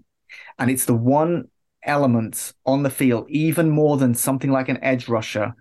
And 0.60 0.70
it's 0.70 0.86
the 0.86 0.94
one 0.94 1.50
element 1.84 2.54
on 2.66 2.84
the 2.84 2.90
field, 2.90 3.28
even 3.30 3.70
more 3.70 3.98
than 3.98 4.14
something 4.14 4.52
like 4.52 4.70
an 4.70 4.84
edge 4.84 5.08
rusher 5.08 5.56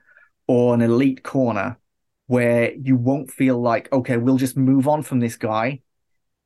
or 0.46 0.75
an 0.75 0.83
elite 0.83 1.22
corner, 1.22 1.79
where 2.27 2.72
you 2.75 2.96
won't 2.96 3.31
feel 3.31 3.61
like, 3.61 3.92
okay, 3.92 4.16
we'll 4.16 4.37
just 4.37 4.57
move 4.57 4.88
on 4.88 5.03
from 5.03 5.20
this 5.20 5.37
guy 5.37 5.81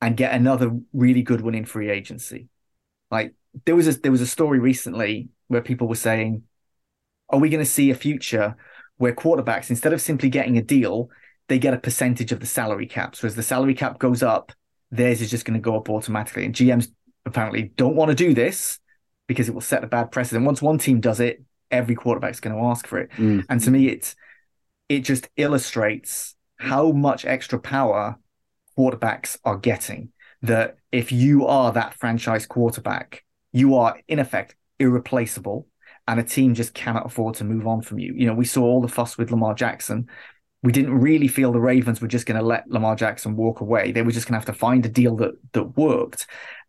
and 0.01 0.17
get 0.17 0.33
another 0.33 0.71
really 0.93 1.23
good 1.23 1.41
one 1.41 1.55
in 1.55 1.65
free 1.65 1.91
agency. 1.91 2.49
Like 3.11 3.35
there 3.65 3.77
was 3.77 3.89
a 3.89 3.93
there 4.01 4.13
was 4.13 4.21
a 4.21 4.27
story 4.27 4.59
recently 4.59 5.31
where 5.49 5.63
people 5.63 5.89
were 5.89 5.95
saying, 5.95 6.45
are 7.29 7.39
we 7.39 7.49
going 7.49 7.65
to 7.65 7.71
see 7.71 7.91
a 7.91 7.95
future 7.95 8.57
where 8.99 9.15
quarterbacks, 9.15 9.71
instead 9.71 9.95
of 9.95 10.01
simply 10.01 10.29
getting 10.29 10.59
a 10.59 10.63
deal, 10.63 11.09
they 11.49 11.59
get 11.59 11.73
a 11.73 11.79
percentage 11.79 12.33
of 12.33 12.41
the 12.41 12.47
salary 12.47 12.87
cap. 12.87 13.17
So 13.17 13.27
as 13.27 13.35
the 13.35 13.43
salary 13.43 13.75
cap 13.75 13.99
goes 13.99 14.23
up, 14.23 14.53
theirs 14.91 15.21
is 15.21 15.31
just 15.31 15.45
going 15.45 15.55
to 15.55 15.63
go 15.63 15.77
up 15.77 15.89
automatically. 15.89 16.45
And 16.45 16.55
GMs 16.55 16.89
apparently 17.25 17.73
don't 17.77 17.97
want 17.97 18.11
to 18.11 18.15
do 18.15 18.35
this 18.35 18.79
because 19.27 19.49
it 19.49 19.55
will 19.55 19.61
set 19.61 19.85
a 19.85 19.87
bad 19.87 20.11
precedent. 20.11 20.47
Once 20.47 20.61
one 20.61 20.79
team 20.79 21.01
does 21.01 21.21
it, 21.21 21.43
every 21.71 21.95
quarterback's 21.95 22.41
going 22.41 22.57
to 22.57 22.63
ask 22.65 22.87
for 22.87 22.99
it. 22.99 23.11
Mm. 23.13 23.45
And 23.49 23.61
to 23.61 23.71
me, 23.71 23.89
it's 23.89 24.17
it 24.89 25.01
just 25.01 25.29
illustrates 25.37 26.35
how 26.59 26.91
much 26.91 27.25
extra 27.25 27.59
power 27.59 28.19
quarterbacks 28.77 29.39
are 29.45 29.57
getting 29.57 30.11
that 30.43 30.77
if 30.91 31.13
you 31.13 31.47
are 31.47 31.73
that 31.73 31.95
franchise 31.95 32.47
quarterback, 32.47 33.25
you 33.53 33.77
are 33.77 33.99
in 34.09 34.19
effect 34.19 34.57
irreplaceable 34.79 35.67
and 36.09 36.19
a 36.19 36.25
team 36.25 36.55
just 36.55 36.75
cannot 36.75 37.07
afford 37.07 37.37
to 37.37 37.45
move 37.45 37.67
on 37.67 37.83
from 37.83 37.99
you. 37.99 38.15
You 38.17 38.27
know, 38.27 38.35
we 38.35 38.45
saw 38.45 38.63
all 38.65 38.81
the 38.81 38.89
fuss 38.89 39.17
with 39.17 39.31
Lamar 39.31 39.55
Jackson. 39.55 40.09
We 40.63 40.73
didn't 40.73 41.01
really 41.01 41.29
feel 41.29 41.53
the 41.53 41.61
Ravens 41.61 42.01
were 42.01 42.09
just 42.09 42.27
going 42.27 42.39
to 42.39 42.47
let 42.47 42.69
Lamar 42.69 42.95
Jackson 42.95 43.37
walk 43.37 43.61
away. 43.61 43.93
They 43.93 44.03
were 44.03 44.13
just 44.13 44.27
going 44.27 44.35
to 44.35 44.47
have 44.47 44.55
to 44.55 44.59
find 44.59 44.85
a 44.85 44.91
deal 44.91 45.17
that 45.17 45.33
that 45.53 45.77
worked. 45.77 46.27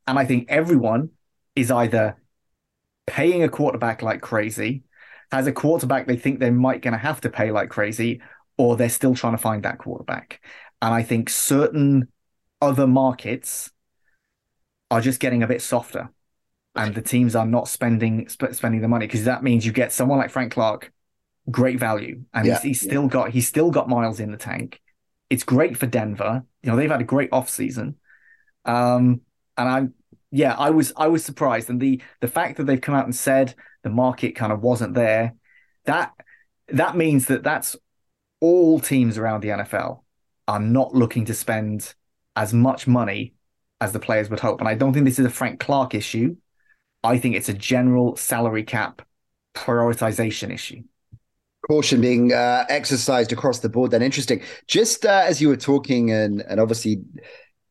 And 0.08 0.18
I 0.18 0.26
think 0.26 0.46
everyone 0.50 1.10
is 1.56 1.72
either 1.72 2.18
paying 3.06 3.44
a 3.44 3.50
quarterback 3.50 4.02
like 4.02 4.22
crazy, 4.22 4.84
has 5.32 5.48
a 5.48 5.52
quarterback 5.52 6.08
they 6.08 6.18
think 6.18 6.40
they 6.40 6.52
might 6.52 6.82
going 6.82 6.94
to 6.94 6.98
have 6.98 7.22
to 7.22 7.30
pay 7.30 7.52
like 7.52 7.70
crazy, 7.70 8.22
or 8.58 8.78
they're 8.78 8.90
still 8.90 9.16
trying 9.16 9.34
to 9.34 9.38
find 9.42 9.64
that 9.64 9.78
quarterback. 9.78 10.42
And 10.82 10.94
I 10.94 11.04
think 11.04 11.30
certain 11.30 12.08
other 12.62 12.88
markets 12.88 13.72
are 14.90 15.02
just 15.02 15.20
getting 15.20 15.44
a 15.44 15.48
bit 15.48 15.62
softer 15.62 16.10
and 16.76 16.96
the 16.96 17.02
teams 17.02 17.36
are 17.36 17.46
not 17.46 17.68
spending 17.68 18.28
sp- 18.32 18.54
spending 18.54 18.82
the 18.82 18.88
money 18.88 19.08
because 19.08 19.26
that 19.26 19.44
means 19.44 19.66
you 19.66 19.72
get 19.72 19.92
someone 19.92 20.18
like 20.18 20.30
Frank 20.30 20.54
Clark, 20.54 20.92
great 21.50 21.80
value, 21.80 22.24
and 22.34 22.46
yeah, 22.46 22.54
he's, 22.56 22.62
he's 22.64 22.82
still 22.82 23.08
got 23.08 23.32
he's 23.32 23.48
still 23.48 23.72
got 23.72 23.90
miles 23.90 24.20
in 24.20 24.32
the 24.32 24.38
tank. 24.38 24.82
It's 25.30 25.44
great 25.44 25.78
for 25.78 25.88
Denver. 25.88 26.44
You 26.62 26.72
know 26.72 26.76
they've 26.78 26.92
had 26.92 27.02
a 27.02 27.06
great 27.06 27.30
off 27.32 27.50
season, 27.50 27.96
um, 28.66 29.22
and 29.58 29.70
I'm 29.70 29.94
yeah 30.32 30.56
I 30.58 30.70
was 30.70 30.94
I 30.96 31.08
was 31.08 31.24
surprised, 31.24 31.70
and 31.70 31.80
the 31.80 32.02
the 32.20 32.28
fact 32.28 32.58
that 32.58 32.66
they've 32.66 32.82
come 32.82 32.96
out 32.96 33.06
and 33.06 33.16
said 33.16 33.56
the 33.84 33.90
market 33.90 34.36
kind 34.36 34.52
of 34.52 34.62
wasn't 34.62 34.94
there, 34.94 35.36
that 35.86 36.12
that 36.70 36.96
means 36.96 37.28
that 37.28 37.44
that's 37.44 37.76
all 38.40 38.80
teams 38.80 39.18
around 39.18 39.42
the 39.42 39.50
NFL 39.50 40.02
are 40.48 40.60
not 40.60 40.94
looking 40.94 41.26
to 41.26 41.34
spend 41.34 41.94
as 42.36 42.54
much 42.54 42.88
money 42.88 43.34
as 43.80 43.94
the 43.94 44.00
players 44.00 44.30
would 44.30 44.40
hope. 44.40 44.60
And 44.60 44.68
I 44.68 44.76
don't 44.76 44.94
think 44.94 45.06
this 45.06 45.20
is 45.20 45.26
a 45.26 45.30
Frank 45.30 45.60
Clark 45.60 45.96
issue. 45.96 46.36
I 47.04 47.18
think 47.18 47.36
it's 47.36 47.50
a 47.50 47.54
general 47.54 48.16
salary 48.16 48.64
cap 48.64 49.02
prioritization 49.56 50.54
issue. 50.54 50.84
Caution 51.67 52.02
being 52.02 52.34
uh, 52.34 52.65
exercised 52.69 53.32
across 53.32 53.60
the 53.60 53.69
board. 53.69 53.91
Then 53.91 54.02
interesting. 54.02 54.41
Just 54.67 55.06
uh, 55.06 55.24
as 55.26 55.41
you 55.41 55.47
were 55.47 55.58
talking, 55.58 56.12
and 56.12 56.41
and 56.41 56.60
obviously 56.60 57.04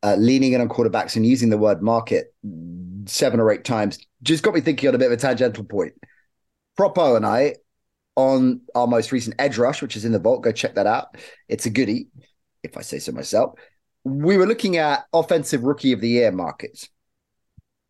uh, 0.02 0.16
leaning 0.16 0.52
in 0.52 0.60
on 0.60 0.68
quarterbacks 0.68 1.16
and 1.16 1.26
using 1.26 1.50
the 1.50 1.58
word 1.58 1.82
market 1.82 2.34
seven 3.06 3.40
or 3.40 3.50
eight 3.50 3.64
times, 3.64 3.98
just 4.22 4.42
got 4.42 4.54
me 4.54 4.60
thinking 4.60 4.88
on 4.88 4.94
a 4.94 4.98
bit 4.98 5.06
of 5.06 5.12
a 5.12 5.16
tangential 5.16 5.64
point. 5.64 5.94
Propo 6.78 7.16
and 7.16 7.26
I 7.26 7.56
on 8.16 8.60
our 8.74 8.86
most 8.86 9.12
recent 9.12 9.36
Edge 9.38 9.58
Rush, 9.58 9.82
which 9.82 9.96
is 9.96 10.04
in 10.04 10.12
the 10.12 10.18
vault. 10.18 10.42
Go 10.42 10.52
check 10.52 10.74
that 10.74 10.86
out. 10.86 11.16
It's 11.48 11.66
a 11.66 11.70
goodie, 11.70 12.08
if 12.62 12.76
I 12.76 12.82
say 12.82 12.98
so 12.98 13.12
myself. 13.12 13.58
We 14.04 14.36
were 14.36 14.46
looking 14.46 14.76
at 14.76 15.04
offensive 15.12 15.64
rookie 15.64 15.92
of 15.92 16.00
the 16.00 16.08
year 16.08 16.32
markets. 16.32 16.88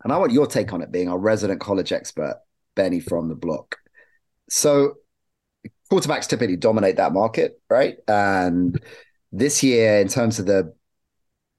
And 0.03 0.13
I 0.13 0.17
want 0.17 0.33
your 0.33 0.47
take 0.47 0.73
on 0.73 0.83
it, 0.83 0.91
being 0.91 1.09
our 1.09 1.19
resident 1.19 1.61
college 1.61 1.93
expert, 1.93 2.41
Benny 2.75 3.01
from 3.01 3.29
the 3.29 3.35
block. 3.35 3.77
So, 4.49 4.95
quarterbacks 5.91 6.29
typically 6.29 6.57
dominate 6.57 6.97
that 6.97 7.13
market, 7.13 7.61
right? 7.69 7.97
And 8.07 8.81
this 9.33 9.63
year, 9.63 10.01
in 10.01 10.09
terms 10.09 10.39
of 10.39 10.47
the 10.47 10.75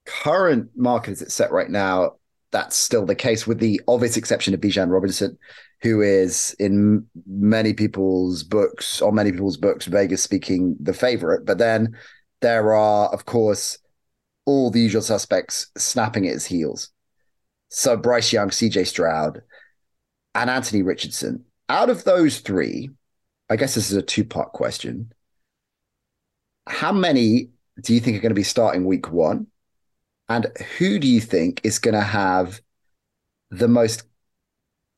current 0.05 0.69
market 0.75 1.11
as 1.11 1.21
it's 1.21 1.33
set 1.33 1.51
right 1.51 1.69
now, 1.69 2.13
that's 2.51 2.75
still 2.75 3.05
the 3.05 3.15
case, 3.15 3.47
with 3.47 3.59
the 3.59 3.81
obvious 3.87 4.17
exception 4.17 4.53
of 4.53 4.59
Bijan 4.59 4.91
Robinson, 4.91 5.37
who 5.81 6.01
is 6.01 6.55
in 6.59 7.05
many 7.25 7.73
people's 7.73 8.43
books, 8.43 9.01
or 9.01 9.11
many 9.11 9.31
people's 9.31 9.57
books, 9.57 9.85
Vegas 9.85 10.21
speaking, 10.21 10.75
the 10.79 10.93
favorite. 10.93 11.45
But 11.45 11.57
then 11.57 11.95
there 12.41 12.73
are, 12.73 13.07
of 13.09 13.25
course, 13.25 13.77
all 14.45 14.69
the 14.69 14.81
usual 14.81 15.01
suspects 15.01 15.67
snapping 15.77 16.27
at 16.27 16.33
his 16.33 16.45
heels. 16.45 16.89
So 17.69 17.95
Bryce 17.95 18.33
Young, 18.33 18.49
CJ 18.49 18.85
Stroud, 18.85 19.41
and 20.35 20.49
Anthony 20.49 20.81
Richardson. 20.81 21.45
Out 21.69 21.89
of 21.89 22.03
those 22.03 22.39
three, 22.39 22.89
I 23.51 23.57
guess 23.57 23.75
this 23.75 23.91
is 23.91 23.97
a 23.97 24.01
two 24.01 24.23
part 24.23 24.53
question. 24.53 25.11
How 26.67 26.93
many 26.93 27.49
do 27.81 27.93
you 27.93 27.99
think 27.99 28.15
are 28.15 28.21
going 28.21 28.31
to 28.31 28.33
be 28.33 28.43
starting 28.43 28.85
week 28.85 29.11
one? 29.11 29.47
And 30.29 30.47
who 30.77 30.99
do 30.99 31.07
you 31.07 31.19
think 31.19 31.59
is 31.65 31.77
going 31.77 31.95
to 31.95 31.99
have 31.99 32.61
the 33.49 33.67
most 33.67 34.03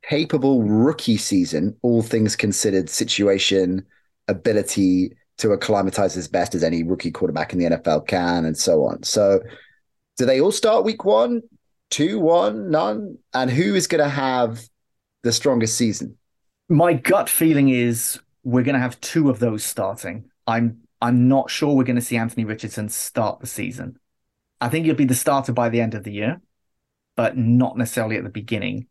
capable 0.03 0.61
rookie 0.61 1.17
season, 1.17 1.75
all 1.81 2.03
things 2.03 2.35
considered, 2.35 2.91
situation, 2.91 3.87
ability 4.27 5.17
to 5.39 5.53
acclimatize 5.53 6.15
as 6.15 6.27
best 6.27 6.53
as 6.53 6.63
any 6.63 6.83
rookie 6.83 7.09
quarterback 7.09 7.53
in 7.53 7.59
the 7.59 7.65
NFL 7.65 8.05
can, 8.05 8.45
and 8.45 8.55
so 8.55 8.85
on? 8.85 9.01
So, 9.01 9.41
do 10.19 10.27
they 10.27 10.39
all 10.39 10.51
start 10.51 10.85
week 10.85 11.05
one, 11.05 11.41
two, 11.89 12.19
one, 12.19 12.69
none? 12.69 13.17
And 13.33 13.49
who 13.49 13.73
is 13.73 13.87
going 13.87 14.03
to 14.03 14.09
have 14.09 14.61
the 15.23 15.31
strongest 15.31 15.75
season? 15.75 16.19
My 16.69 16.93
gut 16.93 17.29
feeling 17.29 17.69
is 17.69 18.19
we're 18.43 18.63
going 18.63 18.75
to 18.75 18.81
have 18.81 18.99
two 19.01 19.29
of 19.29 19.39
those 19.39 19.63
starting. 19.63 20.29
I'm 20.45 20.79
I'm 21.01 21.27
not 21.27 21.49
sure 21.49 21.75
we're 21.75 21.83
going 21.83 21.97
to 21.97 22.01
see 22.01 22.17
Anthony 22.17 22.45
Richardson 22.45 22.87
start 22.89 23.39
the 23.39 23.47
season. 23.47 23.97
I 24.61 24.69
think 24.69 24.85
he'll 24.85 24.95
be 24.95 25.05
the 25.05 25.15
starter 25.15 25.51
by 25.51 25.69
the 25.69 25.81
end 25.81 25.95
of 25.95 26.03
the 26.03 26.13
year, 26.13 26.41
but 27.17 27.37
not 27.37 27.77
necessarily 27.77 28.15
at 28.15 28.23
the 28.23 28.29
beginning, 28.29 28.87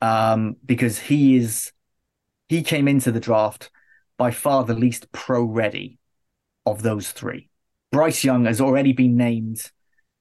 um, 0.00 0.56
because 0.64 0.98
he 0.98 1.36
is 1.36 1.72
he 2.48 2.62
came 2.62 2.86
into 2.86 3.10
the 3.10 3.20
draft 3.20 3.70
by 4.16 4.30
far 4.30 4.64
the 4.64 4.74
least 4.74 5.10
pro 5.12 5.44
ready 5.44 5.98
of 6.64 6.82
those 6.82 7.10
three. 7.10 7.48
Bryce 7.90 8.22
Young 8.22 8.44
has 8.44 8.60
already 8.60 8.92
been 8.92 9.16
named 9.16 9.70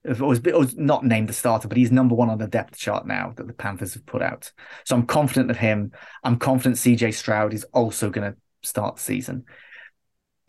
was, 0.03 0.41
was 0.41 0.75
not 0.75 1.03
named 1.03 1.29
the 1.29 1.33
starter, 1.33 1.67
but 1.67 1.77
he's 1.77 1.91
number 1.91 2.15
one 2.15 2.29
on 2.29 2.37
the 2.37 2.47
depth 2.47 2.77
chart 2.77 3.05
now 3.05 3.33
that 3.35 3.47
the 3.47 3.53
Panthers 3.53 3.93
have 3.93 4.05
put 4.05 4.21
out. 4.21 4.51
So 4.85 4.95
I'm 4.95 5.05
confident 5.05 5.51
of 5.51 5.57
him. 5.57 5.91
I'm 6.23 6.37
confident 6.37 6.77
CJ 6.77 7.13
Stroud 7.13 7.53
is 7.53 7.65
also 7.73 8.09
going 8.09 8.31
to 8.31 8.37
start 8.67 8.97
the 8.97 9.01
season. 9.01 9.45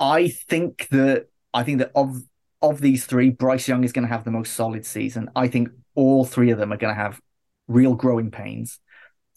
I 0.00 0.28
think 0.28 0.88
that 0.90 1.28
I 1.52 1.62
think 1.64 1.78
that 1.78 1.92
of 1.94 2.22
of 2.61 2.81
these 2.81 3.07
three, 3.07 3.31
Bryce 3.31 3.68
Young 3.68 3.85
is 3.85 3.92
going 3.92 4.07
to 4.07 4.12
have 4.12 4.24
the 4.24 4.31
most 4.31 4.54
solid 4.54 4.85
season. 4.85 5.31
I 5.37 5.48
think 5.48 5.68
all 5.94 6.24
three 6.24 6.50
of 6.50 6.59
them 6.59 6.72
are 6.72 6.76
going 6.76 6.94
to 6.94 7.00
have 7.00 7.20
real 7.68 7.94
growing 7.94 8.31
pains. 8.31 8.81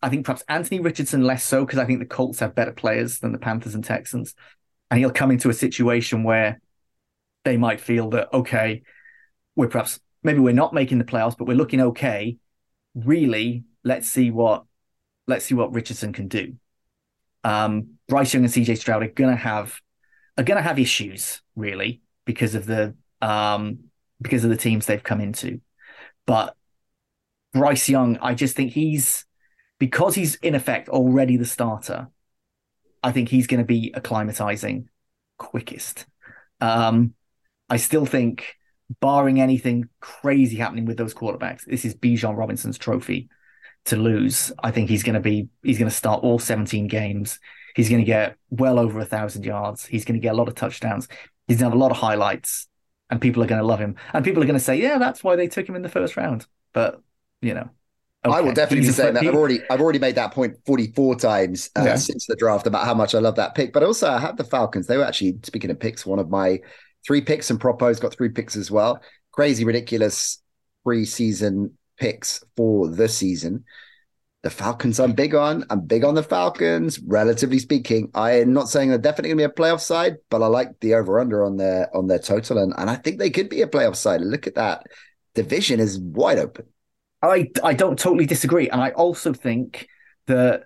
I 0.02 0.10
think 0.10 0.26
perhaps 0.26 0.44
Anthony 0.48 0.80
Richardson 0.80 1.24
less 1.24 1.44
so 1.44 1.64
because 1.64 1.78
I 1.78 1.86
think 1.86 2.00
the 2.00 2.06
Colts 2.06 2.40
have 2.40 2.56
better 2.56 2.72
players 2.72 3.20
than 3.20 3.32
the 3.32 3.38
Panthers 3.38 3.76
and 3.76 3.84
Texans, 3.84 4.34
and 4.90 5.00
he'll 5.00 5.12
come 5.12 5.32
into 5.32 5.50
a 5.50 5.54
situation 5.54 6.24
where 6.24 6.60
they 7.44 7.58
might 7.58 7.82
feel 7.82 8.10
that 8.12 8.34
okay, 8.34 8.84
we're 9.56 9.68
perhaps 9.68 10.00
maybe 10.24 10.40
we're 10.40 10.54
not 10.54 10.74
making 10.74 10.98
the 10.98 11.04
playoffs, 11.04 11.38
but 11.38 11.48
we're 11.48 11.58
looking 11.58 11.82
okay. 11.82 12.38
Really, 12.96 13.64
let's 13.84 14.10
see 14.10 14.32
what 14.32 14.64
let's 15.28 15.46
see 15.46 15.56
what 15.56 15.74
Richardson 15.74 16.14
can 16.14 16.28
do. 16.28 16.56
Um, 17.44 17.98
Bryce 18.12 18.34
Young 18.34 18.44
and 18.44 18.52
CJ 18.52 18.78
Stroud 18.78 19.04
are 19.04 19.08
gonna 19.08 19.38
have 19.38 19.80
are 20.38 20.44
gonna 20.44 20.62
have 20.62 20.78
issues 20.78 21.42
really 21.56 22.02
because 22.26 22.56
of 22.56 22.66
the 22.66 22.94
um, 23.22 23.86
because 24.22 24.44
of 24.44 24.50
the 24.50 24.58
teams 24.58 24.86
they've 24.86 25.02
come 25.02 25.22
into. 25.22 25.62
But 26.28 26.58
Bryce 27.54 27.88
Young, 27.88 28.18
I 28.18 28.34
just 28.34 28.58
think 28.58 28.74
he's 28.74 29.26
because 29.80 30.14
he's 30.14 30.36
in 30.36 30.56
effect 30.56 30.90
already 30.90 31.38
the 31.38 31.46
starter. 31.46 32.10
I 33.02 33.14
think 33.14 33.30
he's 33.30 33.48
going 33.48 33.62
to 33.62 33.66
be 33.66 33.94
acclimatizing 33.96 34.88
quickest. 35.40 36.06
Um, 36.60 37.14
I 37.70 37.78
still 37.78 38.06
think 38.06 38.56
barring 39.00 39.40
anything 39.40 39.88
crazy 40.02 40.58
happening 40.58 40.86
with 40.86 40.98
those 40.98 41.14
quarterbacks, 41.14 41.64
this 41.64 41.86
is 41.86 41.96
Bijan 41.96 42.36
Robinson's 42.36 42.78
trophy 42.78 43.30
to 43.86 43.96
lose. 43.96 44.52
I 44.62 44.72
think 44.72 44.90
he's 44.90 45.04
going 45.04 45.16
to 45.16 45.22
be 45.22 45.48
he's 45.64 45.80
going 45.80 45.90
to 45.90 45.96
start 45.96 46.24
all 46.24 46.40
17 46.40 46.90
games. 46.90 47.40
He's 47.76 47.90
going 47.90 48.02
to 48.02 48.06
get 48.06 48.38
well 48.50 48.80
over 48.80 49.00
a 49.00 49.06
thousand 49.06 49.46
yards. 49.46 49.86
He's 49.86 50.06
going 50.06 50.20
to 50.20 50.24
get 50.24 50.34
a 50.34 50.38
lot 50.38 50.48
of 50.48 50.56
touchdowns. 50.56 51.08
He's 51.48 51.58
going 51.58 51.72
to 51.72 51.76
have 51.76 51.80
a 51.80 51.84
lot 51.84 51.92
of 51.92 51.98
highlights, 51.98 52.68
and 53.10 53.22
people 53.22 53.44
are 53.44 53.48
going 53.48 53.62
to 53.62 53.68
love 53.68 53.80
him. 53.80 53.96
And 54.14 54.24
people 54.24 54.42
are 54.44 54.46
going 54.46 54.58
to 54.60 54.64
say, 54.64 54.82
"Yeah, 54.82 54.98
that's 54.98 55.24
why 55.24 55.36
they 55.36 55.48
took 55.48 55.68
him 55.68 55.76
in 55.76 55.82
the 55.82 55.90
first 55.90 56.18
round." 56.18 56.46
But 56.74 57.02
you 57.42 57.54
know, 57.54 57.70
Okay. 58.24 58.38
I 58.38 58.42
will 58.42 58.54
definitely 58.54 58.88
say 58.92 59.12
that. 59.12 59.26
I've 59.26 59.34
already 59.34 59.62
I've 59.72 59.82
already 59.82 59.98
made 59.98 60.14
that 60.16 60.32
point 60.32 60.56
44 60.68 61.16
times 61.16 61.72
uh, 61.76 61.84
yeah. 61.86 61.96
since 61.96 62.28
the 62.28 62.36
draft 62.36 62.68
about 62.68 62.86
how 62.86 62.94
much 62.94 63.16
I 63.16 63.20
love 63.20 63.36
that 63.38 63.56
pick. 63.56 63.74
But 63.74 63.82
also 63.82 64.08
I 64.12 64.20
have 64.20 64.38
the 64.38 64.44
Falcons. 64.44 64.86
They 64.86 64.98
were 64.98 65.06
actually 65.06 65.40
speaking 65.42 65.72
of 65.72 65.80
picks, 65.80 66.06
one 66.06 66.20
of 66.20 66.30
my 66.30 66.60
three 67.06 67.22
picks, 67.22 67.50
and 67.50 67.60
Propo's 67.60 68.00
got 68.00 68.14
three 68.14 68.30
picks 68.30 68.56
as 68.56 68.70
well. 68.70 69.02
Crazy, 69.32 69.66
ridiculous 69.66 70.40
preseason 70.86 71.72
picks 71.98 72.44
for 72.56 72.88
the 72.88 73.08
season. 73.08 73.64
The 74.44 74.50
Falcons, 74.50 75.00
I'm 75.00 75.14
big 75.14 75.36
on. 75.36 75.66
I'm 75.70 75.82
big 75.82 76.04
on 76.04 76.16
the 76.16 76.24
Falcons, 76.24 77.00
relatively 77.00 77.60
speaking. 77.60 78.10
I'm 78.16 78.54
not 78.54 78.70
saying 78.70 78.90
they're 78.90 78.98
definitely 78.98 79.30
going 79.30 79.38
to 79.38 79.48
be 79.48 79.52
a 79.52 79.56
playoff 79.56 79.82
side, 79.82 80.18
but 80.32 80.42
I 80.42 80.48
like 80.48 80.80
the 80.80 80.96
over 80.96 81.20
under 81.20 81.44
on 81.46 81.58
their 81.58 81.96
on 81.96 82.08
their 82.08 82.18
total, 82.18 82.58
and 82.58 82.74
and 82.76 82.90
I 82.90 82.96
think 82.96 83.20
they 83.20 83.30
could 83.30 83.50
be 83.50 83.62
a 83.62 83.68
playoff 83.68 83.96
side. 83.96 84.22
Look 84.22 84.48
at 84.48 84.56
that 84.56 84.88
division 85.36 85.80
is 85.80 86.00
wide 86.00 86.40
open. 86.40 86.66
I 87.22 87.52
I 87.64 87.74
don't 87.76 88.00
totally 88.00 88.26
disagree, 88.26 88.68
and 88.70 88.82
I 88.82 88.92
also 88.92 89.32
think 89.32 89.88
that 90.26 90.64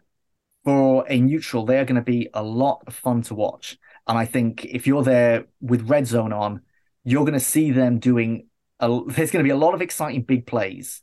for 0.63 1.05
a 1.09 1.19
neutral, 1.19 1.65
they 1.65 1.79
are 1.79 1.85
going 1.85 1.95
to 1.95 2.01
be 2.01 2.29
a 2.33 2.43
lot 2.43 2.83
of 2.87 2.95
fun 2.95 3.21
to 3.23 3.35
watch. 3.35 3.77
And 4.07 4.17
I 4.17 4.25
think 4.25 4.65
if 4.65 4.87
you're 4.87 5.03
there 5.03 5.45
with 5.61 5.89
red 5.89 6.07
zone 6.07 6.33
on, 6.33 6.61
you're 7.03 7.25
going 7.25 7.33
to 7.33 7.39
see 7.39 7.71
them 7.71 7.99
doing. 7.99 8.47
A, 8.79 8.87
there's 9.07 9.31
going 9.31 9.43
to 9.43 9.47
be 9.47 9.51
a 9.51 9.57
lot 9.57 9.73
of 9.73 9.81
exciting 9.81 10.23
big 10.23 10.45
plays 10.47 11.01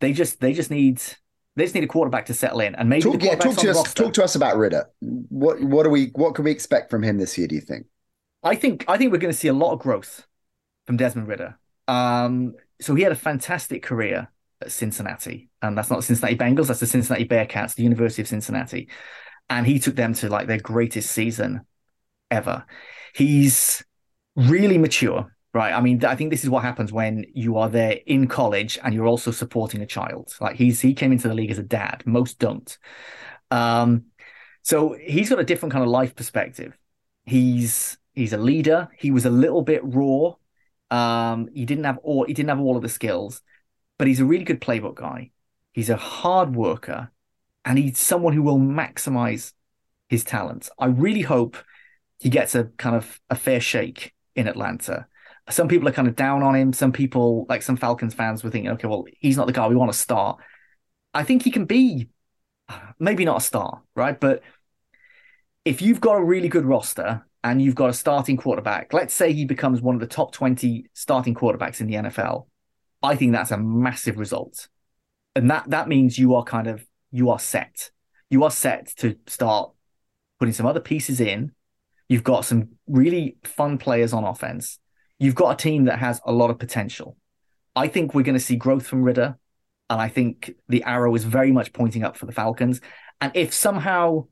They 0.00 0.12
just 0.12 0.40
they 0.40 0.52
just 0.52 0.70
need 0.70 1.02
they 1.56 1.64
just 1.64 1.74
need 1.74 1.84
a 1.84 1.88
quarterback 1.88 2.26
to 2.26 2.34
settle 2.34 2.60
in, 2.60 2.74
and 2.74 2.88
maybe 2.88 3.02
talk, 3.02 3.22
yeah, 3.22 3.34
talk 3.34 3.56
to 3.56 3.70
us. 3.70 3.76
Roster. 3.76 4.02
Talk 4.04 4.12
to 4.14 4.24
us 4.24 4.34
about 4.34 4.58
Ridder. 4.58 4.88
What 5.00 5.60
what 5.62 5.84
do 5.84 5.90
we 5.90 6.10
what 6.14 6.34
can 6.34 6.44
we 6.44 6.50
expect 6.50 6.90
from 6.90 7.02
him 7.02 7.16
this 7.18 7.36
year? 7.38 7.48
Do 7.48 7.54
you 7.54 7.60
think? 7.62 7.86
I 8.42 8.54
think 8.54 8.84
I 8.88 8.98
think 8.98 9.10
we're 9.10 9.18
going 9.18 9.32
to 9.32 9.38
see 9.38 9.48
a 9.48 9.54
lot 9.54 9.72
of 9.72 9.80
growth 9.80 10.26
from 10.86 10.98
Desmond 10.98 11.28
Ridder. 11.28 11.58
Um, 11.88 12.54
so 12.80 12.94
he 12.94 13.02
had 13.02 13.12
a 13.12 13.16
fantastic 13.16 13.82
career 13.82 14.30
at 14.60 14.70
Cincinnati, 14.70 15.48
and 15.62 15.76
that's 15.76 15.90
not 15.90 15.96
the 15.96 16.02
Cincinnati 16.02 16.36
Bengals. 16.36 16.68
That's 16.68 16.80
the 16.80 16.86
Cincinnati 16.86 17.26
Bearcats, 17.26 17.74
the 17.74 17.82
University 17.82 18.20
of 18.20 18.28
Cincinnati, 18.28 18.88
and 19.48 19.66
he 19.66 19.78
took 19.78 19.96
them 19.96 20.12
to 20.14 20.28
like 20.28 20.46
their 20.46 20.60
greatest 20.60 21.10
season 21.10 21.62
ever. 22.30 22.66
He's 23.14 23.82
really 24.36 24.76
mature 24.76 25.34
right 25.56 25.72
i 25.72 25.80
mean 25.80 26.04
i 26.04 26.14
think 26.14 26.30
this 26.30 26.44
is 26.44 26.50
what 26.50 26.62
happens 26.62 26.92
when 26.92 27.24
you 27.34 27.56
are 27.56 27.70
there 27.70 27.98
in 28.06 28.28
college 28.28 28.78
and 28.82 28.94
you're 28.94 29.06
also 29.06 29.30
supporting 29.30 29.80
a 29.80 29.86
child. 29.86 30.34
Like 30.40 30.56
he's 30.56 30.80
he 30.80 30.94
came 30.94 31.12
into 31.12 31.28
the 31.28 31.34
league 31.34 31.50
as 31.50 31.58
a 31.58 31.62
dad. 31.62 32.02
Most 32.04 32.38
don't. 32.38 32.76
Um 33.50 34.06
so 34.62 34.96
he's 35.00 35.30
got 35.30 35.38
a 35.40 35.44
different 35.44 35.72
kind 35.72 35.84
of 35.84 35.90
life 35.90 36.14
perspective. 36.14 36.76
He's 37.24 37.98
he's 38.14 38.32
a 38.32 38.38
leader. 38.38 38.88
He 38.98 39.10
was 39.10 39.24
a 39.24 39.30
little 39.30 39.62
bit 39.62 39.80
raw. 39.82 40.34
Um 40.90 41.48
he 41.54 41.64
didn't 41.64 41.84
have 41.84 41.98
all 41.98 42.24
he 42.24 42.34
didn't 42.34 42.50
have 42.50 42.60
all 42.60 42.76
of 42.76 42.82
the 42.82 42.88
skills 42.88 43.42
but 43.98 44.06
he's 44.08 44.20
a 44.20 44.24
really 44.26 44.44
good 44.44 44.60
playbook 44.60 44.96
guy. 44.96 45.30
He's 45.72 45.90
a 45.90 45.96
hard 45.96 46.54
worker 46.54 47.10
and 47.64 47.78
he's 47.78 47.98
someone 47.98 48.34
who 48.34 48.42
will 48.42 48.58
maximize 48.58 49.52
his 50.08 50.22
talents. 50.22 50.70
I 50.78 50.86
really 50.86 51.22
hope 51.22 51.56
he 52.20 52.28
gets 52.28 52.54
a 52.54 52.64
kind 52.76 52.94
of 52.96 53.20
a 53.30 53.36
fair 53.36 53.60
shake 53.60 54.14
in 54.34 54.48
atlanta 54.48 55.06
some 55.48 55.68
people 55.68 55.88
are 55.88 55.92
kind 55.92 56.08
of 56.08 56.16
down 56.16 56.42
on 56.42 56.54
him. 56.54 56.72
Some 56.72 56.92
people, 56.92 57.46
like 57.48 57.62
some 57.62 57.76
Falcons 57.76 58.14
fans, 58.14 58.42
were 58.42 58.50
thinking, 58.50 58.72
okay, 58.72 58.88
well, 58.88 59.04
he's 59.20 59.36
not 59.36 59.46
the 59.46 59.52
guy 59.52 59.68
we 59.68 59.76
want 59.76 59.92
to 59.92 59.98
start. 59.98 60.40
I 61.14 61.22
think 61.22 61.42
he 61.42 61.50
can 61.50 61.66
be 61.66 62.08
maybe 62.98 63.24
not 63.24 63.38
a 63.38 63.40
star, 63.40 63.82
right? 63.94 64.18
But 64.18 64.42
if 65.64 65.80
you've 65.80 66.00
got 66.00 66.16
a 66.16 66.24
really 66.24 66.48
good 66.48 66.64
roster 66.64 67.24
and 67.44 67.62
you've 67.62 67.74
got 67.74 67.90
a 67.90 67.94
starting 67.94 68.36
quarterback, 68.36 68.92
let's 68.92 69.14
say 69.14 69.32
he 69.32 69.44
becomes 69.44 69.80
one 69.80 69.94
of 69.94 70.00
the 70.00 70.06
top 70.06 70.32
20 70.32 70.86
starting 70.94 71.34
quarterbacks 71.34 71.80
in 71.80 71.86
the 71.86 71.94
NFL, 71.94 72.46
I 73.02 73.14
think 73.14 73.32
that's 73.32 73.52
a 73.52 73.58
massive 73.58 74.18
result. 74.18 74.68
And 75.36 75.50
that 75.50 75.68
that 75.70 75.86
means 75.86 76.18
you 76.18 76.34
are 76.34 76.42
kind 76.42 76.66
of 76.66 76.84
you 77.12 77.30
are 77.30 77.38
set. 77.38 77.90
You 78.30 78.42
are 78.44 78.50
set 78.50 78.88
to 78.96 79.16
start 79.26 79.70
putting 80.40 80.54
some 80.54 80.66
other 80.66 80.80
pieces 80.80 81.20
in. 81.20 81.52
You've 82.08 82.24
got 82.24 82.44
some 82.44 82.70
really 82.86 83.36
fun 83.44 83.78
players 83.78 84.12
on 84.12 84.24
offense 84.24 84.78
you've 85.18 85.34
got 85.34 85.52
a 85.52 85.62
team 85.62 85.84
that 85.84 85.98
has 85.98 86.20
a 86.24 86.32
lot 86.32 86.50
of 86.50 86.58
potential. 86.58 87.16
I 87.74 87.88
think 87.88 88.14
we're 88.14 88.22
going 88.22 88.38
to 88.38 88.44
see 88.44 88.56
growth 88.56 88.86
from 88.86 89.02
Ridder, 89.02 89.38
and 89.90 90.00
I 90.00 90.08
think 90.08 90.52
the 90.68 90.82
arrow 90.84 91.14
is 91.14 91.24
very 91.24 91.52
much 91.52 91.72
pointing 91.72 92.04
up 92.04 92.16
for 92.16 92.26
the 92.26 92.32
Falcons. 92.32 92.80
And 93.20 93.32
if 93.34 93.52
somehow 93.52 94.26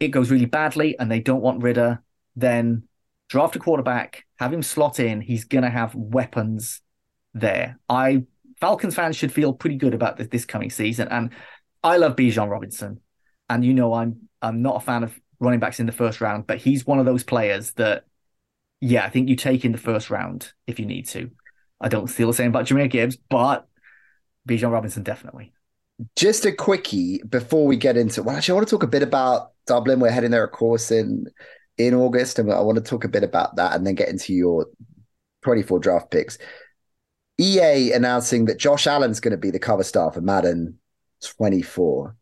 it 0.00 0.08
goes 0.08 0.30
really 0.30 0.46
badly 0.46 0.98
and 0.98 1.10
they 1.10 1.20
don't 1.20 1.42
want 1.42 1.62
Ridder, 1.62 2.02
then 2.36 2.84
draft 3.28 3.56
a 3.56 3.58
quarterback, 3.58 4.24
have 4.38 4.52
him 4.52 4.62
slot 4.62 5.00
in. 5.00 5.20
He's 5.20 5.44
going 5.44 5.64
to 5.64 5.70
have 5.70 5.94
weapons 5.94 6.80
there. 7.34 7.78
I 7.88 8.24
Falcons 8.60 8.94
fans 8.94 9.16
should 9.16 9.32
feel 9.32 9.52
pretty 9.52 9.76
good 9.76 9.94
about 9.94 10.16
this, 10.16 10.28
this 10.28 10.44
coming 10.44 10.70
season. 10.70 11.08
And 11.08 11.32
I 11.82 11.96
love 11.96 12.14
Bijan 12.14 12.48
Robinson, 12.48 13.00
and 13.48 13.64
you 13.64 13.74
know 13.74 13.92
I'm 13.92 14.28
I'm 14.40 14.62
not 14.62 14.76
a 14.76 14.80
fan 14.80 15.02
of 15.02 15.18
running 15.40 15.60
backs 15.60 15.80
in 15.80 15.86
the 15.86 15.92
first 15.92 16.20
round, 16.20 16.46
but 16.46 16.58
he's 16.58 16.86
one 16.86 17.00
of 17.00 17.06
those 17.06 17.24
players 17.24 17.72
that 17.72 18.04
yeah, 18.82 19.04
I 19.04 19.10
think 19.10 19.28
you 19.28 19.36
take 19.36 19.64
in 19.64 19.70
the 19.70 19.78
first 19.78 20.10
round 20.10 20.52
if 20.66 20.80
you 20.80 20.86
need 20.86 21.06
to. 21.10 21.30
I 21.80 21.88
don't 21.88 22.08
feel 22.08 22.26
the 22.26 22.34
same 22.34 22.48
about 22.48 22.66
Jahmyr 22.66 22.90
Gibbs, 22.90 23.16
but 23.16 23.68
Bijan 24.48 24.72
Robinson 24.72 25.04
definitely. 25.04 25.52
Just 26.16 26.44
a 26.44 26.52
quickie 26.52 27.22
before 27.28 27.64
we 27.64 27.76
get 27.76 27.96
into 27.96 28.24
well, 28.24 28.36
actually, 28.36 28.52
I 28.52 28.56
want 28.56 28.66
to 28.68 28.74
talk 28.74 28.82
a 28.82 28.88
bit 28.88 29.04
about 29.04 29.52
Dublin. 29.68 30.00
We're 30.00 30.10
heading 30.10 30.32
there, 30.32 30.42
of 30.42 30.50
course, 30.50 30.90
in 30.90 31.26
in 31.78 31.94
August, 31.94 32.40
and 32.40 32.52
I 32.52 32.60
want 32.60 32.76
to 32.76 32.82
talk 32.82 33.04
a 33.04 33.08
bit 33.08 33.22
about 33.22 33.54
that, 33.54 33.76
and 33.76 33.86
then 33.86 33.94
get 33.94 34.08
into 34.08 34.34
your 34.34 34.66
24 35.42 35.78
draft 35.78 36.10
picks. 36.10 36.38
EA 37.40 37.92
announcing 37.92 38.46
that 38.46 38.58
Josh 38.58 38.88
Allen's 38.88 39.20
going 39.20 39.30
to 39.30 39.38
be 39.38 39.52
the 39.52 39.60
cover 39.60 39.84
star 39.84 40.12
for 40.12 40.20
Madden 40.20 40.80
24. 41.36 42.16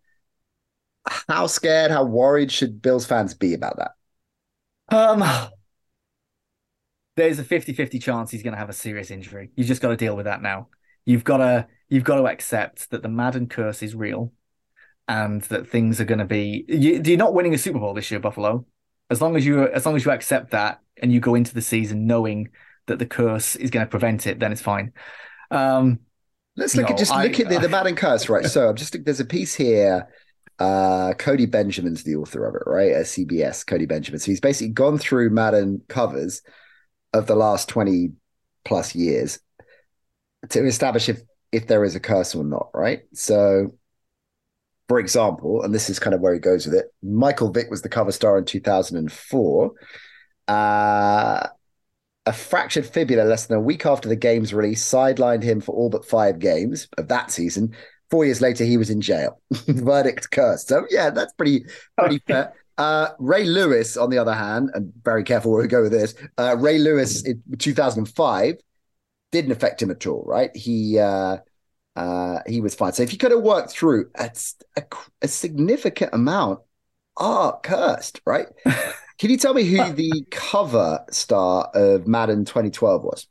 How 1.06 1.46
scared, 1.46 1.90
how 1.90 2.04
worried 2.04 2.52
should 2.52 2.82
Bills 2.82 3.06
fans 3.06 3.32
be 3.32 3.54
about 3.54 3.78
that? 3.78 3.92
Um, 4.94 5.50
there's 7.16 7.38
a 7.38 7.44
50-50 7.44 8.00
chance 8.02 8.30
he's 8.30 8.42
going 8.42 8.52
to 8.52 8.58
have 8.58 8.70
a 8.70 8.74
serious 8.74 9.10
injury. 9.10 9.50
You've 9.56 9.66
just 9.66 9.82
got 9.82 9.88
to 9.88 9.96
deal 9.96 10.16
with 10.16 10.24
that 10.26 10.42
now. 10.42 10.68
You've 11.04 11.24
got 11.24 11.38
to 11.38 11.66
you've 11.88 12.04
got 12.04 12.16
to 12.16 12.26
accept 12.26 12.90
that 12.90 13.02
the 13.02 13.08
Madden 13.08 13.48
curse 13.48 13.82
is 13.82 13.94
real, 13.94 14.32
and 15.08 15.42
that 15.42 15.68
things 15.68 16.00
are 16.00 16.04
going 16.04 16.18
to 16.18 16.24
be. 16.24 16.64
You, 16.68 17.02
you're 17.04 17.16
not 17.16 17.34
winning 17.34 17.54
a 17.54 17.58
Super 17.58 17.78
Bowl 17.78 17.94
this 17.94 18.10
year, 18.10 18.20
Buffalo. 18.20 18.64
As 19.08 19.20
long 19.20 19.36
as 19.36 19.44
you 19.44 19.66
as 19.66 19.86
long 19.86 19.96
as 19.96 20.04
you 20.04 20.12
accept 20.12 20.52
that 20.52 20.80
and 21.02 21.12
you 21.12 21.20
go 21.20 21.34
into 21.34 21.54
the 21.54 21.62
season 21.62 22.06
knowing 22.06 22.50
that 22.86 22.98
the 22.98 23.06
curse 23.06 23.56
is 23.56 23.70
going 23.70 23.84
to 23.84 23.90
prevent 23.90 24.26
it, 24.26 24.38
then 24.38 24.52
it's 24.52 24.60
fine. 24.60 24.92
Um, 25.50 26.00
Let's 26.56 26.76
look 26.76 26.88
no, 26.88 26.94
at 26.94 26.98
just 26.98 27.12
I, 27.12 27.24
look 27.24 27.40
at 27.40 27.48
the, 27.48 27.58
the 27.58 27.68
Madden 27.68 27.96
curse, 27.96 28.28
right? 28.28 28.44
So 28.44 28.68
I'm 28.68 28.76
just 28.76 28.96
there's 29.04 29.20
a 29.20 29.24
piece 29.24 29.54
here. 29.54 30.08
Uh, 30.58 31.14
Cody 31.14 31.46
Benjamin's 31.46 32.02
the 32.02 32.16
author 32.16 32.44
of 32.44 32.54
it, 32.54 32.62
right? 32.66 32.92
At 32.92 33.06
CBS, 33.06 33.66
Cody 33.66 33.86
Benjamin. 33.86 34.20
So 34.20 34.26
he's 34.26 34.40
basically 34.40 34.74
gone 34.74 34.98
through 34.98 35.30
Madden 35.30 35.80
covers 35.88 36.42
of 37.12 37.26
the 37.26 37.34
last 37.34 37.68
20 37.68 38.12
plus 38.64 38.94
years 38.94 39.40
to 40.48 40.64
establish 40.66 41.08
if 41.08 41.20
if 41.52 41.66
there 41.66 41.84
is 41.84 41.96
a 41.96 42.00
curse 42.00 42.34
or 42.34 42.44
not, 42.44 42.70
right? 42.72 43.00
So 43.12 43.74
for 44.88 44.98
example, 44.98 45.62
and 45.62 45.72
this 45.72 45.88
is 45.88 46.00
kind 46.00 46.14
of 46.14 46.20
where 46.20 46.34
he 46.34 46.40
goes 46.40 46.66
with 46.66 46.74
it, 46.74 46.86
Michael 47.02 47.52
Vick 47.52 47.70
was 47.70 47.82
the 47.82 47.88
cover 47.88 48.10
star 48.10 48.38
in 48.38 48.44
2004. 48.44 49.72
Uh, 50.48 51.46
a 52.26 52.32
fractured 52.32 52.84
fibula 52.84 53.22
less 53.22 53.46
than 53.46 53.56
a 53.56 53.60
week 53.60 53.86
after 53.86 54.08
the 54.08 54.16
game's 54.16 54.52
release 54.52 54.84
sidelined 54.84 55.44
him 55.44 55.60
for 55.60 55.74
all 55.76 55.90
but 55.90 56.04
five 56.04 56.38
games 56.38 56.88
of 56.98 57.08
that 57.08 57.30
season. 57.30 57.74
Four 58.10 58.24
years 58.24 58.40
later, 58.40 58.64
he 58.64 58.76
was 58.76 58.90
in 58.90 59.00
jail. 59.00 59.40
Verdict 59.68 60.28
cursed. 60.32 60.66
So 60.66 60.84
yeah, 60.90 61.10
that's 61.10 61.32
pretty 61.34 61.66
pretty 61.96 62.18
fair. 62.26 62.52
Uh, 62.80 63.12
Ray 63.18 63.44
Lewis, 63.44 63.98
on 63.98 64.08
the 64.08 64.16
other 64.16 64.32
hand, 64.32 64.70
and 64.72 64.90
very 65.04 65.22
careful 65.22 65.52
where 65.52 65.60
we 65.60 65.68
go 65.68 65.82
with 65.82 65.92
this. 65.92 66.14
Uh, 66.38 66.56
Ray 66.58 66.78
Lewis 66.78 67.22
in 67.26 67.42
2005 67.58 68.54
didn't 69.32 69.52
affect 69.52 69.82
him 69.82 69.90
at 69.90 70.06
all, 70.06 70.24
right? 70.26 70.50
He 70.56 70.98
uh, 70.98 71.36
uh, 71.94 72.38
he 72.46 72.62
was 72.62 72.74
fine. 72.74 72.94
So 72.94 73.02
if 73.02 73.12
you 73.12 73.18
could 73.18 73.32
have 73.32 73.42
worked 73.42 73.70
through 73.70 74.10
a, 74.14 74.30
a, 74.78 74.82
a 75.20 75.28
significant 75.28 76.14
amount 76.14 76.60
are 77.18 77.60
cursed, 77.62 78.22
right? 78.24 78.46
Can 79.18 79.28
you 79.28 79.36
tell 79.36 79.52
me 79.52 79.64
who 79.64 79.92
the 79.92 80.24
cover 80.30 81.04
star 81.10 81.70
of 81.74 82.06
Madden 82.08 82.46
2012 82.46 83.04
was? 83.04 83.26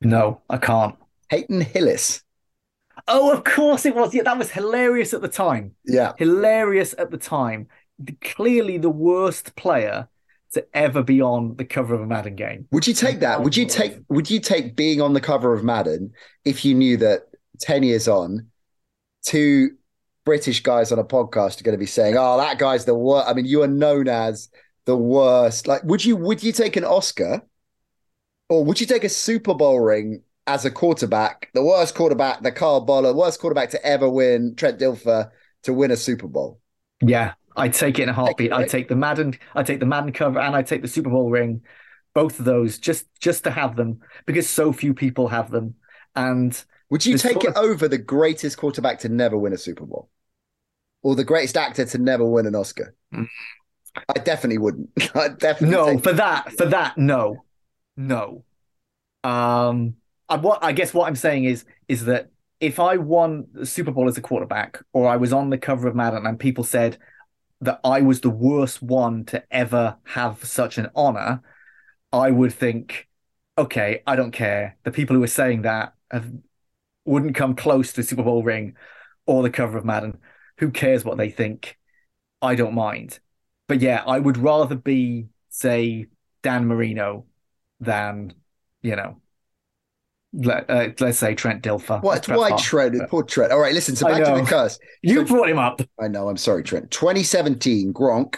No, 0.00 0.42
I 0.48 0.58
can't. 0.58 0.94
Peyton 1.28 1.60
Hillis. 1.60 2.23
Oh, 3.06 3.32
of 3.32 3.44
course 3.44 3.84
it 3.84 3.94
was. 3.94 4.14
Yeah, 4.14 4.22
that 4.22 4.38
was 4.38 4.50
hilarious 4.50 5.12
at 5.12 5.20
the 5.20 5.28
time. 5.28 5.74
Yeah. 5.84 6.12
Hilarious 6.16 6.94
at 6.96 7.10
the 7.10 7.18
time. 7.18 7.68
Clearly 8.22 8.78
the 8.78 8.90
worst 8.90 9.54
player 9.56 10.08
to 10.54 10.66
ever 10.72 11.02
be 11.02 11.20
on 11.20 11.56
the 11.56 11.64
cover 11.64 11.94
of 11.94 12.00
a 12.00 12.06
Madden 12.06 12.36
game. 12.36 12.66
Would 12.70 12.86
you 12.86 12.94
take 12.94 13.20
that? 13.20 13.42
Would 13.42 13.56
you 13.56 13.66
take 13.66 13.98
would 14.08 14.30
you 14.30 14.40
take 14.40 14.74
being 14.74 15.00
on 15.00 15.12
the 15.12 15.20
cover 15.20 15.52
of 15.52 15.62
Madden 15.62 16.12
if 16.44 16.64
you 16.64 16.74
knew 16.74 16.96
that 16.98 17.24
10 17.60 17.82
years 17.82 18.08
on, 18.08 18.48
two 19.24 19.70
British 20.24 20.62
guys 20.62 20.90
on 20.90 20.98
a 20.98 21.04
podcast 21.04 21.60
are 21.60 21.64
going 21.64 21.74
to 21.74 21.78
be 21.78 21.86
saying, 21.86 22.16
"Oh, 22.16 22.38
that 22.38 22.58
guy's 22.58 22.84
the 22.84 22.94
worst." 22.94 23.28
I 23.28 23.34
mean, 23.34 23.44
you 23.44 23.62
are 23.62 23.68
known 23.68 24.08
as 24.08 24.48
the 24.86 24.96
worst. 24.96 25.66
Like, 25.66 25.84
would 25.84 26.04
you 26.04 26.16
would 26.16 26.42
you 26.42 26.52
take 26.52 26.76
an 26.76 26.84
Oscar, 26.84 27.42
or 28.48 28.64
would 28.64 28.80
you 28.80 28.86
take 28.86 29.04
a 29.04 29.08
Super 29.08 29.54
Bowl 29.54 29.80
ring 29.80 30.22
as 30.46 30.64
a 30.64 30.70
quarterback, 30.70 31.48
the 31.54 31.64
worst 31.64 31.94
quarterback, 31.94 32.42
the 32.42 32.52
Kyle 32.52 32.84
Boller, 32.84 33.14
worst 33.14 33.40
quarterback 33.40 33.70
to 33.70 33.84
ever 33.84 34.08
win, 34.08 34.54
Trent 34.56 34.78
Dilfer, 34.78 35.30
to 35.62 35.72
win 35.72 35.90
a 35.90 35.96
Super 35.96 36.28
Bowl. 36.28 36.60
Yeah, 37.00 37.34
I'd 37.56 37.74
take 37.74 37.98
it 37.98 38.04
in 38.04 38.08
a 38.08 38.12
heartbeat. 38.12 38.52
I'd 38.52 38.68
take 38.68 38.88
the 38.88 38.96
Madden, 38.96 39.38
I'd 39.54 39.66
take 39.66 39.80
the 39.80 39.86
Madden 39.86 40.12
cover, 40.12 40.38
and 40.38 40.54
I'd 40.54 40.66
take 40.66 40.82
the 40.82 40.88
Super 40.88 41.10
Bowl 41.10 41.30
ring. 41.30 41.62
Both 42.14 42.38
of 42.38 42.44
those, 42.44 42.78
just 42.78 43.06
just 43.20 43.44
to 43.44 43.50
have 43.50 43.74
them, 43.74 44.00
because 44.26 44.48
so 44.48 44.72
few 44.72 44.94
people 44.94 45.28
have 45.28 45.50
them. 45.50 45.74
And 46.14 46.62
would 46.90 47.04
you 47.04 47.18
take 47.18 47.42
it 47.42 47.56
of... 47.56 47.56
over 47.56 47.88
the 47.88 47.98
greatest 47.98 48.56
quarterback 48.56 49.00
to 49.00 49.08
never 49.08 49.36
win 49.36 49.52
a 49.52 49.58
Super 49.58 49.84
Bowl, 49.84 50.10
or 51.02 51.16
the 51.16 51.24
greatest 51.24 51.56
actor 51.56 51.84
to 51.86 51.98
never 51.98 52.24
win 52.24 52.46
an 52.46 52.54
Oscar? 52.54 52.94
Mm. 53.12 53.26
I 54.08 54.18
definitely 54.20 54.58
wouldn't. 54.58 54.90
I 55.14 55.28
definitely 55.28 55.76
no 55.76 55.98
for 55.98 56.12
that. 56.12 56.52
For 56.52 56.66
that, 56.66 56.98
no, 56.98 57.44
no. 57.96 58.44
Um, 59.24 59.96
I, 60.28 60.36
what 60.36 60.62
I 60.62 60.72
guess 60.72 60.94
what 60.94 61.06
I'm 61.06 61.16
saying 61.16 61.44
is 61.44 61.64
is 61.88 62.06
that 62.06 62.30
if 62.60 62.80
I 62.80 62.96
won 62.96 63.46
the 63.52 63.66
Super 63.66 63.90
Bowl 63.90 64.08
as 64.08 64.16
a 64.16 64.22
quarterback, 64.22 64.80
or 64.92 65.08
I 65.08 65.16
was 65.16 65.32
on 65.32 65.50
the 65.50 65.58
cover 65.58 65.86
of 65.88 65.94
Madden 65.94 66.26
and 66.26 66.38
people 66.38 66.64
said 66.64 66.98
that 67.60 67.80
I 67.84 68.00
was 68.00 68.20
the 68.20 68.30
worst 68.30 68.82
one 68.82 69.24
to 69.26 69.42
ever 69.50 69.96
have 70.04 70.44
such 70.44 70.78
an 70.78 70.88
honor, 70.94 71.42
I 72.12 72.30
would 72.30 72.52
think 72.52 73.08
okay, 73.56 74.02
I 74.06 74.16
don't 74.16 74.32
care. 74.32 74.76
The 74.84 74.90
people 74.90 75.16
who 75.16 75.22
are 75.22 75.28
saying 75.28 75.62
that 75.62 75.94
have, 76.10 76.30
wouldn't 77.04 77.36
come 77.36 77.54
close 77.54 77.92
to 77.92 77.96
the 78.00 78.06
Super 78.06 78.22
Bowl 78.22 78.42
ring 78.42 78.76
or 79.26 79.42
the 79.42 79.50
cover 79.50 79.78
of 79.78 79.84
Madden. 79.84 80.18
Who 80.58 80.70
cares 80.70 81.04
what 81.04 81.18
they 81.18 81.30
think? 81.30 81.78
I 82.42 82.54
don't 82.54 82.74
mind. 82.74 83.20
But 83.68 83.80
yeah, 83.80 84.02
I 84.06 84.18
would 84.18 84.36
rather 84.36 84.74
be, 84.74 85.28
say, 85.48 86.06
Dan 86.42 86.66
Marino 86.66 87.26
than, 87.80 88.34
you 88.82 88.96
know, 88.96 89.20
let, 90.34 90.68
uh, 90.68 90.88
let's 91.00 91.18
say 91.18 91.34
Trent 91.34 91.62
Dilfer. 91.62 92.02
What? 92.02 92.28
Why 92.28 92.56
Trent? 92.56 92.96
Poor 93.08 93.22
Trent. 93.22 93.52
All 93.52 93.60
right, 93.60 93.74
listen. 93.74 93.94
So 93.96 94.06
back 94.06 94.24
to 94.24 94.40
the 94.40 94.46
curse. 94.46 94.78
You 95.02 95.26
so, 95.26 95.34
brought 95.34 95.48
him 95.48 95.58
up. 95.58 95.80
I 96.00 96.08
know. 96.08 96.28
I'm 96.28 96.36
sorry, 96.36 96.62
Trent. 96.62 96.90
2017, 96.90 97.92
Gronk 97.92 98.36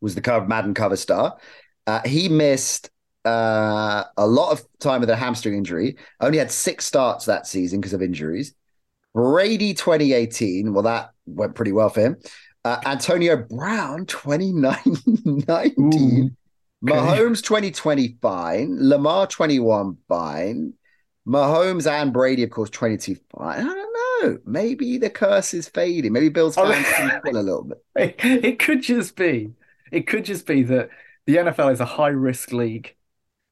was 0.00 0.14
the 0.14 0.20
cover 0.20 0.46
Madden 0.46 0.74
cover 0.74 0.96
star. 0.96 1.38
Uh, 1.86 2.00
he 2.04 2.28
missed 2.28 2.90
uh, 3.24 4.04
a 4.16 4.26
lot 4.26 4.52
of 4.52 4.64
time 4.78 5.00
with 5.00 5.10
a 5.10 5.16
hamstring 5.16 5.56
injury. 5.56 5.96
Only 6.20 6.38
had 6.38 6.50
six 6.50 6.84
starts 6.84 7.26
that 7.26 7.46
season 7.46 7.80
because 7.80 7.92
of 7.92 8.02
injuries. 8.02 8.54
Brady 9.14 9.74
2018, 9.74 10.72
well, 10.72 10.84
that 10.84 11.10
went 11.26 11.54
pretty 11.54 11.72
well 11.72 11.88
for 11.88 12.00
him. 12.00 12.16
Uh, 12.64 12.80
Antonio 12.84 13.36
Brown 13.36 14.06
2019. 14.06 15.74
Ooh, 15.80 16.30
Mahomes 16.84 17.42
2020, 17.42 18.18
fine. 18.22 18.76
Lamar 18.80 19.26
21, 19.26 19.96
fine. 20.08 20.74
Mahomes 21.26 21.90
and 21.90 22.12
Brady, 22.12 22.42
of 22.42 22.50
course, 22.50 22.70
22. 22.70 23.16
I 23.38 23.56
don't 23.56 24.22
know. 24.22 24.38
Maybe 24.44 24.98
the 24.98 25.10
curse 25.10 25.54
is 25.54 25.68
fading. 25.68 26.12
Maybe 26.12 26.28
Bill's 26.28 26.54
fans 26.56 26.86
can 26.88 27.20
a 27.36 27.42
little 27.42 27.64
bit. 27.64 27.84
It, 28.24 28.44
it 28.44 28.58
could 28.58 28.82
just 28.82 29.16
be. 29.16 29.52
It 29.92 30.06
could 30.06 30.24
just 30.24 30.46
be 30.46 30.62
that 30.64 30.90
the 31.26 31.36
NFL 31.36 31.72
is 31.72 31.80
a 31.80 31.84
high 31.84 32.08
risk 32.08 32.52
league 32.52 32.94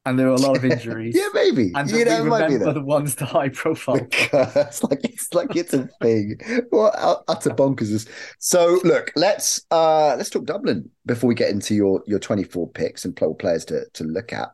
and 0.09 0.19
there 0.19 0.29
are 0.29 0.33
a 0.33 0.37
lot 0.37 0.57
of 0.57 0.65
injuries. 0.73 1.15
yeah, 1.17 1.29
maybe. 1.35 1.73
And 1.75 1.91
you 1.91 2.05
know, 2.05 2.25
remember 2.25 2.73
the 2.73 2.81
ones 2.81 3.15
to 3.17 3.25
high 3.25 3.51
profile. 3.51 4.07
It's 4.11 4.83
like 4.83 5.01
it's 5.05 5.35
like 5.35 5.55
it's 5.57 5.75
a 5.75 5.89
thing. 6.01 6.39
What 6.71 6.95
utter 7.29 7.51
bonkers 7.51 7.93
is. 7.93 8.09
So 8.39 8.81
look, 8.85 9.13
let's 9.17 9.65
uh 9.71 10.15
let's 10.17 10.31
talk 10.31 10.45
Dublin 10.45 10.91
before 11.07 11.29
we 11.29 11.35
get 11.35 11.51
into 11.51 11.75
your 11.75 12.03
your 12.07 12.19
24 12.19 12.71
picks 12.71 13.05
and 13.05 13.15
players 13.17 13.65
to 13.67 13.85
to 13.93 14.05
look 14.05 14.33
at. 14.33 14.49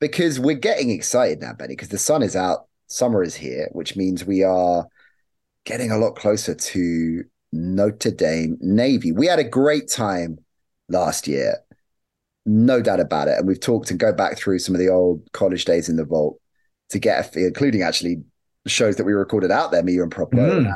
Because 0.00 0.38
we're 0.38 0.54
getting 0.56 0.90
excited 0.90 1.40
now, 1.40 1.52
Benny, 1.54 1.74
because 1.74 1.88
the 1.88 1.98
sun 1.98 2.22
is 2.22 2.36
out, 2.36 2.66
summer 2.86 3.22
is 3.22 3.34
here, 3.34 3.68
which 3.72 3.96
means 3.96 4.24
we 4.24 4.42
are 4.44 4.86
getting 5.64 5.90
a 5.90 5.98
lot 5.98 6.16
closer 6.16 6.54
to 6.54 7.24
Notre 7.52 8.12
Dame 8.12 8.56
Navy. 8.60 9.12
We 9.12 9.26
had 9.26 9.38
a 9.38 9.44
great 9.44 9.88
time 9.88 10.38
last 10.88 11.26
year 11.26 11.56
no 12.48 12.80
doubt 12.80 12.98
about 12.98 13.28
it. 13.28 13.38
And 13.38 13.46
we've 13.46 13.60
talked 13.60 13.90
and 13.90 14.00
go 14.00 14.12
back 14.12 14.36
through 14.36 14.58
some 14.58 14.74
of 14.74 14.78
the 14.80 14.88
old 14.88 15.22
College 15.32 15.64
Daze 15.64 15.88
in 15.88 15.96
the 15.96 16.04
vault 16.04 16.40
to 16.88 16.98
get 16.98 17.20
a 17.20 17.22
feel, 17.22 17.46
including 17.46 17.82
actually 17.82 18.22
shows 18.66 18.96
that 18.96 19.04
we 19.04 19.12
recorded 19.12 19.50
out 19.50 19.70
there, 19.70 19.82
me 19.82 19.98
and 19.98 20.12
Propo. 20.12 20.32
Mm. 20.32 20.72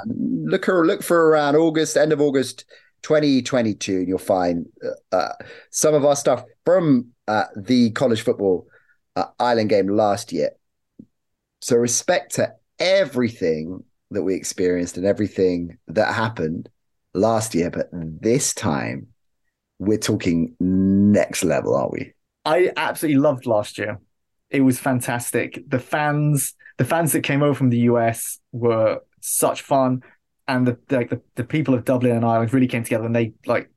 Look, 0.50 0.68
look 0.68 1.02
for 1.02 1.30
around 1.30 1.56
August, 1.56 1.96
end 1.96 2.12
of 2.12 2.20
August 2.20 2.66
2022, 3.02 3.96
and 3.96 4.08
you'll 4.08 4.18
find 4.18 4.66
uh, 4.84 5.16
uh, 5.16 5.32
some 5.70 5.94
of 5.94 6.04
our 6.04 6.14
stuff 6.14 6.44
from 6.64 7.08
uh, 7.26 7.44
the 7.56 7.90
college 7.92 8.20
football 8.20 8.66
uh, 9.16 9.26
Ireland 9.38 9.70
game 9.70 9.88
last 9.88 10.32
year. 10.32 10.50
So, 11.60 11.76
respect 11.76 12.34
to 12.36 12.54
everything 12.78 13.84
that 14.10 14.22
we 14.22 14.34
experienced 14.34 14.96
and 14.96 15.06
everything 15.06 15.78
that 15.88 16.14
happened 16.14 16.68
last 17.14 17.54
year, 17.54 17.70
but 17.70 17.88
this 17.92 18.54
time 18.54 19.08
we're 19.78 19.98
talking 19.98 20.54
next 20.60 21.44
level, 21.44 21.74
aren't 21.74 21.92
we? 21.92 22.12
I 22.44 22.70
absolutely 22.76 23.20
loved 23.20 23.46
last 23.46 23.78
year. 23.78 24.00
It 24.50 24.60
was 24.60 24.78
fantastic. 24.78 25.62
The 25.68 25.78
fans, 25.78 26.54
the 26.78 26.84
fans 26.84 27.12
that 27.12 27.22
came 27.22 27.42
over 27.42 27.54
from 27.54 27.70
the 27.70 27.78
US 27.78 28.38
were 28.52 29.00
such 29.20 29.62
fun, 29.62 30.02
and 30.48 30.66
the 30.66 30.78
like 30.90 31.10
the, 31.10 31.20
the 31.36 31.44
people 31.44 31.74
of 31.74 31.84
Dublin 31.84 32.16
and 32.16 32.24
Ireland 32.24 32.52
really 32.52 32.66
came 32.66 32.84
together, 32.84 33.06
and 33.06 33.16
they 33.16 33.32
like 33.46 33.70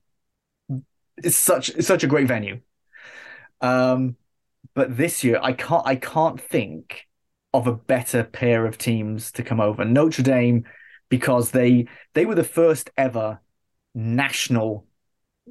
it's 1.16 1.36
such 1.36 1.70
it's 1.70 1.86
such 1.86 2.04
a 2.04 2.06
great 2.06 2.28
venue. 2.28 2.60
Um, 3.60 4.16
but 4.76 4.96
this 4.96 5.24
year 5.24 5.40
I 5.42 5.54
can't 5.54 5.84
I 5.84 5.96
can't 5.96 6.40
think 6.40 7.06
of 7.52 7.66
a 7.66 7.72
better 7.72 8.22
pair 8.22 8.66
of 8.66 8.76
teams 8.76 9.32
to 9.32 9.42
come 9.42 9.58
over. 9.58 9.84
Notre 9.84 10.22
Dame, 10.22 10.64
because 11.08 11.50
they 11.50 11.88
they 12.14 12.26
were 12.26 12.36
the 12.36 12.44
first 12.44 12.90
ever 12.96 13.40
national 13.94 14.86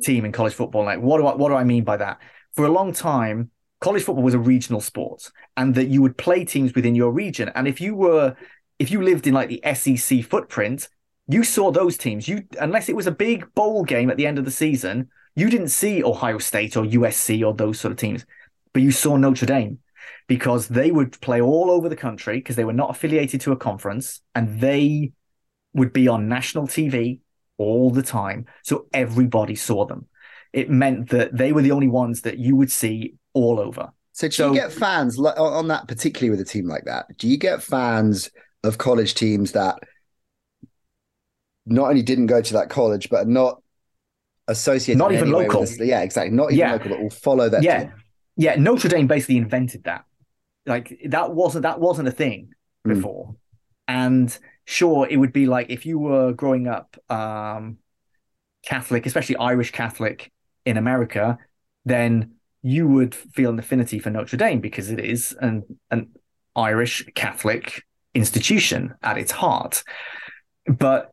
team 0.03 0.23
in 0.23 0.31
college 0.31 0.53
football. 0.53 0.85
Like, 0.85 1.01
what 1.01 1.17
do 1.17 1.25
I 1.25 1.35
what 1.35 1.49
do 1.49 1.55
I 1.55 1.63
mean 1.63 1.83
by 1.83 1.97
that? 1.97 2.19
For 2.53 2.65
a 2.65 2.71
long 2.71 2.93
time, 2.93 3.49
college 3.81 4.03
football 4.03 4.23
was 4.23 4.35
a 4.35 4.39
regional 4.39 4.79
sport, 4.79 5.31
and 5.57 5.73
that 5.73 5.87
you 5.87 6.03
would 6.03 6.17
play 6.17 6.45
teams 6.45 6.75
within 6.75 6.93
your 6.93 7.11
region. 7.11 7.51
And 7.55 7.67
if 7.67 7.81
you 7.81 7.95
were 7.95 8.35
if 8.77 8.91
you 8.91 9.01
lived 9.01 9.25
in 9.25 9.33
like 9.33 9.49
the 9.49 9.61
SEC 9.73 10.23
footprint, 10.23 10.87
you 11.27 11.43
saw 11.43 11.71
those 11.71 11.97
teams. 11.97 12.27
You 12.27 12.43
unless 12.61 12.89
it 12.89 12.95
was 12.95 13.07
a 13.07 13.11
big 13.11 13.51
bowl 13.55 13.83
game 13.83 14.11
at 14.11 14.17
the 14.17 14.27
end 14.27 14.37
of 14.37 14.45
the 14.45 14.51
season, 14.51 15.09
you 15.35 15.49
didn't 15.49 15.69
see 15.69 16.03
Ohio 16.03 16.37
State 16.37 16.77
or 16.77 16.83
USC 16.83 17.43
or 17.43 17.55
those 17.55 17.79
sort 17.79 17.91
of 17.91 17.97
teams, 17.97 18.25
but 18.75 18.81
you 18.81 18.91
saw 18.91 19.15
Notre 19.15 19.45
Dame 19.45 19.79
because 20.27 20.67
they 20.67 20.91
would 20.91 21.17
play 21.21 21.39
all 21.39 21.71
over 21.71 21.87
the 21.87 21.95
country 21.95 22.39
because 22.39 22.57
they 22.57 22.65
were 22.65 22.73
not 22.73 22.89
affiliated 22.89 23.39
to 23.39 23.53
a 23.53 23.55
conference 23.55 24.19
and 24.35 24.59
they 24.59 25.13
would 25.73 25.93
be 25.93 26.09
on 26.09 26.27
national 26.27 26.67
TV 26.67 27.19
all 27.57 27.89
the 27.89 28.03
time. 28.03 28.47
So 28.63 28.87
everybody 28.91 29.55
saw 29.55 29.85
them. 29.85 30.07
It 30.51 30.69
meant 30.69 31.07
that 31.11 31.37
they 31.37 31.53
were 31.53 31.61
the 31.61 31.71
only 31.71 31.87
ones 31.87 32.23
that 32.23 32.37
you 32.37 32.57
would 32.57 32.69
see 32.69 33.15
all 33.33 33.61
over. 33.61 33.93
So, 34.11 34.27
do 34.27 34.33
so, 34.33 34.49
you 34.49 34.59
get 34.59 34.73
fans 34.73 35.17
on 35.17 35.69
that, 35.69 35.87
particularly 35.87 36.31
with 36.31 36.41
a 36.41 36.49
team 36.49 36.67
like 36.67 36.83
that? 36.83 37.17
Do 37.17 37.29
you 37.29 37.37
get 37.37 37.63
fans 37.63 38.29
of 38.65 38.77
college 38.77 39.13
teams 39.13 39.53
that 39.53 39.79
not 41.65 41.87
only 41.87 42.01
didn't 42.01 42.25
go 42.25 42.41
to 42.41 42.53
that 42.55 42.69
college, 42.69 43.09
but 43.09 43.21
are 43.21 43.29
not 43.29 43.61
associated, 44.49 44.97
not 44.97 45.13
even 45.13 45.31
local? 45.31 45.65
yeah, 45.79 46.01
exactly, 46.01 46.35
not 46.35 46.51
even 46.51 46.59
yeah. 46.59 46.71
local, 46.73 46.89
but 46.89 47.01
will 47.01 47.09
follow 47.09 47.47
that. 47.47 47.63
Yeah, 47.63 47.83
team. 47.83 47.93
Yeah. 48.35 48.55
Notre 48.55 48.89
Dame 48.89 49.07
basically 49.07 49.37
invented 49.37 49.83
that. 49.85 50.05
Like 50.65 50.99
that 51.05 51.33
wasn't 51.33 51.63
that 51.63 51.79
wasn't 51.79 52.07
a 52.07 52.11
thing 52.11 52.53
hmm. 52.83 52.93
before, 52.93 53.27
mm. 53.27 53.35
and 53.87 54.37
sure 54.65 55.07
it 55.07 55.17
would 55.17 55.31
be 55.31 55.45
like 55.45 55.69
if 55.69 55.85
you 55.85 55.99
were 55.99 56.33
growing 56.33 56.67
up 56.67 56.97
um, 57.09 57.77
Catholic, 58.65 59.05
especially 59.05 59.37
Irish 59.37 59.71
Catholic 59.71 60.31
in 60.65 60.77
America, 60.77 61.37
then 61.85 62.35
you 62.63 62.87
would 62.87 63.13
feel 63.13 63.51
an 63.51 63.59
affinity 63.59 63.99
for 63.99 64.09
Notre 64.09 64.37
Dame 64.37 64.59
because 64.59 64.89
it 64.89 64.99
is 64.99 65.35
an 65.39 65.63
an 65.91 66.09
Irish 66.55 67.05
Catholic 67.13 67.83
institution 68.15 68.95
at 69.03 69.17
its 69.17 69.31
heart. 69.31 69.83
But 70.65 71.11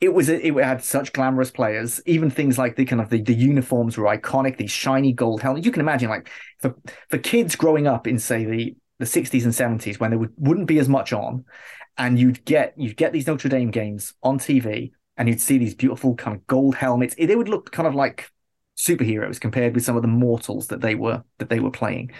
it 0.00 0.12
was 0.12 0.28
it 0.28 0.54
had 0.54 0.84
such 0.84 1.12
glamorous 1.12 1.50
players. 1.50 2.00
Even 2.06 2.30
things 2.30 2.58
like 2.58 2.76
the 2.76 2.84
kind 2.84 3.00
of 3.00 3.08
the, 3.08 3.22
the 3.22 3.34
uniforms 3.34 3.96
were 3.96 4.04
iconic. 4.04 4.56
These 4.56 4.70
shiny 4.70 5.12
gold 5.12 5.40
helmets. 5.40 5.64
You 5.64 5.72
can 5.72 5.80
imagine, 5.80 6.10
like 6.10 6.30
for 6.58 6.74
for 7.08 7.18
kids 7.18 7.56
growing 7.56 7.86
up 7.86 8.06
in 8.06 8.18
say 8.18 8.44
the 8.44 8.76
the 8.98 9.04
60s 9.04 9.44
and 9.44 9.52
70s 9.52 10.00
when 10.00 10.10
there 10.10 10.18
would, 10.18 10.32
wouldn't 10.38 10.66
be 10.66 10.78
as 10.78 10.88
much 10.88 11.12
on 11.12 11.44
and 11.98 12.18
you'd 12.18 12.44
get 12.44 12.74
you'd 12.76 12.96
get 12.96 13.12
these 13.12 13.26
Notre 13.26 13.48
Dame 13.48 13.70
games 13.70 14.14
on 14.22 14.38
TV, 14.38 14.92
and 15.16 15.28
you'd 15.28 15.40
see 15.40 15.58
these 15.58 15.74
beautiful 15.74 16.14
kind 16.14 16.36
of 16.36 16.46
gold 16.46 16.74
helmets. 16.74 17.14
They 17.14 17.36
would 17.36 17.48
look 17.48 17.72
kind 17.72 17.86
of 17.86 17.94
like 17.94 18.30
superheroes 18.76 19.40
compared 19.40 19.74
with 19.74 19.84
some 19.84 19.96
of 19.96 20.02
the 20.02 20.08
mortals 20.08 20.66
that 20.68 20.80
they 20.80 20.94
were 20.94 21.22
that 21.38 21.48
they 21.48 21.60
were 21.60 21.70
playing, 21.70 22.12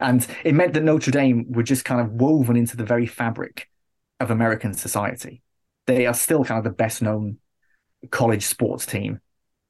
and 0.00 0.26
it 0.44 0.54
meant 0.54 0.74
that 0.74 0.82
Notre 0.82 1.12
Dame 1.12 1.46
were 1.50 1.62
just 1.62 1.84
kind 1.84 2.00
of 2.00 2.12
woven 2.12 2.56
into 2.56 2.76
the 2.76 2.84
very 2.84 3.06
fabric 3.06 3.68
of 4.20 4.30
American 4.30 4.74
society. 4.74 5.42
They 5.86 6.06
are 6.06 6.14
still 6.14 6.44
kind 6.44 6.58
of 6.58 6.64
the 6.64 6.70
best 6.70 7.02
known 7.02 7.38
college 8.10 8.44
sports 8.44 8.86
team 8.86 9.20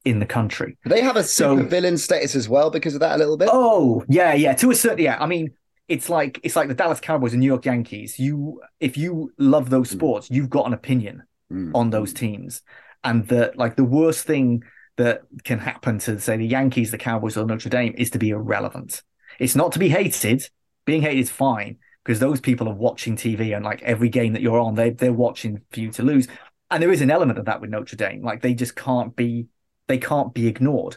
in 0.04 0.18
the 0.18 0.26
country. 0.26 0.76
They 0.84 1.00
have 1.00 1.16
a 1.16 1.22
super 1.22 1.62
so, 1.62 1.68
villain 1.68 1.96
status 1.96 2.34
as 2.34 2.48
well 2.48 2.70
because 2.70 2.94
of 2.94 3.00
that 3.00 3.14
a 3.14 3.18
little 3.18 3.36
bit. 3.36 3.48
Oh 3.52 4.04
yeah, 4.08 4.34
yeah. 4.34 4.54
To 4.54 4.70
a 4.70 4.74
certain 4.74 5.04
yeah. 5.04 5.16
I 5.20 5.26
mean, 5.26 5.52
it's 5.88 6.08
like 6.08 6.40
it's 6.42 6.56
like 6.56 6.68
the 6.68 6.74
Dallas 6.74 7.00
Cowboys 7.00 7.32
and 7.32 7.40
New 7.40 7.46
York 7.46 7.64
Yankees. 7.64 8.18
You 8.18 8.60
if 8.80 8.96
you 8.96 9.32
love 9.38 9.70
those 9.70 9.90
hmm. 9.90 9.98
sports, 9.98 10.28
mm. 10.28 10.36
you've 10.36 10.50
got 10.50 10.66
an 10.66 10.72
opinion 10.72 11.22
mm. 11.52 11.70
on 11.74 11.90
those 11.90 12.12
teams. 12.12 12.62
And 13.04 13.26
that 13.28 13.58
like 13.58 13.76
the 13.76 13.84
worst 13.84 14.26
thing 14.26 14.62
that 14.96 15.22
can 15.44 15.58
happen 15.58 15.98
to 16.00 16.20
say 16.20 16.36
the 16.36 16.46
Yankees, 16.46 16.90
the 16.90 16.98
Cowboys, 16.98 17.36
or 17.36 17.46
Notre 17.46 17.68
Dame 17.68 17.94
is 17.96 18.10
to 18.10 18.18
be 18.18 18.30
irrelevant. 18.30 19.02
It's 19.38 19.56
not 19.56 19.72
to 19.72 19.78
be 19.78 19.88
hated. 19.88 20.48
Being 20.84 21.02
hated 21.02 21.20
is 21.20 21.30
fine 21.30 21.78
because 22.04 22.18
those 22.18 22.40
people 22.40 22.68
are 22.68 22.74
watching 22.74 23.16
TV 23.16 23.54
and 23.54 23.64
like 23.64 23.82
every 23.82 24.08
game 24.08 24.32
that 24.32 24.42
you're 24.42 24.60
on, 24.60 24.74
they 24.74 24.90
they're 24.90 25.12
watching 25.12 25.60
for 25.70 25.80
you 25.80 25.90
to 25.92 26.02
lose. 26.02 26.28
And 26.70 26.82
there 26.82 26.92
is 26.92 27.02
an 27.02 27.10
element 27.10 27.38
of 27.38 27.44
that 27.44 27.60
with 27.60 27.70
Notre 27.70 27.96
Dame. 27.96 28.22
Like 28.22 28.42
they 28.42 28.54
just 28.54 28.76
can't 28.76 29.14
be 29.14 29.46
they 29.88 29.98
can't 29.98 30.32
be 30.32 30.46
ignored. 30.46 30.96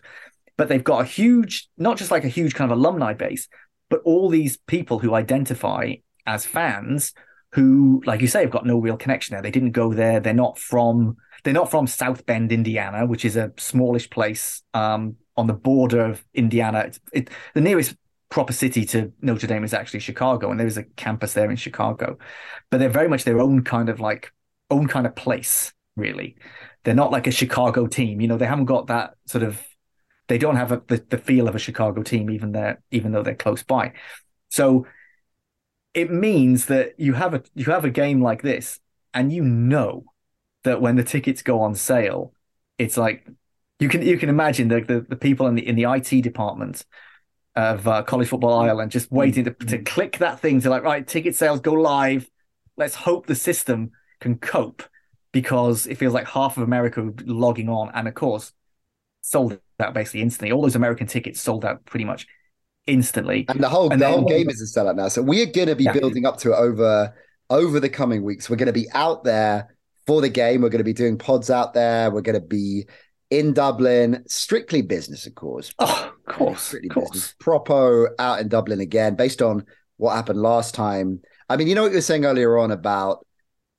But 0.57 0.69
they've 0.69 0.83
got 0.83 1.01
a 1.01 1.05
huge, 1.05 1.67
not 1.77 1.97
just 1.97 2.11
like 2.11 2.23
a 2.23 2.29
huge 2.29 2.53
kind 2.55 2.71
of 2.71 2.77
alumni 2.77 3.13
base, 3.13 3.49
but 3.89 4.01
all 4.05 4.29
these 4.29 4.57
people 4.57 4.99
who 4.99 5.13
identify 5.13 5.95
as 6.25 6.45
fans 6.45 7.13
who, 7.51 8.01
like 8.05 8.21
you 8.21 8.27
say, 8.27 8.41
have 8.41 8.51
got 8.51 8.65
no 8.65 8.77
real 8.77 8.97
connection 8.97 9.33
there. 9.33 9.41
They 9.41 9.51
didn't 9.51 9.71
go 9.71 9.93
there. 9.93 10.19
They're 10.19 10.33
not 10.33 10.57
from 10.57 11.17
they're 11.43 11.53
not 11.53 11.69
from 11.69 11.87
South 11.87 12.25
Bend, 12.25 12.51
Indiana, 12.51 13.05
which 13.05 13.23
is 13.23 13.35
a 13.35 13.51
smallish 13.57 14.09
place 14.09 14.63
um, 14.73 15.15
on 15.37 15.47
the 15.47 15.53
border 15.53 16.05
of 16.05 16.25
Indiana. 16.33 16.91
It, 17.13 17.29
the 17.53 17.61
nearest 17.61 17.95
proper 18.29 18.53
city 18.53 18.85
to 18.85 19.11
Notre 19.21 19.47
Dame 19.47 19.63
is 19.63 19.73
actually 19.73 19.99
Chicago, 19.99 20.51
and 20.51 20.59
there 20.59 20.67
is 20.67 20.77
a 20.77 20.83
campus 20.83 21.33
there 21.33 21.49
in 21.49 21.55
Chicago, 21.55 22.17
but 22.69 22.79
they're 22.79 22.89
very 22.89 23.07
much 23.07 23.23
their 23.23 23.39
own 23.39 23.63
kind 23.63 23.89
of 23.89 23.99
like 23.99 24.33
own 24.69 24.87
kind 24.87 25.05
of 25.05 25.15
place, 25.15 25.73
really. 25.95 26.35
They're 26.83 26.93
not 26.93 27.11
like 27.11 27.27
a 27.27 27.31
Chicago 27.31 27.87
team, 27.87 28.21
you 28.21 28.27
know. 28.27 28.37
They 28.37 28.45
haven't 28.45 28.65
got 28.65 28.87
that 28.87 29.15
sort 29.25 29.43
of. 29.43 29.61
They 30.27 30.37
don't 30.37 30.55
have 30.55 30.71
a, 30.71 30.81
the 30.87 31.05
the 31.09 31.17
feel 31.17 31.47
of 31.47 31.55
a 31.55 31.59
Chicago 31.59 32.03
team, 32.03 32.29
even 32.29 32.51
there, 32.51 32.81
even 32.91 33.11
though 33.11 33.23
they're 33.23 33.35
close 33.35 33.63
by. 33.63 33.93
So 34.49 34.85
it 35.93 36.11
means 36.11 36.65
that 36.65 36.99
you 36.99 37.13
have 37.13 37.33
a 37.33 37.43
you 37.53 37.65
have 37.65 37.85
a 37.85 37.89
game 37.89 38.21
like 38.21 38.41
this, 38.41 38.79
and 39.13 39.31
you 39.31 39.43
know 39.43 40.05
that 40.63 40.81
when 40.81 40.95
the 40.95 41.03
tickets 41.03 41.41
go 41.41 41.61
on 41.61 41.75
sale, 41.75 42.33
it's 42.77 42.97
like 42.97 43.27
you 43.79 43.89
can 43.89 44.01
you 44.01 44.17
can 44.17 44.29
imagine 44.29 44.67
the 44.67 44.81
the, 44.81 45.05
the 45.07 45.15
people 45.15 45.47
in 45.47 45.55
the 45.55 45.65
in 45.65 45.75
the 45.75 45.83
IT 45.83 46.21
department 46.21 46.85
of 47.55 47.87
uh, 47.87 48.03
college 48.03 48.27
football 48.27 48.59
Ireland 48.59 48.91
just 48.91 49.11
waiting 49.11 49.45
to, 49.45 49.51
to 49.51 49.77
click 49.79 50.17
that 50.17 50.39
thing 50.39 50.61
to 50.61 50.69
like 50.69 50.83
right 50.83 51.07
ticket 51.07 51.35
sales 51.35 51.59
go 51.61 51.73
live. 51.73 52.29
Let's 52.77 52.95
hope 52.95 53.25
the 53.25 53.35
system 53.35 53.91
can 54.19 54.37
cope 54.37 54.83
because 55.31 55.87
it 55.87 55.97
feels 55.97 56.13
like 56.13 56.27
half 56.27 56.57
of 56.57 56.63
America 56.63 57.11
logging 57.25 57.69
on, 57.69 57.91
and 57.93 58.07
of 58.07 58.13
course 58.13 58.51
sold 59.21 59.59
out 59.79 59.93
basically 59.93 60.21
instantly. 60.21 60.51
All 60.51 60.61
those 60.61 60.75
American 60.75 61.07
tickets 61.07 61.41
sold 61.41 61.65
out 61.65 61.85
pretty 61.85 62.05
much 62.05 62.27
instantly. 62.87 63.45
And 63.49 63.61
the 63.61 63.69
whole 63.69 63.91
and 63.91 64.01
the 64.01 64.07
whole 64.07 64.25
game 64.25 64.49
is 64.49 64.61
a 64.61 64.79
sellout 64.79 64.95
now. 64.95 65.07
So 65.07 65.21
we 65.21 65.41
are 65.41 65.47
going 65.47 65.67
to 65.67 65.75
be 65.75 65.85
yeah. 65.85 65.93
building 65.93 66.25
up 66.25 66.37
to 66.39 66.51
it 66.51 66.55
over 66.55 67.13
over 67.49 67.79
the 67.79 67.89
coming 67.89 68.23
weeks. 68.23 68.49
We're 68.49 68.55
going 68.55 68.67
to 68.67 68.73
be 68.73 68.89
out 68.93 69.23
there 69.23 69.75
for 70.07 70.21
the 70.21 70.29
game. 70.29 70.61
We're 70.61 70.69
going 70.69 70.79
to 70.79 70.83
be 70.85 70.93
doing 70.93 71.17
pods 71.17 71.49
out 71.49 71.73
there. 71.73 72.11
We're 72.11 72.21
going 72.21 72.39
to 72.39 72.45
be 72.45 72.85
in 73.29 73.53
Dublin, 73.53 74.23
strictly 74.27 74.81
business, 74.81 75.25
of 75.25 75.35
course. 75.35 75.73
Oh, 75.79 76.13
of 76.27 76.35
course, 76.35 76.73
of 76.73 76.81
course. 76.89 77.09
business. 77.11 77.35
Propo 77.39 78.07
out 78.19 78.39
in 78.39 78.47
Dublin 78.47 78.79
again, 78.79 79.15
based 79.15 79.41
on 79.41 79.65
what 79.97 80.15
happened 80.15 80.41
last 80.41 80.75
time. 80.75 81.21
I 81.49 81.57
mean, 81.57 81.67
you 81.67 81.75
know 81.75 81.83
what 81.83 81.91
you 81.91 81.97
were 81.97 82.01
saying 82.01 82.25
earlier 82.25 82.57
on 82.57 82.71
about 82.71 83.25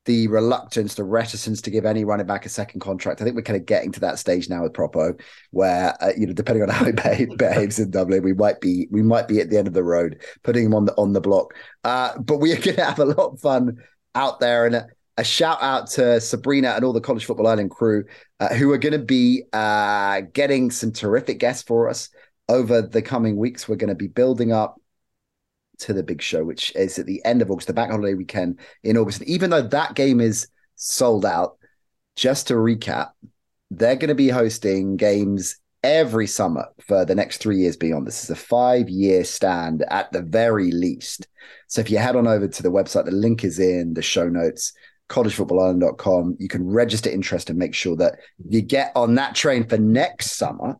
the 0.07 0.29
reluctance, 0.29 0.95
the 0.95 1.05
reticence 1.05 1.61
to 1.61 1.71
give 1.71 1.85
any 1.85 2.05
running 2.05 2.27
back 2.27 2.47
a 2.47 2.49
second 2.49 2.81
contract. 2.81 3.21
I 3.21 3.25
think 3.25 3.35
we're 3.35 3.43
kind 3.43 3.61
of 3.61 3.67
getting 3.67 3.91
to 3.93 4.01
that 4.01 4.19
stage 4.19 4.49
now 4.49 4.63
with 4.63 4.73
Propo, 4.73 5.21
where 5.51 5.95
uh, 6.01 6.13
you 6.17 6.27
know, 6.27 6.33
depending 6.33 6.63
on 6.63 6.69
how 6.71 6.85
he 7.13 7.27
behaves 7.37 7.79
in 7.79 7.91
Dublin, 7.91 8.23
we 8.23 8.33
might 8.33 8.61
be 8.61 8.87
we 8.91 9.03
might 9.03 9.29
be 9.29 9.41
at 9.41 9.51
the 9.51 9.59
end 9.59 9.67
of 9.67 9.75
the 9.75 9.85
road, 9.85 10.23
putting 10.43 10.65
him 10.65 10.75
on 10.75 10.87
the 10.87 10.95
on 10.97 11.13
the 11.13 11.21
block. 11.21 11.55
Uh, 11.85 12.17
but 12.19 12.39
we 12.39 12.53
are 12.53 12.61
going 12.61 12.77
to 12.77 12.85
have 12.85 13.01
a 13.01 13.05
lot 13.05 13.33
of 13.33 13.41
fun 13.41 13.77
out 14.15 14.39
there, 14.41 14.65
and 14.65 14.77
a, 14.77 14.87
a, 15.19 15.25
shout 15.25 15.59
out 15.61 15.89
to 15.89 16.21
Sabrina 16.21 16.71
and 16.71 16.85
all 16.85 16.93
the 16.93 17.01
College 17.01 17.25
Football 17.25 17.49
Ireland 17.49 17.73
crew 17.73 18.05
uh, 18.41 18.55
who 18.55 18.73
are 18.73 18.79
going 18.79 18.93
to 18.93 19.05
be 19.05 19.43
uh, 19.53 20.23
getting 20.33 20.71
some 20.71 20.93
terrific 20.93 21.39
guests 21.39 21.65
for 21.65 21.89
us 21.91 22.09
over 22.49 22.83
the 22.83 23.03
coming 23.03 23.37
weeks. 23.37 23.69
We're 23.69 23.77
going 23.77 23.89
to 23.89 23.95
be 23.95 24.09
building 24.09 24.53
up 24.53 24.81
to 25.79 25.93
the 25.93 26.03
big 26.03 26.23
show, 26.23 26.45
which 26.45 26.75
is 26.75 26.99
at 26.99 27.07
the 27.07 27.25
end 27.25 27.43
of 27.43 27.51
August, 27.51 27.67
the 27.67 27.75
back 27.75 27.91
holiday 27.91 28.15
weekend 28.15 28.61
in 28.83 28.97
August. 28.97 29.21
And 29.21 29.29
even 29.29 29.51
though 29.51 29.63
that 29.63 29.95
game 29.95 30.21
is 30.21 30.49
sold 30.77 31.25
out, 31.25 31.59
just 32.15 32.49
to 32.49 32.55
recap, 32.55 33.11
they're 33.71 33.97
going 33.97 34.09
to 34.09 34.15
be 34.15 34.29
hosting 34.29 34.97
games 34.97 35.57
every 35.83 36.27
summer 36.27 36.67
for 36.87 37.05
the 37.05 37.15
next 37.15 37.39
three 37.39 37.59
years 37.59 37.77
beyond. 37.77 38.07
This 38.07 38.25
is 38.25 38.31
a 38.31 38.37
five 38.37 38.89
year 38.89 39.23
stand 39.25 39.85
at 39.89 40.11
the 40.13 40.23
very 40.23 40.71
least. 40.73 41.29
So 41.69 41.81
if 41.81 41.91
you 41.91 41.99
head 41.99 42.17
on 42.17 42.27
over 42.27 42.49
to 42.49 42.63
the 42.63 42.71
website, 42.71 43.05
the 43.05 43.13
link 43.13 43.45
is 43.45 43.59
in 43.59 43.95
the 43.95 44.03
show 44.03 44.29
notes 44.29 44.73
collegefootballireland.com. 45.09 46.37
You 46.39 46.49
can 46.49 46.67
register 46.67 47.11
interest 47.11 47.51
and 47.51 47.59
make 47.59 47.75
sure 47.75 47.97
that 47.97 48.19
you 48.49 48.61
get 48.63 48.93
on 48.97 49.15
that 49.17 49.35
train 49.35 49.67
for 49.69 49.79
next 49.79 50.33
summer. 50.33 50.77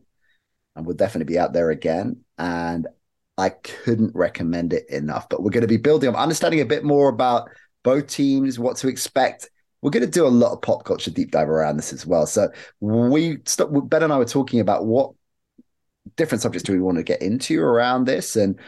And 0.77 0.85
we'll 0.85 0.95
definitely 0.95 1.33
be 1.33 1.39
out 1.39 1.51
there 1.51 1.71
again. 1.71 2.21
And 2.37 2.87
I 3.37 3.49
couldn't 3.49 4.15
recommend 4.15 4.71
it 4.71 4.89
enough. 4.89 5.27
But 5.27 5.43
we're 5.43 5.49
going 5.49 5.61
to 5.61 5.67
be 5.67 5.77
building 5.77 6.07
up, 6.07 6.15
understanding 6.15 6.61
a 6.61 6.65
bit 6.65 6.85
more 6.85 7.09
about 7.09 7.49
both 7.83 8.07
teams, 8.07 8.59
what 8.59 8.77
to 8.77 8.87
expect. 8.87 9.49
We're 9.81 9.91
going 9.91 10.05
to 10.05 10.11
do 10.11 10.25
a 10.25 10.29
lot 10.29 10.53
of 10.53 10.61
pop 10.61 10.85
culture 10.85 11.11
deep 11.11 11.31
dive 11.31 11.49
around 11.49 11.77
this 11.77 11.91
as 11.91 12.05
well. 12.05 12.25
So 12.25 12.49
we 12.79 13.37
Ben 13.37 14.03
and 14.03 14.13
I 14.13 14.17
were 14.17 14.25
talking 14.25 14.59
about 14.59 14.85
what 14.85 15.13
different 16.15 16.41
subjects 16.41 16.63
do 16.63 16.73
we 16.73 16.79
want 16.79 16.97
to 16.97 17.03
get 17.03 17.21
into 17.21 17.59
around 17.59 18.05
this, 18.05 18.35
and 18.35 18.59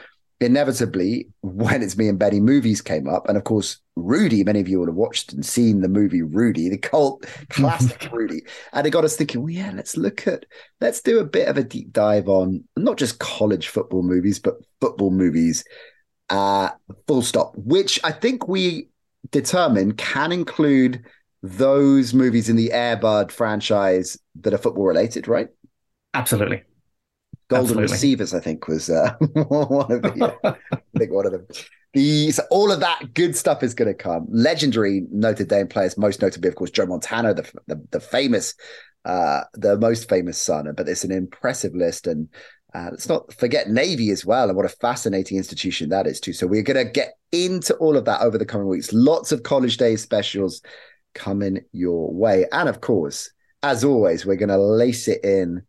inevitably, 0.41 1.27
when 1.41 1.83
it's 1.83 1.97
me 1.97 2.07
and 2.07 2.17
Benny, 2.17 2.39
movies 2.39 2.81
came 2.81 3.07
up. 3.07 3.27
And 3.27 3.37
of 3.37 3.43
course, 3.43 3.79
Rudy, 3.95 4.43
many 4.43 4.61
of 4.61 4.67
you 4.67 4.79
would 4.79 4.87
have 4.87 4.95
watched 4.95 5.33
and 5.33 5.45
seen 5.45 5.81
the 5.81 5.89
movie 5.89 6.21
Rudy, 6.21 6.69
the 6.69 6.77
cult 6.77 7.25
classic 7.49 8.09
Rudy. 8.11 8.43
And 8.71 8.87
it 8.87 8.91
got 8.91 9.03
us 9.03 9.17
thinking, 9.17 9.41
well, 9.41 9.49
yeah, 9.49 9.71
let's 9.75 9.97
look 9.97 10.27
at, 10.27 10.45
let's 10.79 11.01
do 11.01 11.19
a 11.19 11.25
bit 11.25 11.47
of 11.47 11.57
a 11.57 11.63
deep 11.63 11.91
dive 11.91 12.29
on 12.29 12.63
not 12.77 12.97
just 12.97 13.19
college 13.19 13.67
football 13.67 14.03
movies, 14.03 14.39
but 14.39 14.55
football 14.79 15.11
movies, 15.11 15.63
uh, 16.29 16.69
full 17.07 17.21
stop, 17.21 17.53
which 17.55 17.99
I 18.03 18.11
think 18.11 18.47
we 18.47 18.87
determine 19.31 19.93
can 19.93 20.31
include 20.31 21.03
those 21.41 22.13
movies 22.13 22.49
in 22.49 22.55
the 22.55 22.69
Airbud 22.69 23.31
franchise 23.31 24.17
that 24.41 24.53
are 24.53 24.57
football 24.57 24.85
related, 24.85 25.27
right? 25.27 25.47
Absolutely. 26.13 26.63
Golden 27.49 27.79
Absolutely. 27.79 27.93
Receivers, 27.93 28.33
I 28.35 28.39
think, 28.39 28.67
was 28.67 28.91
uh, 28.91 29.15
one 29.19 29.91
of 29.91 30.01
the 30.03 30.37
uh, 30.43 30.55
I 30.71 30.97
think 30.97 31.11
one 31.11 31.25
of 31.25 31.31
them. 31.31 31.47
The 31.93 32.29
so 32.29 32.43
all 32.51 32.71
of 32.71 32.79
that 32.81 33.15
good 33.15 33.35
stuff 33.35 33.63
is 33.63 33.73
going 33.73 33.87
to 33.87 33.95
come. 33.95 34.27
Legendary 34.29 35.07
Notre 35.11 35.45
Dame 35.45 35.67
players, 35.67 35.97
most 35.97 36.21
notably, 36.21 36.47
of 36.47 36.55
course, 36.55 36.69
Joe 36.69 36.85
Montana, 36.85 37.33
the 37.33 37.51
the, 37.65 37.83
the 37.89 37.99
famous, 37.99 38.53
uh, 39.03 39.41
the 39.55 39.79
most 39.79 40.07
famous 40.07 40.37
son. 40.37 40.71
But 40.77 40.87
it's 40.87 41.03
an 41.03 41.11
impressive 41.11 41.73
list, 41.73 42.05
and 42.05 42.29
uh, 42.75 42.89
let's 42.91 43.09
not 43.09 43.33
forget 43.33 43.67
Navy 43.67 44.11
as 44.11 44.23
well, 44.23 44.47
and 44.47 44.55
what 44.55 44.67
a 44.67 44.69
fascinating 44.69 45.39
institution 45.39 45.89
that 45.89 46.05
is 46.05 46.19
too. 46.19 46.33
So 46.33 46.45
we're 46.45 46.61
going 46.61 46.85
to 46.85 46.91
get 46.91 47.13
into 47.31 47.73
all 47.77 47.97
of 47.97 48.05
that 48.05 48.21
over 48.21 48.37
the 48.37 48.45
coming 48.45 48.67
weeks. 48.67 48.93
Lots 48.93 49.31
of 49.31 49.41
college 49.41 49.77
day 49.77 49.95
specials 49.95 50.61
coming 51.15 51.61
your 51.71 52.13
way, 52.13 52.45
and 52.51 52.69
of 52.69 52.79
course, 52.79 53.31
as 53.63 53.83
always, 53.83 54.23
we're 54.23 54.35
going 54.35 54.49
to 54.49 54.57
lace 54.59 55.07
it 55.07 55.23
in 55.23 55.63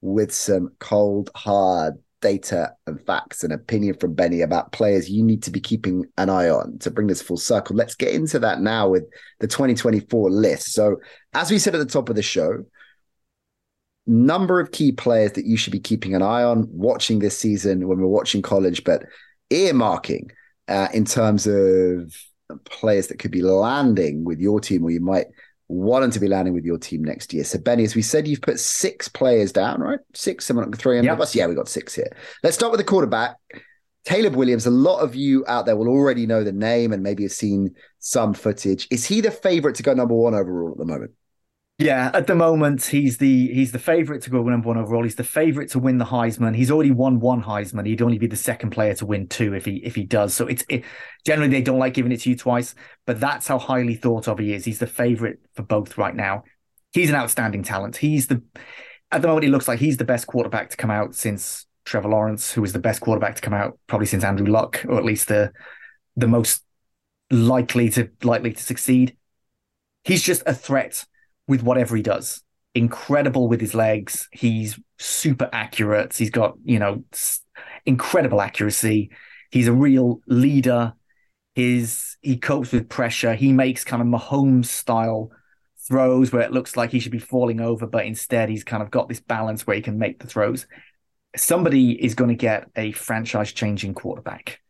with 0.00 0.32
some 0.32 0.70
cold, 0.78 1.30
hard 1.34 1.94
data 2.20 2.72
and 2.86 3.04
facts 3.06 3.42
and 3.42 3.52
opinion 3.52 3.94
from 3.98 4.14
Benny 4.14 4.42
about 4.42 4.72
players 4.72 5.08
you 5.08 5.22
need 5.22 5.42
to 5.42 5.50
be 5.50 5.60
keeping 5.60 6.04
an 6.18 6.28
eye 6.28 6.50
on 6.50 6.78
to 6.78 6.90
bring 6.90 7.06
this 7.06 7.22
full 7.22 7.36
circle. 7.36 7.76
Let's 7.76 7.94
get 7.94 8.14
into 8.14 8.38
that 8.40 8.60
now 8.60 8.88
with 8.88 9.04
the 9.40 9.46
2024 9.46 10.30
list. 10.30 10.72
So, 10.72 10.96
as 11.32 11.50
we 11.50 11.58
said 11.58 11.74
at 11.74 11.78
the 11.78 11.86
top 11.86 12.08
of 12.08 12.16
the 12.16 12.22
show, 12.22 12.64
number 14.06 14.60
of 14.60 14.72
key 14.72 14.92
players 14.92 15.32
that 15.32 15.46
you 15.46 15.56
should 15.56 15.72
be 15.72 15.80
keeping 15.80 16.14
an 16.14 16.22
eye 16.22 16.42
on 16.42 16.66
watching 16.70 17.18
this 17.18 17.38
season 17.38 17.88
when 17.88 17.98
we're 17.98 18.06
watching 18.06 18.42
college, 18.42 18.84
but 18.84 19.04
earmarking 19.50 20.30
uh, 20.68 20.88
in 20.92 21.04
terms 21.04 21.46
of 21.46 22.14
players 22.64 23.06
that 23.08 23.18
could 23.18 23.30
be 23.30 23.42
landing 23.42 24.24
with 24.24 24.40
your 24.40 24.60
team 24.60 24.84
or 24.84 24.90
you 24.90 25.00
might 25.00 25.26
wanting 25.70 26.10
to 26.10 26.20
be 26.20 26.26
landing 26.26 26.52
with 26.52 26.64
your 26.64 26.78
team 26.78 27.04
next 27.04 27.32
year. 27.32 27.44
So, 27.44 27.58
Benny, 27.58 27.84
as 27.84 27.94
we 27.94 28.02
said, 28.02 28.26
you've 28.26 28.42
put 28.42 28.58
six 28.58 29.08
players 29.08 29.52
down, 29.52 29.80
right? 29.80 30.00
Six, 30.14 30.44
someone 30.44 30.72
three 30.72 31.00
yep. 31.00 31.20
us. 31.20 31.34
Yeah, 31.34 31.46
we 31.46 31.54
got 31.54 31.68
six 31.68 31.94
here. 31.94 32.14
Let's 32.42 32.56
start 32.56 32.72
with 32.72 32.80
the 32.80 32.84
quarterback. 32.84 33.36
Caleb 34.04 34.34
Williams, 34.34 34.66
a 34.66 34.70
lot 34.70 35.00
of 35.00 35.14
you 35.14 35.44
out 35.46 35.66
there 35.66 35.76
will 35.76 35.88
already 35.88 36.26
know 36.26 36.42
the 36.42 36.52
name 36.52 36.92
and 36.92 37.02
maybe 37.02 37.22
have 37.22 37.32
seen 37.32 37.74
some 37.98 38.34
footage. 38.34 38.88
Is 38.90 39.04
he 39.04 39.20
the 39.20 39.30
favorite 39.30 39.76
to 39.76 39.82
go 39.82 39.94
number 39.94 40.14
one 40.14 40.34
overall 40.34 40.72
at 40.72 40.78
the 40.78 40.86
moment? 40.86 41.12
Yeah, 41.80 42.10
at 42.12 42.26
the 42.26 42.34
moment 42.34 42.84
he's 42.84 43.16
the 43.16 43.54
he's 43.54 43.72
the 43.72 43.78
favorite 43.78 44.20
to 44.24 44.30
go 44.30 44.42
number 44.42 44.68
one 44.68 44.76
overall. 44.76 45.02
He's 45.02 45.14
the 45.14 45.24
favorite 45.24 45.70
to 45.70 45.78
win 45.78 45.96
the 45.96 46.04
Heisman. 46.04 46.54
He's 46.54 46.70
already 46.70 46.90
won 46.90 47.20
one 47.20 47.42
Heisman. 47.42 47.86
He'd 47.86 48.02
only 48.02 48.18
be 48.18 48.26
the 48.26 48.36
second 48.36 48.68
player 48.68 48.94
to 48.96 49.06
win 49.06 49.28
two 49.28 49.54
if 49.54 49.64
he 49.64 49.76
if 49.76 49.94
he 49.94 50.04
does. 50.04 50.34
So 50.34 50.46
it's 50.46 50.62
it, 50.68 50.84
generally 51.24 51.48
they 51.48 51.62
don't 51.62 51.78
like 51.78 51.94
giving 51.94 52.12
it 52.12 52.20
to 52.20 52.30
you 52.30 52.36
twice, 52.36 52.74
but 53.06 53.18
that's 53.18 53.46
how 53.46 53.58
highly 53.58 53.94
thought 53.94 54.28
of 54.28 54.38
he 54.38 54.52
is. 54.52 54.66
He's 54.66 54.78
the 54.78 54.86
favorite 54.86 55.38
for 55.54 55.62
both 55.62 55.96
right 55.96 56.14
now. 56.14 56.44
He's 56.92 57.08
an 57.08 57.16
outstanding 57.16 57.62
talent. 57.62 57.96
He's 57.96 58.26
the 58.26 58.42
at 59.10 59.22
the 59.22 59.28
moment 59.28 59.46
it 59.46 59.50
looks 59.50 59.66
like 59.66 59.78
he's 59.78 59.96
the 59.96 60.04
best 60.04 60.26
quarterback 60.26 60.68
to 60.70 60.76
come 60.76 60.90
out 60.90 61.14
since 61.14 61.66
Trevor 61.86 62.10
Lawrence, 62.10 62.52
who 62.52 62.62
is 62.62 62.74
the 62.74 62.78
best 62.78 63.00
quarterback 63.00 63.36
to 63.36 63.42
come 63.42 63.54
out 63.54 63.78
probably 63.86 64.06
since 64.06 64.22
Andrew 64.22 64.46
Luck, 64.46 64.84
or 64.86 64.98
at 64.98 65.04
least 65.06 65.28
the 65.28 65.50
the 66.14 66.28
most 66.28 66.62
likely 67.30 67.88
to 67.88 68.10
likely 68.22 68.52
to 68.52 68.62
succeed. 68.62 69.16
He's 70.04 70.22
just 70.22 70.42
a 70.44 70.54
threat 70.54 71.06
with 71.50 71.62
whatever 71.64 71.96
he 71.96 72.02
does. 72.02 72.42
Incredible 72.74 73.48
with 73.48 73.60
his 73.60 73.74
legs. 73.74 74.28
He's 74.32 74.78
super 74.98 75.50
accurate. 75.52 76.16
He's 76.16 76.30
got, 76.30 76.54
you 76.64 76.78
know, 76.78 77.02
incredible 77.84 78.40
accuracy. 78.40 79.10
He's 79.50 79.66
a 79.66 79.72
real 79.72 80.20
leader. 80.28 80.94
His 81.56 82.16
he 82.22 82.36
copes 82.38 82.70
with 82.70 82.88
pressure. 82.88 83.34
He 83.34 83.52
makes 83.52 83.82
kind 83.82 84.00
of 84.00 84.06
Mahomes 84.06 84.66
style 84.66 85.32
throws 85.88 86.32
where 86.32 86.42
it 86.42 86.52
looks 86.52 86.76
like 86.76 86.92
he 86.92 87.00
should 87.00 87.10
be 87.10 87.18
falling 87.18 87.60
over, 87.60 87.84
but 87.84 88.06
instead 88.06 88.48
he's 88.48 88.62
kind 88.62 88.82
of 88.82 88.92
got 88.92 89.08
this 89.08 89.20
balance 89.20 89.66
where 89.66 89.74
he 89.74 89.82
can 89.82 89.98
make 89.98 90.20
the 90.20 90.28
throws. 90.28 90.68
Somebody 91.36 91.92
is 91.92 92.14
going 92.14 92.28
to 92.28 92.36
get 92.36 92.70
a 92.76 92.92
franchise 92.92 93.52
changing 93.52 93.94
quarterback 93.94 94.60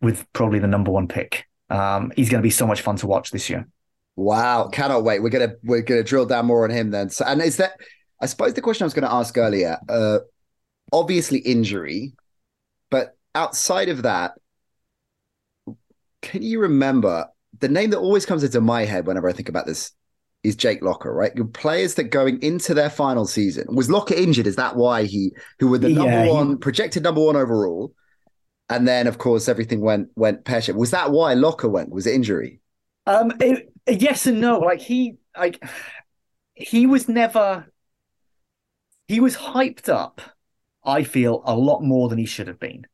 with 0.00 0.26
probably 0.32 0.58
the 0.58 0.66
number 0.66 0.90
one 0.90 1.06
pick. 1.06 1.46
Um, 1.70 2.12
he's 2.16 2.28
going 2.28 2.42
to 2.42 2.46
be 2.46 2.50
so 2.50 2.66
much 2.66 2.80
fun 2.80 2.96
to 2.96 3.06
watch 3.06 3.30
this 3.30 3.48
year. 3.48 3.68
Wow, 4.16 4.68
cannot 4.68 5.04
wait. 5.04 5.22
We're 5.22 5.28
gonna 5.28 5.52
we're 5.62 5.82
gonna 5.82 6.02
drill 6.02 6.26
down 6.26 6.46
more 6.46 6.64
on 6.64 6.70
him 6.70 6.90
then. 6.90 7.10
So, 7.10 7.24
and 7.26 7.40
is 7.42 7.58
that 7.58 7.72
I 8.20 8.26
suppose 8.26 8.54
the 8.54 8.62
question 8.62 8.84
I 8.84 8.86
was 8.86 8.94
going 8.94 9.06
to 9.06 9.12
ask 9.12 9.36
earlier, 9.36 9.78
uh, 9.90 10.20
obviously 10.90 11.38
injury, 11.40 12.14
but 12.90 13.14
outside 13.34 13.90
of 13.90 14.04
that, 14.04 14.32
can 16.22 16.42
you 16.42 16.60
remember 16.60 17.26
the 17.58 17.68
name 17.68 17.90
that 17.90 17.98
always 17.98 18.26
comes 18.26 18.42
into 18.42 18.60
my 18.60 18.84
head 18.84 19.06
whenever 19.06 19.28
I 19.28 19.32
think 19.32 19.48
about 19.50 19.66
this 19.66 19.92
is 20.42 20.56
Jake 20.56 20.82
Locker, 20.82 21.12
right? 21.12 21.34
Your 21.34 21.46
players 21.46 21.94
that 21.94 22.04
going 22.04 22.40
into 22.42 22.72
their 22.72 22.90
final 22.90 23.26
season 23.26 23.66
was 23.68 23.90
Locker 23.90 24.14
injured. 24.14 24.46
Is 24.46 24.56
that 24.56 24.76
why 24.76 25.04
he 25.04 25.32
who 25.58 25.68
were 25.68 25.78
the 25.78 25.88
number 25.90 26.10
Yeah, 26.10 26.24
he- 26.24 26.30
one 26.30 26.58
projected 26.58 27.02
number 27.02 27.22
one 27.22 27.36
overall? 27.36 27.92
And 28.68 28.88
then 28.88 29.06
of 29.06 29.18
course 29.18 29.48
everything 29.48 29.80
went 29.80 30.08
went 30.16 30.44
pear 30.44 30.62
shaped. 30.62 30.78
Was 30.78 30.90
that 30.92 31.10
why 31.10 31.34
Locker 31.34 31.68
went? 31.68 31.90
Was 31.90 32.06
it 32.06 32.14
injury? 32.14 32.60
Um, 33.06 33.32
it- 33.40 33.72
yes 33.86 34.26
and 34.26 34.40
no. 34.40 34.58
Like 34.58 34.80
he, 34.80 35.16
like 35.36 35.62
he 36.54 36.86
was 36.86 37.08
never. 37.08 37.66
He 39.08 39.20
was 39.20 39.36
hyped 39.36 39.88
up. 39.88 40.20
I 40.84 41.02
feel 41.04 41.42
a 41.44 41.54
lot 41.56 41.82
more 41.82 42.08
than 42.08 42.18
he 42.18 42.26
should 42.26 42.48
have 42.48 42.60
been. 42.60 42.86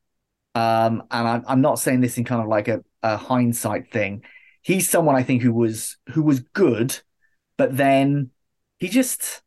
Um, 0.55 1.05
and 1.11 1.28
I'm, 1.28 1.45
I'm 1.47 1.61
not 1.61 1.78
saying 1.78 2.01
this 2.01 2.18
in 2.18 2.24
kind 2.24 2.43
of 2.43 2.49
like 2.49 2.68
a, 2.68 2.84
a 3.03 3.16
hindsight 3.16 3.93
thing. 3.93 4.24
He's 4.62 4.88
someone 4.88 5.16
I 5.16 5.22
think 5.22 5.43
who 5.43 5.53
was 5.53 5.97
who 6.11 6.22
was 6.22 6.40
good, 6.40 6.99
but 7.57 7.76
then 7.76 8.30
he 8.78 8.88
just 8.88 9.43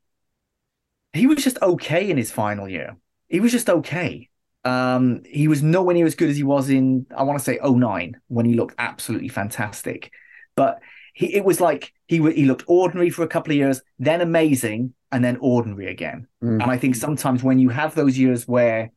he 1.13 1.27
was 1.27 1.43
just 1.43 1.61
okay 1.61 2.09
in 2.09 2.17
his 2.17 2.31
final 2.31 2.67
year. 2.67 2.97
He 3.29 3.39
was 3.39 3.51
just 3.51 3.69
okay. 3.69 4.29
Um, 4.63 5.23
he 5.25 5.47
was 5.47 5.61
nowhere 5.61 5.93
near 5.93 6.05
as 6.05 6.15
good 6.15 6.29
as 6.29 6.37
he 6.37 6.43
was 6.43 6.69
in 6.69 7.05
I 7.15 7.23
want 7.23 7.37
to 7.39 7.45
say 7.45 7.59
09 7.63 8.19
when 8.27 8.45
he 8.45 8.55
looked 8.55 8.75
absolutely 8.77 9.29
fantastic. 9.29 10.11
But 10.55 10.79
he, 11.15 11.33
it 11.33 11.43
was 11.43 11.59
like 11.59 11.93
he 12.07 12.17
he 12.33 12.45
looked 12.45 12.65
ordinary 12.67 13.09
for 13.09 13.23
a 13.23 13.27
couple 13.27 13.51
of 13.51 13.57
years, 13.57 13.81
then 13.97 14.21
amazing, 14.21 14.93
and 15.11 15.23
then 15.23 15.37
ordinary 15.41 15.87
again. 15.87 16.27
Mm. 16.43 16.61
And 16.61 16.63
I 16.63 16.77
think 16.77 16.95
sometimes 16.95 17.41
when 17.41 17.57
you 17.57 17.69
have 17.69 17.95
those 17.95 18.17
years 18.17 18.47
where 18.47 18.91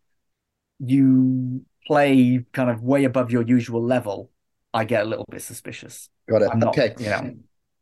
you 0.80 1.64
play 1.86 2.44
kind 2.52 2.70
of 2.70 2.82
way 2.82 3.04
above 3.04 3.30
your 3.30 3.42
usual 3.42 3.82
level, 3.82 4.30
I 4.74 4.84
get 4.84 5.02
a 5.02 5.06
little 5.06 5.24
bit 5.30 5.42
suspicious. 5.42 6.10
Got 6.28 6.42
it. 6.42 6.56
Not, 6.56 6.76
okay. 6.76 6.94
you 6.98 7.06
know, 7.06 7.34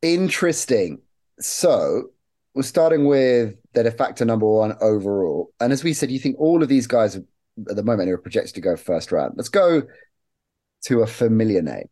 Interesting. 0.02 1.00
So 1.40 2.10
we're 2.54 2.62
starting 2.62 3.06
with 3.06 3.56
the 3.72 3.82
de 3.84 3.90
facto 3.90 4.24
number 4.24 4.46
one 4.46 4.76
overall. 4.82 5.50
And 5.60 5.72
as 5.72 5.82
we 5.82 5.94
said, 5.94 6.10
you 6.10 6.18
think 6.18 6.36
all 6.38 6.62
of 6.62 6.68
these 6.68 6.86
guys 6.86 7.16
at 7.16 7.24
the 7.56 7.82
moment 7.82 8.10
are 8.10 8.18
projected 8.18 8.54
to 8.54 8.60
go 8.60 8.76
first 8.76 9.12
round. 9.12 9.34
Let's 9.36 9.48
go 9.48 9.82
to 10.84 11.00
a 11.00 11.06
familiar 11.06 11.62
name. 11.62 11.88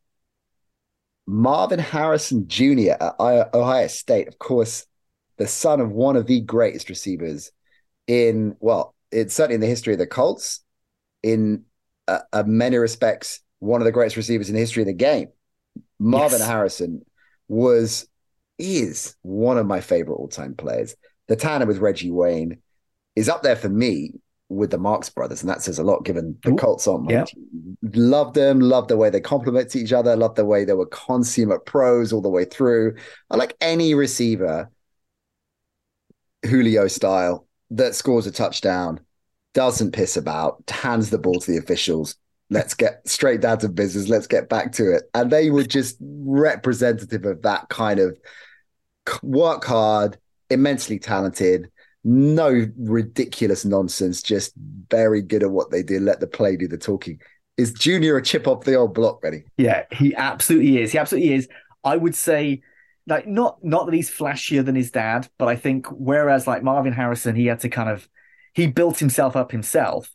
Marvin 1.26 1.78
Harrison 1.78 2.48
Jr. 2.48 2.92
at 3.00 3.14
Ohio 3.20 3.86
State, 3.86 4.28
of 4.28 4.38
course, 4.38 4.86
the 5.38 5.46
son 5.46 5.80
of 5.80 5.90
one 5.90 6.16
of 6.16 6.26
the 6.26 6.40
greatest 6.40 6.88
receivers 6.88 7.50
in, 8.06 8.56
well, 8.60 8.94
it's 9.10 9.34
certainly 9.34 9.54
in 9.54 9.60
the 9.60 9.66
history 9.66 9.94
of 9.94 9.98
the 9.98 10.06
Colts, 10.06 10.62
in 11.22 11.64
uh, 12.06 12.20
uh, 12.32 12.44
many 12.46 12.76
respects, 12.76 13.40
one 13.58 13.80
of 13.80 13.84
the 13.84 13.92
greatest 13.92 14.16
receivers 14.16 14.48
in 14.48 14.54
the 14.54 14.60
history 14.60 14.82
of 14.82 14.86
the 14.86 14.92
game. 14.92 15.28
Marvin 15.98 16.38
Yes. 16.38 16.48
Harrison 16.48 17.04
was 17.48 18.06
is 18.58 19.16
one 19.22 19.58
of 19.58 19.66
my 19.66 19.80
favorite 19.80 20.14
all-time 20.14 20.54
players. 20.54 20.94
The 21.26 21.36
tandem 21.36 21.68
with 21.68 21.78
Reggie 21.78 22.10
Wayne 22.10 22.58
is 23.16 23.28
up 23.28 23.42
there 23.42 23.56
for 23.56 23.68
me 23.68 24.20
with 24.48 24.70
the 24.70 24.78
Marx 24.78 25.08
brothers, 25.08 25.42
and 25.42 25.50
that 25.50 25.62
says 25.62 25.78
a 25.78 25.84
lot 25.84 26.04
given 26.04 26.38
the 26.44 26.52
Ooh, 26.52 26.56
Colts 26.56 26.86
on 26.86 27.08
yeah. 27.08 27.24
team. 27.24 27.76
Love 27.94 28.34
them, 28.34 28.60
love 28.60 28.88
the 28.88 28.96
way 28.96 29.10
they 29.10 29.20
complement 29.20 29.74
each 29.74 29.92
other, 29.92 30.16
love 30.16 30.34
the 30.34 30.44
way 30.44 30.64
they 30.64 30.74
were 30.74 30.86
consummate 30.86 31.64
pros 31.64 32.12
all 32.12 32.20
the 32.20 32.28
way 32.28 32.44
through. 32.44 32.94
I 33.30 33.36
like 33.36 33.56
any 33.60 33.94
receiver, 33.94 34.70
Julio 36.44 36.88
style, 36.88 37.46
that 37.70 37.94
scores 37.94 38.26
a 38.26 38.32
touchdown, 38.32 39.00
doesn't 39.54 39.92
piss 39.92 40.16
about, 40.16 40.62
hands 40.68 41.10
the 41.10 41.18
ball 41.18 41.40
to 41.40 41.50
the 41.50 41.58
officials. 41.58 42.16
Let's 42.50 42.74
get 42.74 43.08
straight 43.08 43.40
down 43.40 43.58
to 43.60 43.68
business. 43.68 44.08
Let's 44.08 44.26
get 44.26 44.50
back 44.50 44.72
to 44.72 44.94
it. 44.94 45.04
And 45.14 45.30
they 45.30 45.50
were 45.50 45.64
just 45.64 45.96
representative 46.00 47.24
of 47.24 47.42
that 47.42 47.70
kind 47.70 47.98
of 47.98 48.18
work 49.22 49.64
hard, 49.64 50.18
immensely 50.50 50.98
talented, 50.98 51.70
no 52.04 52.66
ridiculous 52.76 53.64
nonsense, 53.64 54.22
just 54.22 54.52
very 54.90 55.22
good 55.22 55.42
at 55.42 55.50
what 55.50 55.70
they 55.70 55.82
do. 55.82 55.98
Let 55.98 56.20
the 56.20 56.26
play 56.26 56.56
do 56.56 56.68
the 56.68 56.76
talking. 56.76 57.18
Is 57.56 57.72
Junior 57.72 58.16
a 58.16 58.22
chip 58.22 58.46
off 58.46 58.64
the 58.64 58.74
old 58.74 58.94
block, 58.94 59.22
Benny? 59.22 59.44
Yeah, 59.56 59.84
he 59.90 60.14
absolutely 60.14 60.82
is. 60.82 60.92
He 60.92 60.98
absolutely 60.98 61.34
is. 61.34 61.48
I 61.82 61.96
would 61.96 62.14
say, 62.14 62.62
like, 63.06 63.26
not 63.26 63.62
not 63.64 63.86
that 63.86 63.94
he's 63.94 64.10
flashier 64.10 64.64
than 64.64 64.74
his 64.74 64.90
dad, 64.90 65.28
but 65.38 65.48
I 65.48 65.56
think 65.56 65.86
whereas 65.90 66.46
like 66.46 66.62
Marvin 66.62 66.92
Harrison, 66.92 67.36
he 67.36 67.46
had 67.46 67.60
to 67.60 67.68
kind 67.68 67.88
of 67.88 68.08
he 68.52 68.66
built 68.66 68.98
himself 68.98 69.34
up 69.34 69.50
himself. 69.50 70.10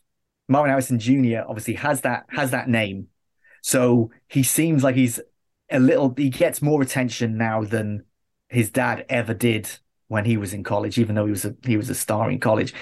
Marvin 0.48 0.70
Harrison 0.70 0.98
Jr. 0.98 1.40
obviously 1.46 1.74
has 1.74 2.02
that 2.02 2.26
has 2.28 2.52
that 2.52 2.68
name, 2.68 3.08
so 3.62 4.10
he 4.28 4.42
seems 4.42 4.84
like 4.84 4.96
he's 4.96 5.18
a 5.70 5.80
little. 5.80 6.12
He 6.16 6.30
gets 6.30 6.62
more 6.62 6.82
attention 6.82 7.36
now 7.36 7.64
than 7.64 8.04
his 8.48 8.70
dad 8.70 9.06
ever 9.08 9.32
did 9.32 9.70
when 10.10 10.24
he 10.24 10.36
was 10.36 10.52
in 10.52 10.64
college, 10.64 10.98
even 10.98 11.14
though 11.14 11.24
he 11.24 11.30
was 11.30 11.44
a 11.44 11.54
he 11.64 11.76
was 11.76 11.88
a 11.88 11.94
star 11.94 12.30
in 12.32 12.40
college. 12.40 12.74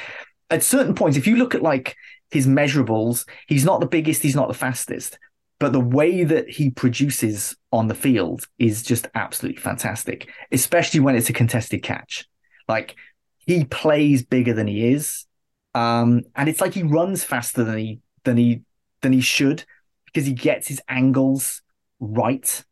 At 0.48 0.62
certain 0.62 0.94
points, 0.94 1.18
if 1.18 1.26
you 1.26 1.36
look 1.36 1.54
at 1.54 1.62
like 1.62 1.94
his 2.30 2.46
measurables, 2.46 3.28
he's 3.46 3.66
not 3.66 3.80
the 3.80 3.86
biggest, 3.86 4.22
he's 4.22 4.34
not 4.34 4.48
the 4.48 4.54
fastest, 4.54 5.18
but 5.60 5.74
the 5.74 5.80
way 5.80 6.24
that 6.24 6.48
he 6.48 6.70
produces 6.70 7.54
on 7.70 7.86
the 7.86 7.94
field 7.94 8.46
is 8.58 8.82
just 8.82 9.08
absolutely 9.14 9.60
fantastic, 9.60 10.30
especially 10.50 11.00
when 11.00 11.16
it's 11.16 11.28
a 11.28 11.34
contested 11.34 11.82
catch. 11.82 12.26
Like 12.66 12.96
he 13.36 13.66
plays 13.66 14.24
bigger 14.24 14.54
than 14.54 14.66
he 14.66 14.88
is. 14.88 15.26
Um, 15.74 16.22
and 16.34 16.48
it's 16.48 16.62
like 16.62 16.72
he 16.72 16.82
runs 16.82 17.24
faster 17.24 17.62
than 17.62 17.76
he 17.76 18.00
than 18.24 18.38
he 18.38 18.62
than 19.02 19.12
he 19.12 19.20
should 19.20 19.64
because 20.06 20.24
he 20.24 20.32
gets 20.32 20.66
his 20.66 20.80
angles 20.88 21.60
right. 22.00 22.64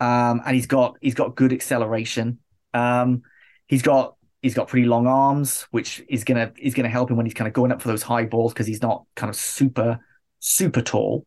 Um, 0.00 0.40
and 0.44 0.56
he's 0.56 0.66
got 0.66 0.96
he's 1.00 1.14
got 1.14 1.36
good 1.36 1.52
acceleration. 1.52 2.40
Um, 2.74 3.22
he's 3.70 3.82
got 3.82 4.16
he's 4.42 4.54
got 4.54 4.66
pretty 4.66 4.86
long 4.86 5.06
arms, 5.06 5.68
which 5.70 6.02
is 6.08 6.24
gonna 6.24 6.52
is 6.58 6.74
gonna 6.74 6.88
help 6.88 7.10
him 7.10 7.16
when 7.16 7.24
he's 7.24 7.34
kind 7.34 7.46
of 7.46 7.54
going 7.54 7.70
up 7.70 7.80
for 7.80 7.88
those 7.88 8.02
high 8.02 8.24
balls 8.24 8.52
because 8.52 8.66
he's 8.66 8.82
not 8.82 9.04
kind 9.14 9.30
of 9.30 9.36
super 9.36 10.00
super 10.40 10.82
tall. 10.82 11.24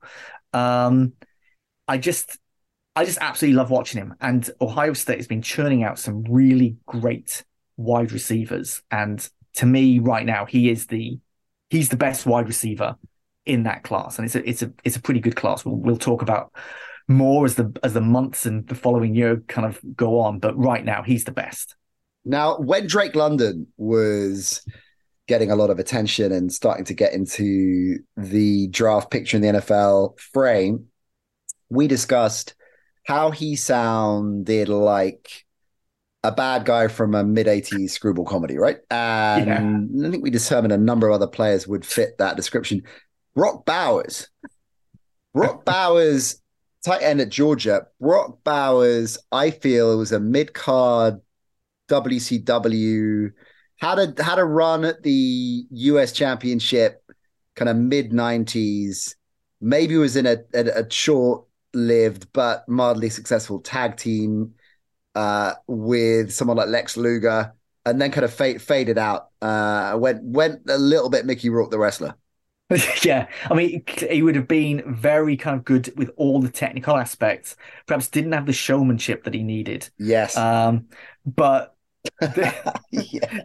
Um, 0.51 1.13
I 1.87 1.97
just 1.97 2.37
I 2.95 3.05
just 3.05 3.17
absolutely 3.21 3.55
love 3.55 3.71
watching 3.71 4.01
him. 4.01 4.13
And 4.19 4.47
Ohio 4.61 4.93
State 4.93 5.17
has 5.17 5.27
been 5.27 5.41
churning 5.41 5.83
out 5.83 5.97
some 5.97 6.23
really 6.29 6.75
great 6.85 7.43
wide 7.77 8.11
receivers. 8.11 8.83
And 8.91 9.27
to 9.55 9.65
me, 9.65 9.99
right 9.99 10.25
now, 10.25 10.45
he 10.45 10.69
is 10.69 10.87
the 10.87 11.17
he's 11.69 11.89
the 11.89 11.97
best 11.97 12.25
wide 12.25 12.47
receiver 12.47 12.97
in 13.45 13.63
that 13.63 13.83
class. 13.83 14.19
And 14.19 14.25
it's 14.25 14.35
a 14.35 14.47
it's 14.47 14.61
a 14.61 14.73
it's 14.83 14.97
a 14.97 15.01
pretty 15.01 15.21
good 15.21 15.37
class. 15.37 15.63
We'll 15.63 15.77
we'll 15.77 15.97
talk 15.97 16.21
about 16.21 16.51
more 17.07 17.45
as 17.45 17.55
the 17.55 17.71
as 17.83 17.93
the 17.93 18.01
months 18.01 18.45
and 18.45 18.67
the 18.67 18.75
following 18.75 19.15
year 19.15 19.37
kind 19.47 19.65
of 19.65 19.79
go 19.95 20.19
on. 20.19 20.39
But 20.39 20.57
right 20.57 20.83
now, 20.83 21.03
he's 21.03 21.23
the 21.23 21.31
best. 21.31 21.77
Now, 22.25 22.57
when 22.57 22.87
Drake 22.87 23.15
London 23.15 23.67
was 23.77 24.65
getting 25.27 25.51
a 25.51 25.55
lot 25.55 25.69
of 25.69 25.79
attention 25.79 26.31
and 26.31 26.51
starting 26.51 26.85
to 26.85 26.93
get 26.93 27.13
into 27.13 27.99
the 28.17 28.67
draft 28.67 29.11
picture 29.11 29.37
in 29.37 29.43
the 29.43 29.59
NFL 29.59 30.19
frame, 30.19 30.85
we 31.69 31.87
discussed 31.87 32.55
how 33.05 33.31
he 33.31 33.55
sounded 33.55 34.69
like 34.69 35.45
a 36.23 36.31
bad 36.31 36.65
guy 36.65 36.87
from 36.87 37.15
a 37.15 37.23
mid 37.23 37.47
80s 37.47 37.89
screwball 37.89 38.25
comedy, 38.25 38.57
right? 38.57 38.77
And 39.49 40.05
I 40.05 40.11
think 40.11 40.23
we 40.23 40.29
determined 40.29 40.71
a 40.71 40.77
number 40.77 41.07
of 41.07 41.13
other 41.13 41.27
players 41.27 41.67
would 41.67 41.85
fit 41.85 42.17
that 42.17 42.37
description. 42.37 42.83
Brock 43.35 43.65
Bowers. 43.65 44.29
Brock 45.33 45.65
Bowers, 45.65 46.41
tight 46.85 47.01
end 47.01 47.19
at 47.19 47.29
Georgia. 47.29 47.87
Brock 47.99 48.39
Bowers, 48.43 49.17
I 49.31 49.51
feel, 49.51 49.97
was 49.97 50.13
a 50.13 50.19
mid 50.19 50.53
card 50.53 51.19
WCW, 51.87 53.33
had 53.79 53.99
a 53.99 54.23
had 54.23 54.39
a 54.39 54.45
run 54.45 54.85
at 54.85 55.03
the 55.03 55.65
US 55.69 56.11
Championship, 56.11 57.03
kind 57.55 57.69
of 57.69 57.77
mid 57.77 58.11
'90s. 58.11 59.15
Maybe 59.61 59.95
was 59.97 60.15
in 60.15 60.25
a, 60.25 60.37
a, 60.53 60.83
a 60.85 60.89
short-lived 60.91 62.31
but 62.33 62.67
mildly 62.67 63.09
successful 63.09 63.59
tag 63.61 63.95
team 63.97 64.55
uh, 65.15 65.53
with 65.67 66.33
someone 66.33 66.57
like 66.57 66.69
Lex 66.69 66.97
Luger, 66.97 67.53
and 67.85 68.01
then 68.01 68.11
kind 68.11 68.25
of 68.25 68.33
fade, 68.33 68.61
faded 68.61 68.97
out. 68.97 69.29
Uh, 69.41 69.95
went 69.99 70.23
went 70.23 70.61
a 70.69 70.77
little 70.77 71.09
bit 71.09 71.25
Mickey 71.25 71.49
Rourke 71.49 71.71
the 71.71 71.79
wrestler. 71.79 72.15
yeah, 73.03 73.27
I 73.49 73.53
mean, 73.53 73.83
he 74.09 74.23
would 74.23 74.35
have 74.35 74.47
been 74.47 74.95
very 74.95 75.37
kind 75.37 75.57
of 75.57 75.65
good 75.65 75.93
with 75.95 76.11
all 76.15 76.41
the 76.41 76.49
technical 76.49 76.97
aspects. 76.97 77.55
Perhaps 77.85 78.09
didn't 78.09 78.31
have 78.31 78.45
the 78.45 78.53
showmanship 78.53 79.25
that 79.25 79.33
he 79.33 79.43
needed. 79.43 79.89
Yes, 79.97 80.35
Um, 80.35 80.87
but 81.25 81.72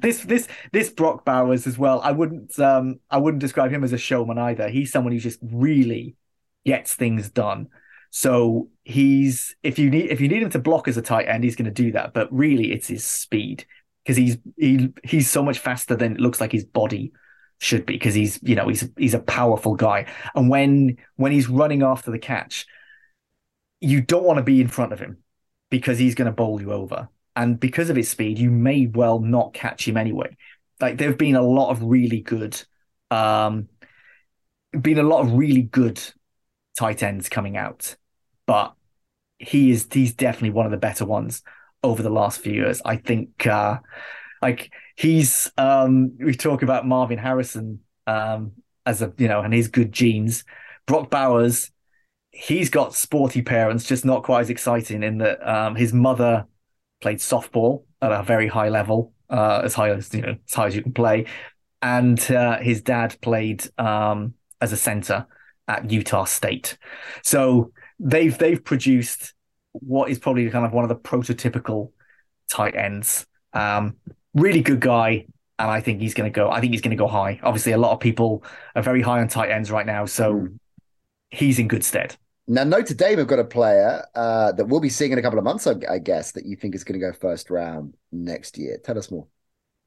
this 0.01 0.23
this 0.25 0.49
this 0.73 0.91
Brock 0.91 1.25
Bowers 1.25 1.67
as 1.67 1.79
well. 1.79 2.01
I 2.03 2.13
wouldn't 2.13 2.59
um 2.59 3.01
I 3.11 3.19
wouldn't 3.19 3.41
describe 3.41 3.71
him 3.71 3.85
as 3.85 3.93
a 3.93 3.99
showman 3.99 4.39
either. 4.39 4.69
He's 4.69 4.91
someone 4.93 5.13
who 5.13 5.19
just 5.19 5.39
really 5.43 6.17
gets 6.65 6.95
things 6.95 7.31
done. 7.31 7.69
So 8.11 8.69
he's 8.85 9.55
if 9.63 9.79
you 9.79 9.91
need 9.91 10.11
if 10.11 10.21
you 10.21 10.29
need 10.29 10.43
him 10.43 10.51
to 10.51 10.59
block 10.59 10.89
as 10.89 10.97
a 10.97 11.03
tight 11.03 11.29
end, 11.29 11.45
he's 11.45 11.57
going 11.57 11.73
to 11.73 11.83
do 11.83 11.93
that. 11.93 12.15
But 12.15 12.33
really, 12.33 12.73
it's 12.73 12.89
his 12.89 13.05
speed 13.05 13.65
because 14.05 14.17
he's 14.17 14.39
he 14.57 14.93
he's 15.05 15.31
so 15.31 15.43
much 15.43 15.59
faster 15.59 15.95
than 15.95 16.13
it 16.15 16.21
looks 16.21 16.41
like 16.41 16.53
his 16.53 16.65
body 16.65 17.13
should 17.61 17.87
be 17.87 17.95
because 17.95 18.15
he's 18.15 18.39
you 18.43 18.55
know 18.55 18.69
he's 18.69 18.89
he's 18.97 19.15
a 19.15 19.21
powerful 19.21 19.75
guy, 19.75 20.07
and 20.35 20.49
when 20.49 20.97
when 21.17 21.33
he's 21.33 21.49
running 21.49 21.83
after 21.83 22.11
the 22.11 22.19
catch, 22.19 22.67
you 23.81 24.01
don't 24.01 24.25
want 24.25 24.39
to 24.39 24.43
be 24.43 24.61
in 24.61 24.69
front 24.69 24.93
of 24.93 25.01
him 25.01 25.19
because 25.71 25.99
he's 25.99 26.15
going 26.15 26.27
to 26.27 26.33
bowl 26.33 26.61
you 26.61 26.73
over, 26.73 27.09
and 27.39 27.61
because 27.61 27.89
of 27.89 27.95
his 27.95 28.11
speed, 28.11 28.37
you 28.37 28.51
may 28.51 28.87
well 28.87 29.21
not 29.21 29.55
catch 29.55 29.87
him 29.87 29.97
anyway. 29.97 30.37
Like 30.81 30.99
there 30.99 31.09
have 31.09 31.19
been 31.19 31.37
a 31.37 31.43
lot 31.43 31.71
of 31.71 31.81
really 31.85 32.21
good, 32.21 32.61
um, 33.13 33.69
been 34.79 34.99
a 34.99 35.05
lot 35.05 35.21
of 35.21 35.33
really 35.35 35.63
good 35.63 36.03
tight 36.77 37.05
ends 37.05 37.29
coming 37.29 37.57
out, 37.57 37.95
but 38.45 38.75
he 39.39 39.71
is 39.71 39.87
he's 39.93 40.15
definitely 40.15 40.51
one 40.51 40.67
of 40.67 40.73
the 40.73 40.79
better 40.79 41.05
ones 41.05 41.45
over 41.85 42.03
the 42.03 42.11
last 42.11 42.41
few 42.41 42.53
years. 42.53 42.83
I 42.85 42.97
think 42.97 43.47
uh 43.47 43.79
like 44.43 44.73
he's 44.97 45.53
um 45.57 46.17
we 46.19 46.35
talk 46.35 46.63
about 46.63 46.89
Marvin 46.89 47.19
Harrison 47.19 47.81
um 48.09 48.51
as 48.85 49.01
a 49.01 49.13
you 49.17 49.29
know 49.29 49.43
and 49.43 49.55
his 49.55 49.69
good 49.69 49.93
genes. 49.93 50.43
Brock 50.87 51.09
Bowers, 51.09 51.71
he's 52.33 52.69
got 52.69 52.97
sporty 52.97 53.43
parents, 53.43 53.85
just 53.85 54.05
not 54.05 54.25
quite 54.25 54.41
as 54.41 54.51
exciting 54.51 55.05
in 55.05 55.19
that 55.19 55.39
um 55.49 55.77
his 55.77 55.93
mother 55.93 56.45
played 57.01 57.19
softball 57.19 57.85
at 58.03 58.13
a 58.13 58.23
very 58.23 58.49
high 58.49 58.69
level, 58.69 59.13
uh 59.31 59.61
as 59.65 59.75
high 59.75 59.91
as 59.91 60.13
you 60.15 60.23
know, 60.23 60.37
as 60.49 60.55
high 60.55 60.67
as 60.67 60.77
you 60.77 60.83
can 60.83 60.93
play. 60.93 61.27
And 61.81 62.19
uh, 62.31 62.59
his 62.59 62.83
dad 62.83 63.17
played 63.21 63.65
um 63.79 64.35
as 64.61 64.73
a 64.73 64.77
center 64.77 65.27
at 65.69 65.91
Utah 65.91 66.25
State. 66.25 66.77
So 67.23 67.73
they've 68.01 68.37
they've 68.37 68.63
produced 68.63 69.35
what 69.73 70.11
is 70.11 70.19
probably 70.19 70.49
kind 70.51 70.65
of 70.65 70.73
one 70.73 70.85
of 70.85 70.89
the 70.89 70.97
prototypical 70.97 71.93
tight 72.51 72.75
ends. 72.75 73.27
Um, 73.53 73.97
really 74.35 74.63
good 74.63 74.81
guy, 74.81 75.27
and 75.59 75.71
I 75.71 75.81
think 75.81 76.01
he's 76.01 76.15
going 76.15 76.31
to 76.31 76.35
go. 76.35 76.51
I 76.51 76.61
think 76.61 76.73
he's 76.73 76.81
going 76.81 76.97
to 76.97 76.97
go 76.97 77.07
high. 77.07 77.39
Obviously, 77.43 77.73
a 77.73 77.79
lot 77.79 77.93
of 77.93 78.01
people 78.01 78.45
are 78.75 78.83
very 78.83 79.03
high 79.03 79.21
on 79.21 79.29
tight 79.29 79.51
ends 79.51 79.71
right 79.71 79.87
now, 79.87 80.07
so 80.07 80.35
mm. 80.35 80.59
he's 81.31 81.59
in 81.59 81.69
good 81.69 81.85
stead. 81.85 82.17
Now, 82.51 82.65
Notre 82.65 82.95
Dame 82.95 83.19
have 83.19 83.27
got 83.27 83.39
a 83.39 83.45
player 83.45 84.07
uh, 84.15 84.53
that 84.53 84.65
we'll 84.65 84.81
be 84.81 84.89
seeing 84.89 85.13
in 85.13 85.19
a 85.19 85.23
couple 85.23 85.39
of 85.39 85.45
months, 85.45 85.67
I 85.67 85.99
guess, 85.99 86.33
that 86.33 86.47
you 86.47 86.57
think 86.57 86.75
is 86.75 86.83
going 86.83 86.99
to 86.99 87.07
go 87.07 87.13
first 87.13 87.51
round 87.51 87.95
next 88.11 88.57
year. 88.57 88.79
Tell 88.83 88.97
us 88.97 89.11
more. 89.11 89.27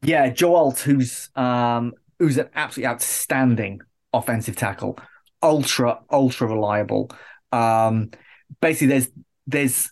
Yeah, 0.03 0.29
Joe 0.29 0.55
Alt, 0.55 0.79
who's 0.79 1.29
um, 1.35 1.93
who's 2.19 2.37
an 2.37 2.49
absolutely 2.53 2.87
outstanding 2.87 3.81
offensive 4.13 4.55
tackle, 4.55 4.99
ultra 5.41 6.01
ultra 6.11 6.47
reliable. 6.47 7.09
Um, 7.51 8.11
basically, 8.61 8.87
there's 8.87 9.09
there's 9.47 9.91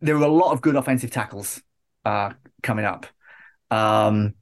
there 0.00 0.16
are 0.16 0.22
a 0.22 0.28
lot 0.28 0.52
of 0.52 0.60
good 0.60 0.74
offensive 0.74 1.12
tackles 1.12 1.62
uh, 2.04 2.32
coming 2.64 2.84
up, 2.84 3.06
um, 3.70 4.34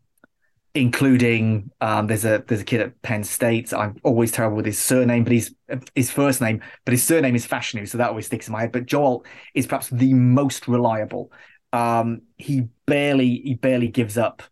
including 0.77 1.71
um, 1.81 2.07
there's 2.07 2.25
a 2.25 2.45
there's 2.47 2.61
a 2.61 2.65
kid 2.65 2.81
at 2.81 3.01
Penn 3.03 3.25
State. 3.25 3.73
I'm 3.73 3.97
always 4.03 4.33
terrible 4.33 4.57
with 4.57 4.67
his 4.67 4.79
surname, 4.79 5.25
but 5.25 5.33
his 5.33 5.55
his 5.95 6.11
first 6.11 6.41
name, 6.41 6.63
but 6.85 6.93
his 6.93 7.03
surname 7.03 7.35
is 7.35 7.47
Fashanu, 7.47 7.89
so 7.89 7.99
that 7.99 8.11
always 8.11 8.27
sticks 8.27 8.47
in 8.49 8.53
my 8.53 8.61
head. 8.61 8.73
But 8.73 8.87
Joe 8.87 9.05
Alt 9.05 9.27
is 9.55 9.67
perhaps 9.67 9.89
the 9.89 10.15
most 10.15 10.69
reliable. 10.69 11.33
Um, 11.73 12.23
he 12.37 12.69
barely 12.87 13.41
he 13.45 13.55
barely 13.55 13.89
gives 13.89 14.17
up, 14.17 14.43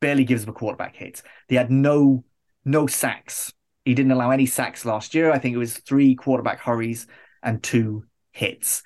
barely 0.00 0.24
gives 0.24 0.44
up 0.44 0.50
a 0.50 0.52
quarterback 0.52 0.96
hit. 0.96 1.22
He 1.48 1.56
had 1.56 1.70
no 1.70 2.24
no 2.64 2.86
sacks. 2.86 3.52
He 3.84 3.94
didn't 3.94 4.12
allow 4.12 4.30
any 4.30 4.46
sacks 4.46 4.84
last 4.84 5.14
year. 5.14 5.30
I 5.30 5.38
think 5.38 5.54
it 5.54 5.58
was 5.58 5.76
three 5.78 6.14
quarterback 6.14 6.60
hurries 6.60 7.06
and 7.42 7.62
two 7.62 8.04
hits. 8.32 8.82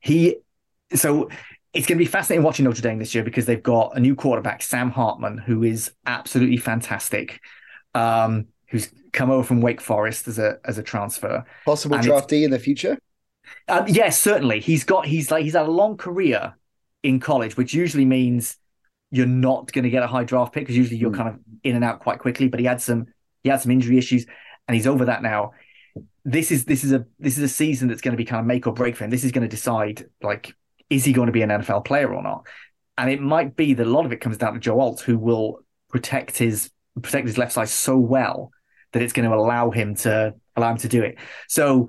He 0.00 0.36
so 0.94 1.28
it's 1.72 1.86
going 1.86 1.98
to 1.98 2.04
be 2.04 2.10
fascinating 2.10 2.44
watching 2.44 2.64
Notre 2.64 2.82
Dame 2.82 2.98
this 2.98 3.14
year 3.14 3.22
because 3.22 3.46
they've 3.46 3.62
got 3.62 3.96
a 3.96 4.00
new 4.00 4.14
quarterback, 4.14 4.62
Sam 4.62 4.90
Hartman, 4.90 5.38
who 5.38 5.62
is 5.62 5.92
absolutely 6.06 6.56
fantastic. 6.56 7.40
Um, 7.94 8.46
who's 8.68 8.90
come 9.12 9.30
over 9.30 9.42
from 9.42 9.60
Wake 9.60 9.80
Forest 9.80 10.28
as 10.28 10.38
a 10.38 10.58
as 10.64 10.78
a 10.78 10.82
transfer. 10.82 11.44
Possible 11.64 11.96
and 11.96 12.06
draftee 12.06 12.44
in 12.44 12.50
the 12.50 12.58
future. 12.58 12.98
Um, 13.68 13.86
yes, 13.88 14.20
certainly. 14.20 14.60
He's 14.60 14.84
got 14.84 15.06
he's 15.06 15.30
like 15.30 15.44
he's 15.44 15.54
had 15.54 15.66
a 15.66 15.70
long 15.70 15.96
career 15.96 16.54
in 17.02 17.20
college, 17.20 17.56
which 17.56 17.74
usually 17.74 18.04
means 18.04 18.56
you're 19.10 19.26
not 19.26 19.72
going 19.72 19.82
to 19.84 19.90
get 19.90 20.02
a 20.02 20.06
high 20.06 20.24
draft 20.24 20.52
pick 20.52 20.62
because 20.64 20.76
usually 20.76 20.98
you're 20.98 21.10
mm. 21.10 21.16
kind 21.16 21.28
of 21.28 21.38
in 21.64 21.74
and 21.74 21.84
out 21.84 22.00
quite 22.00 22.18
quickly. 22.20 22.48
But 22.48 22.60
he 22.60 22.66
had 22.66 22.80
some 22.80 23.06
he 23.42 23.48
had 23.48 23.60
some 23.60 23.72
injury 23.72 23.98
issues, 23.98 24.26
and 24.68 24.74
he's 24.74 24.86
over 24.86 25.04
that 25.06 25.22
now 25.22 25.52
this 26.24 26.52
is 26.52 26.64
this 26.64 26.84
is 26.84 26.92
a 26.92 27.06
this 27.18 27.38
is 27.38 27.44
a 27.44 27.48
season 27.48 27.88
that's 27.88 28.00
going 28.00 28.12
to 28.12 28.16
be 28.16 28.24
kind 28.24 28.40
of 28.40 28.46
make 28.46 28.66
or 28.66 28.72
break 28.72 28.96
for 28.96 29.04
him. 29.04 29.10
This 29.10 29.24
is 29.24 29.32
going 29.32 29.42
to 29.42 29.48
decide 29.48 30.08
like 30.22 30.54
is 30.90 31.04
he 31.04 31.12
going 31.12 31.26
to 31.26 31.32
be 31.32 31.42
an 31.42 31.50
NFL 31.50 31.84
player 31.84 32.12
or 32.12 32.22
not? 32.22 32.46
And 32.98 33.08
it 33.10 33.20
might 33.20 33.56
be 33.56 33.74
that 33.74 33.86
a 33.86 33.90
lot 33.90 34.04
of 34.04 34.12
it 34.12 34.20
comes 34.20 34.36
down 34.36 34.54
to 34.54 34.60
Joe 34.60 34.80
Alt, 34.80 35.00
who 35.00 35.16
will 35.16 35.60
protect 35.88 36.36
his 36.36 36.70
protect 37.00 37.26
his 37.26 37.38
left 37.38 37.52
side 37.52 37.68
so 37.68 37.96
well 37.96 38.50
that 38.92 39.02
it's 39.02 39.12
going 39.12 39.28
to 39.28 39.34
allow 39.34 39.70
him 39.70 39.94
to 39.94 40.34
allow 40.56 40.72
him 40.72 40.78
to 40.78 40.88
do 40.88 41.02
it. 41.02 41.16
So 41.48 41.88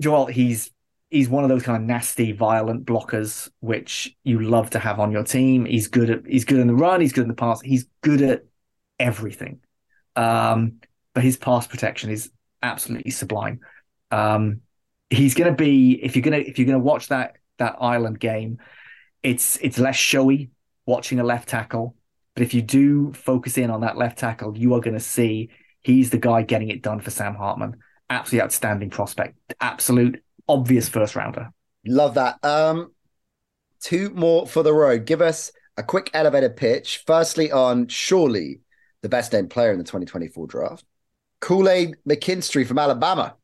Joe 0.00 0.14
Alt, 0.14 0.30
he's 0.30 0.70
he's 1.10 1.28
one 1.28 1.44
of 1.44 1.50
those 1.50 1.62
kind 1.62 1.82
of 1.82 1.88
nasty, 1.88 2.32
violent 2.32 2.84
blockers 2.84 3.48
which 3.60 4.14
you 4.24 4.40
love 4.40 4.70
to 4.70 4.78
have 4.78 5.00
on 5.00 5.10
your 5.10 5.24
team. 5.24 5.64
He's 5.64 5.88
good 5.88 6.10
at 6.10 6.26
he's 6.26 6.44
good 6.44 6.60
in 6.60 6.66
the 6.66 6.74
run, 6.74 7.00
he's 7.00 7.12
good 7.12 7.22
in 7.22 7.28
the 7.28 7.34
pass, 7.34 7.60
he's 7.60 7.86
good 8.02 8.22
at 8.22 8.42
everything. 8.98 9.60
Um, 10.14 10.80
but 11.14 11.24
his 11.24 11.36
pass 11.36 11.66
protection 11.66 12.10
is 12.10 12.30
absolutely 12.62 13.10
sublime. 13.10 13.60
Um, 14.10 14.60
he's 15.10 15.34
going 15.34 15.50
to 15.50 15.56
be 15.56 15.92
if 16.02 16.14
you're 16.16 16.22
going 16.22 16.42
to 16.42 16.48
if 16.48 16.58
you're 16.58 16.66
going 16.66 16.78
to 16.78 16.84
watch 16.84 17.08
that 17.08 17.36
that 17.58 17.76
Ireland 17.80 18.20
game, 18.20 18.58
it's 19.22 19.56
it's 19.62 19.78
less 19.78 19.96
showy 19.96 20.50
watching 20.86 21.20
a 21.20 21.24
left 21.24 21.48
tackle, 21.48 21.96
but 22.34 22.42
if 22.42 22.54
you 22.54 22.62
do 22.62 23.12
focus 23.12 23.58
in 23.58 23.70
on 23.70 23.80
that 23.80 23.96
left 23.96 24.18
tackle, 24.18 24.56
you 24.56 24.74
are 24.74 24.80
going 24.80 24.94
to 24.94 25.00
see 25.00 25.50
he's 25.82 26.10
the 26.10 26.18
guy 26.18 26.42
getting 26.42 26.68
it 26.68 26.82
done 26.82 27.00
for 27.00 27.10
Sam 27.10 27.34
Hartman. 27.34 27.76
Absolutely 28.08 28.44
outstanding 28.44 28.90
prospect, 28.90 29.36
absolute 29.60 30.22
obvious 30.48 30.88
first 30.88 31.16
rounder. 31.16 31.50
Love 31.84 32.14
that. 32.14 32.44
Um, 32.44 32.92
two 33.80 34.10
more 34.10 34.46
for 34.46 34.62
the 34.62 34.72
road. 34.72 35.06
Give 35.06 35.20
us 35.20 35.52
a 35.76 35.82
quick 35.82 36.10
elevator 36.14 36.50
pitch. 36.50 37.02
Firstly, 37.06 37.50
on 37.52 37.88
surely 37.88 38.60
the 39.02 39.08
best 39.08 39.32
named 39.32 39.50
player 39.50 39.72
in 39.72 39.78
the 39.78 39.84
2024 39.84 40.46
draft. 40.46 40.84
Kool 41.40 41.68
Aid 41.68 41.96
McKinstry 42.08 42.66
from 42.66 42.78
Alabama. 42.78 43.36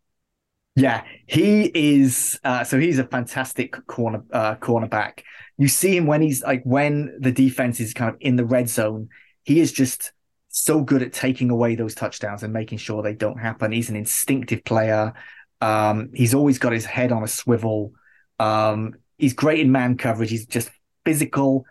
Yeah, 0.74 1.04
he 1.26 1.70
is. 1.74 2.38
Uh, 2.42 2.64
so 2.64 2.78
he's 2.78 2.98
a 2.98 3.04
fantastic 3.04 3.86
corner 3.86 4.24
uh, 4.32 4.54
cornerback. 4.56 5.20
You 5.58 5.68
see 5.68 5.96
him 5.96 6.06
when 6.06 6.22
he's 6.22 6.42
like 6.42 6.62
when 6.64 7.14
the 7.20 7.32
defense 7.32 7.78
is 7.78 7.92
kind 7.92 8.10
of 8.14 8.16
in 8.20 8.36
the 8.36 8.44
red 8.46 8.68
zone. 8.68 9.08
He 9.44 9.60
is 9.60 9.72
just 9.72 10.12
so 10.48 10.82
good 10.82 11.02
at 11.02 11.12
taking 11.12 11.50
away 11.50 11.74
those 11.74 11.94
touchdowns 11.94 12.42
and 12.42 12.52
making 12.52 12.78
sure 12.78 13.02
they 13.02 13.14
don't 13.14 13.38
happen. 13.38 13.72
He's 13.72 13.90
an 13.90 13.96
instinctive 13.96 14.64
player. 14.64 15.12
Um, 15.60 16.10
he's 16.14 16.34
always 16.34 16.58
got 16.58 16.72
his 16.72 16.86
head 16.86 17.12
on 17.12 17.22
a 17.22 17.28
swivel. 17.28 17.92
Um, 18.38 18.94
he's 19.18 19.34
great 19.34 19.60
in 19.60 19.72
man 19.72 19.96
coverage. 19.98 20.30
He's 20.30 20.46
just 20.46 20.70
physical, 21.04 21.66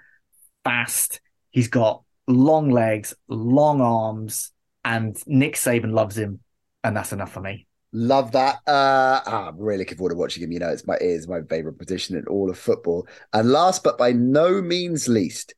fast. 0.64 1.22
He's 1.50 1.68
got 1.70 2.04
long 2.28 2.70
legs, 2.70 3.14
long 3.28 3.82
arms 3.82 4.52
and 4.84 5.18
Nick 5.28 5.56
Saban 5.56 5.94
loves 5.94 6.18
him, 6.18 6.40
and 6.84 6.96
that's 6.96 7.14
enough 7.14 7.32
for 7.32 7.42
me. 7.42 7.68
Love 7.94 8.32
that. 8.32 8.56
Uh, 8.68 9.20
ah, 9.26 9.48
I'm 9.50 9.58
really 9.58 9.80
looking 9.80 9.98
forward 9.98 10.12
to 10.12 10.16
watching 10.16 10.44
him. 10.44 10.52
You 10.52 10.60
know, 10.60 10.70
it's 10.70 10.88
my 10.88 10.96
is 11.02 11.28
my 11.28 11.42
favorite 11.42 11.78
position 11.78 12.16
in 12.16 12.26
all 12.28 12.50
of 12.50 12.58
football. 12.58 13.08
And 13.34 13.50
last 13.50 13.84
but 13.84 13.98
by 13.98 14.14
no 14.14 14.62
means 14.62 15.08
least, 15.10 15.56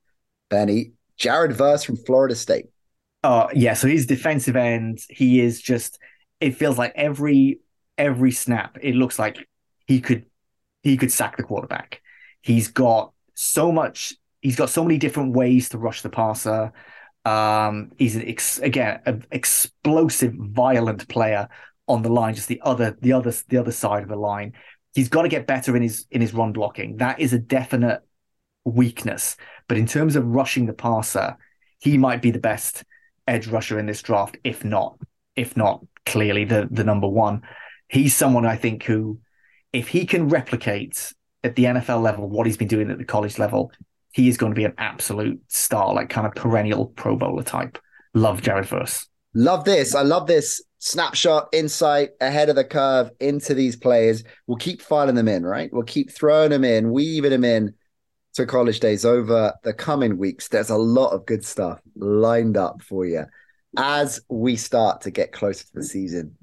Benny 0.50 0.94
Jared 1.18 1.54
Verse 1.54 1.84
from 1.84 1.98
Florida 1.98 2.36
State. 2.36 2.66
Oh 3.24 3.50
yeah, 3.54 3.74
so 3.74 3.88
he's 3.88 4.06
defensive 4.06 4.56
end. 4.56 5.00
He 5.10 5.42
is 5.42 5.62
just. 5.62 6.00
It 6.40 6.58
feels 6.58 6.78
like 6.78 6.92
every 6.96 7.60
every 7.98 8.32
snap, 8.32 8.78
it 8.82 8.96
looks 8.96 9.20
like 9.20 9.48
he 9.86 10.02
could 10.02 10.26
he 10.82 10.98
could 10.98 11.12
sack 11.12 11.38
the 11.38 11.44
quarterback. 11.44 12.02
He's 12.42 12.68
got 12.68 13.14
so 13.36 13.72
much. 13.72 14.16
He's 14.42 14.56
got 14.56 14.70
so 14.70 14.84
many 14.84 14.98
different 14.98 15.34
ways 15.34 15.70
to 15.70 15.78
rush 15.78 16.02
the 16.02 16.10
passer. 16.10 16.74
Um, 17.26 17.92
he's 17.98 18.18
an 18.18 18.28
ex- 18.28 18.60
again 18.60 19.02
an 19.06 19.26
explosive, 19.32 20.34
violent 20.34 21.08
player 21.08 21.48
on 21.88 22.02
the 22.02 22.10
line, 22.10 22.36
just 22.36 22.48
the 22.48 22.62
other 22.64 22.98
the 23.02 23.14
other 23.14 23.34
the 23.50 23.58
other 23.58 23.72
side 23.72 24.04
of 24.04 24.10
the 24.10 24.16
line. 24.16 24.54
He's 24.94 25.10
got 25.10 25.24
to 25.24 25.30
get 25.30 25.48
better 25.48 25.76
in 25.76 25.82
his 25.82 26.06
in 26.12 26.22
his 26.22 26.34
run 26.34 26.54
blocking. 26.54 26.98
That 26.98 27.20
is 27.20 27.34
a 27.34 27.40
definite 27.40 28.02
weakness. 28.66 29.36
But 29.68 29.78
in 29.78 29.86
terms 29.86 30.16
of 30.16 30.26
rushing 30.26 30.66
the 30.66 30.74
passer, 30.74 31.38
he 31.80 31.98
might 31.98 32.22
be 32.22 32.32
the 32.32 32.40
best 32.40 32.84
edge 33.28 33.48
rusher 33.48 33.80
in 33.80 33.86
this 33.86 34.02
draft, 34.02 34.38
if 34.44 34.64
not, 34.64 34.98
if 35.36 35.58
not 35.58 35.86
clearly 36.06 36.46
the 36.46 36.68
the 36.70 36.84
number 36.84 37.08
one. 37.08 37.42
He's 37.90 38.16
someone 38.16 38.46
I 38.46 38.56
think 38.56 38.84
who, 38.84 39.20
if 39.72 39.88
he 39.88 40.06
can 40.06 40.30
replicate 40.30 41.14
at 41.44 41.56
the 41.56 41.66
NFL 41.66 42.02
level 42.02 42.30
what 42.30 42.48
he's 42.48 42.58
been 42.58 42.68
doing 42.68 42.90
at 42.90 42.98
the 42.98 43.06
college 43.06 43.38
level, 43.38 43.72
he 44.14 44.30
is 44.30 44.38
going 44.38 44.52
to 44.52 44.56
be 44.56 44.66
an 44.66 44.74
absolute 44.78 45.42
star, 45.48 45.94
like 45.94 46.10
kind 46.10 46.26
of 46.26 46.34
perennial 46.34 46.88
Pro 46.88 47.16
Bowler 47.16 47.44
type. 47.44 47.78
Love 48.14 48.42
Jared 48.42 48.68
Verse. 48.68 49.08
Love 49.36 49.66
this. 49.66 49.96
I 49.96 50.04
love 50.04 50.28
this 50.28 50.62
snapshot, 50.84 51.48
insight 51.54 52.10
ahead 52.20 52.50
of 52.50 52.58
the 52.58 52.64
curve 52.66 53.10
into 53.22 53.54
these 53.54 53.78
players. 53.78 54.26
We'll 54.48 54.58
keep 54.58 54.82
filing 54.82 55.16
them 55.16 55.30
in, 55.30 55.46
right? 55.46 55.72
We'll 55.72 55.84
keep 55.84 56.12
throwing 56.12 56.50
them 56.50 56.66
in, 56.66 56.92
weaving 56.92 57.32
them 57.32 57.46
in 57.46 57.74
to 58.34 58.46
College 58.46 58.82
Daze 58.82 59.06
over 59.06 59.54
the 59.64 59.74
coming 59.74 60.18
weeks. 60.18 60.50
There's 60.50 60.70
a 60.70 60.76
lot 60.76 61.12
of 61.12 61.26
good 61.26 61.46
stuff 61.46 61.80
lined 61.96 62.58
up 62.58 62.82
for 62.82 63.06
you. 63.06 63.24
as 63.78 64.20
we 64.28 64.58
start 64.58 65.00
to 65.02 65.12
get 65.12 65.32
closer 65.32 65.64
to 65.64 65.74
the 65.74 65.84
season, 65.86 66.36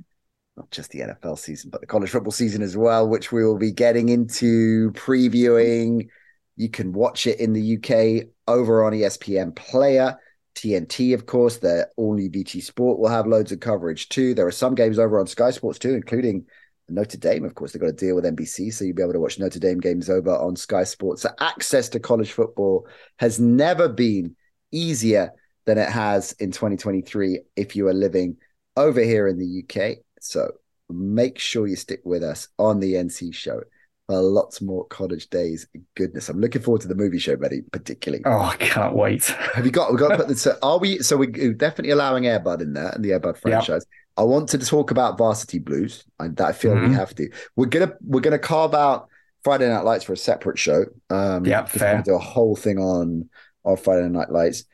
not 0.57 0.71
just 0.71 0.91
the 0.91 1.01
NFL 1.01 1.39
season, 1.39 1.69
but 1.69 1.83
the 1.83 1.87
college 1.87 2.09
football 2.09 2.33
season 2.33 2.63
as 2.63 2.79
well, 2.79 3.07
which 3.07 3.31
we 3.31 3.45
will 3.45 3.59
be 3.59 3.73
getting 3.73 4.09
into 4.09 4.91
previewing. 4.93 6.09
You 6.57 6.71
can 6.71 6.93
watch 6.93 7.27
it 7.27 7.41
in 7.41 7.53
the 7.53 7.77
UK 7.77 8.27
over 8.49 8.85
on 8.85 8.95
ESPN 8.95 9.55
Player. 9.55 10.19
TNT, 10.55 11.15
of 11.15 11.27
course, 11.27 11.59
the 11.59 11.89
all 11.97 12.15
new 12.15 12.29
BT 12.29 12.61
Sport 12.61 12.99
will 12.99 13.09
have 13.09 13.27
loads 13.27 13.53
of 13.53 13.61
coverage 13.61 14.09
too. 14.09 14.35
There 14.35 14.47
are 14.47 14.53
some 14.53 14.75
games 14.75 14.99
over 14.99 15.19
on 15.19 15.27
Sky 15.27 15.51
Sports 15.51 15.79
too, 15.79 15.95
including 15.95 16.47
Notre 16.89 17.19
Dame. 17.19 17.45
Of 17.45 17.55
course, 17.55 17.73
they've 17.73 17.81
got 17.81 17.91
a 17.91 17.93
deal 17.93 18.17
with 18.17 18.25
NBC, 18.25 18.73
so 18.73 18.85
you'll 18.85 18.97
be 18.97 19.03
able 19.03 19.13
to 19.13 19.21
watch 19.21 19.39
Notre 19.39 19.61
Dame 19.61 19.81
games 19.81 20.11
over 20.11 20.31
on 20.31 20.57
Sky 20.57 20.85
Sports. 20.85 21.23
So 21.23 21.31
access 21.41 21.89
to 21.91 22.01
college 22.01 22.33
football 22.33 22.87
has 23.19 23.39
never 23.41 23.89
been 23.89 24.37
easier 24.73 25.33
than 25.67 25.79
it 25.79 25.89
has 25.89 26.33
in 26.33 26.51
2023 26.51 27.41
if 27.57 27.77
you 27.77 27.89
are 27.89 27.95
living 27.95 28.37
over 28.77 29.01
here 29.01 29.29
in 29.29 29.39
the 29.39 29.65
UK. 29.65 29.99
So 30.21 30.53
make 30.89 31.39
sure 31.39 31.67
you 31.67 31.77
stick 31.77 32.01
with 32.05 32.23
us 32.23 32.49
on 32.59 32.81
the 32.81 32.95
NC 32.95 33.35
show 33.35 33.63
for 34.11 34.21
lots 34.21 34.61
more 34.61 34.85
College 34.87 35.31
Daze. 35.31 35.67
Goodness, 35.95 36.29
I'm 36.29 36.41
looking 36.41 36.63
forward 36.63 36.81
to 36.83 36.89
the 36.89 36.95
movie 36.95 37.19
show, 37.19 37.37
Betty, 37.37 37.63
particularly. 37.71 38.25
Oh, 38.27 38.41
I 38.41 38.57
can't 38.57 38.95
wait. 38.95 39.25
Have 39.55 39.65
you 39.65 39.71
got? 39.71 39.91
We've 39.91 40.01
got 40.01 40.09
to 40.09 40.17
put 40.17 40.29
this. 40.29 40.47
Are 40.47 40.79
we? 40.79 40.99
So 40.99 41.17
we're 41.17 41.55
definitely 41.55 41.93
allowing 41.93 42.25
Airbud 42.25 42.61
in 42.61 42.73
there 42.73 42.89
and 42.89 43.05
the 43.05 43.11
Airbud 43.11 43.39
franchise. 43.39 43.87
I 44.17 44.25
want 44.25 44.49
to 44.51 44.59
talk 44.59 44.91
about 44.91 45.17
Varsity 45.17 45.61
Blues. 45.61 46.05
I, 46.19 46.29
that 46.29 46.45
I 46.45 46.53
feel 46.53 46.75
mm-hmm. 46.75 46.89
we 46.89 46.95
have 46.95 47.15
to. 47.15 47.31
We're 47.55 47.67
gonna 47.67 47.95
we're 48.03 48.21
gonna 48.21 48.39
carve 48.39 48.75
out 48.75 49.09
Friday 49.45 49.69
Night 49.69 49.85
Lights 49.85 50.05
for 50.05 50.13
a 50.13 50.17
separate 50.17 50.59
show. 50.59 50.87
Um, 51.09 51.47
yeah, 51.47 51.65
fair. 51.65 52.03
Do 52.03 52.15
a 52.15 52.19
whole 52.19 52.57
thing 52.57 52.79
on 52.79 53.29
on 53.65 53.77
Friday 53.77 54.09
Night 54.09 54.31
Lights. 54.31 54.65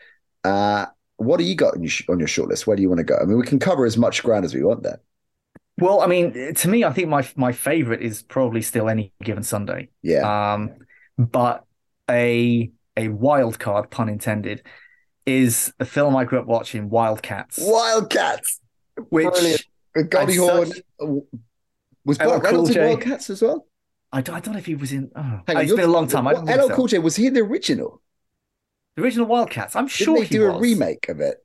Uh, 0.45 0.87
what 1.19 1.39
do 1.39 1.45
you 1.45 1.55
got 1.55 1.75
on 1.75 1.83
your, 1.83 1.93
on 2.09 2.19
your 2.19 2.29
shortlist? 2.29 2.67
Where 2.67 2.77
do 2.77 2.83
you 2.83 2.89
want 2.89 2.99
to 2.99 3.05
go? 3.05 3.17
I 3.17 3.25
mean, 3.25 3.39
we 3.39 3.47
can 3.47 3.59
cover 3.59 3.85
as 3.85 3.97
much 3.97 4.23
ground 4.23 4.45
as 4.45 4.55
we 4.55 4.63
want 4.63 4.83
there. 4.83 5.01
Well, 5.79 6.01
I 6.01 6.07
mean, 6.07 6.55
to 6.55 6.69
me, 6.69 6.85
I 6.85 6.93
think 6.93 7.09
my 7.09 7.29
my 7.37 7.53
favorite 7.53 8.03
is 8.03 8.23
probably 8.23 8.63
still 8.63 8.89
any 8.89 9.13
given 9.23 9.43
Sunday. 9.43 9.91
Yeah. 10.03 10.55
Um, 10.55 10.71
but 11.19 11.65
a 12.11 12.71
a 12.97 13.09
wild 13.09 13.59
card, 13.59 13.91
pun 13.91 14.09
intended, 14.09 14.63
is 15.27 15.73
a 15.79 15.85
film 15.85 16.17
I 16.17 16.25
grew 16.25 16.41
up 16.41 16.47
watching, 16.47 16.89
Wildcats. 16.89 17.59
Wildcats, 17.61 18.61
which 19.11 19.29
Brilliant. 19.29 19.65
Goldie 20.11 20.37
Hawn 20.37 20.73
was 22.05 22.19
Burt 22.19 22.43
Reynolds 22.43 22.71
in 22.71 22.83
Wildcats 22.85 23.31
as 23.31 23.43
well. 23.43 23.67
I 24.13 24.21
don't, 24.21 24.37
I 24.37 24.41
don't 24.41 24.55
know 24.55 24.59
if 24.59 24.67
he 24.67 24.77
was 24.77 24.93
in. 24.93 25.11
Oh, 25.15 25.41
it's 25.49 25.73
been 25.73 25.81
a 25.81 25.87
long 25.89 26.07
time. 26.07 26.25
What, 26.25 26.45
LL 26.45 26.73
Cool 26.75 26.87
J 26.87 26.99
was 26.99 27.17
he 27.17 27.27
in 27.27 27.35
the 27.35 27.41
original? 27.41 28.01
The 28.95 29.03
original 29.03 29.27
Wildcats. 29.27 29.77
I'm 29.77 29.89
sure 29.89 30.15
Didn't 30.17 30.31
they 30.31 30.39
do 30.39 30.47
was. 30.47 30.57
a 30.57 30.61
remake 30.61 31.09
of 31.09 31.21
it. 31.21 31.45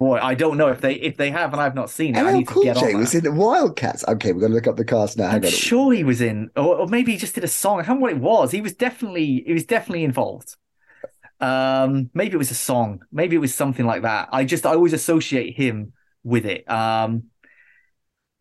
Boy, 0.00 0.18
I 0.18 0.34
don't 0.34 0.56
know 0.56 0.68
if 0.68 0.80
they 0.80 0.94
if 0.94 1.16
they 1.16 1.30
have 1.30 1.52
and 1.52 1.62
I've 1.62 1.74
not 1.74 1.88
seen 1.88 2.16
it. 2.16 2.22
LL 2.22 2.28
I 2.28 2.32
need 2.32 2.46
cool 2.48 2.62
to 2.62 2.74
get 2.74 2.76
J 2.78 2.94
on 2.94 3.00
was 3.00 3.14
in 3.14 3.36
Wildcats. 3.36 4.04
Okay, 4.08 4.32
we're 4.32 4.40
gonna 4.40 4.54
look 4.54 4.66
up 4.66 4.76
the 4.76 4.84
cast 4.84 5.16
now. 5.16 5.28
Hang 5.28 5.36
I'm 5.36 5.44
on. 5.44 5.50
sure 5.50 5.92
he 5.92 6.02
was 6.02 6.20
in, 6.20 6.50
or, 6.56 6.76
or, 6.76 6.86
maybe 6.88 7.12
he 7.12 7.18
just 7.18 7.34
did 7.34 7.44
a 7.44 7.48
song. 7.48 7.80
I 7.80 7.84
don't 7.84 7.96
know 7.96 8.02
what 8.02 8.12
it 8.12 8.18
was. 8.18 8.50
He 8.50 8.60
was 8.60 8.74
definitely 8.74 9.44
he 9.46 9.52
was 9.52 9.64
definitely 9.64 10.02
involved. 10.02 10.56
Um, 11.40 12.10
maybe 12.12 12.34
it 12.34 12.38
was 12.38 12.50
a 12.50 12.56
song. 12.56 13.04
Maybe 13.12 13.36
it 13.36 13.38
was 13.38 13.54
something 13.54 13.86
like 13.86 14.02
that. 14.02 14.30
I 14.32 14.44
just 14.44 14.66
I 14.66 14.70
always 14.70 14.92
associate 14.92 15.56
him 15.56 15.92
with 16.24 16.44
it. 16.44 16.68
Um, 16.68 17.24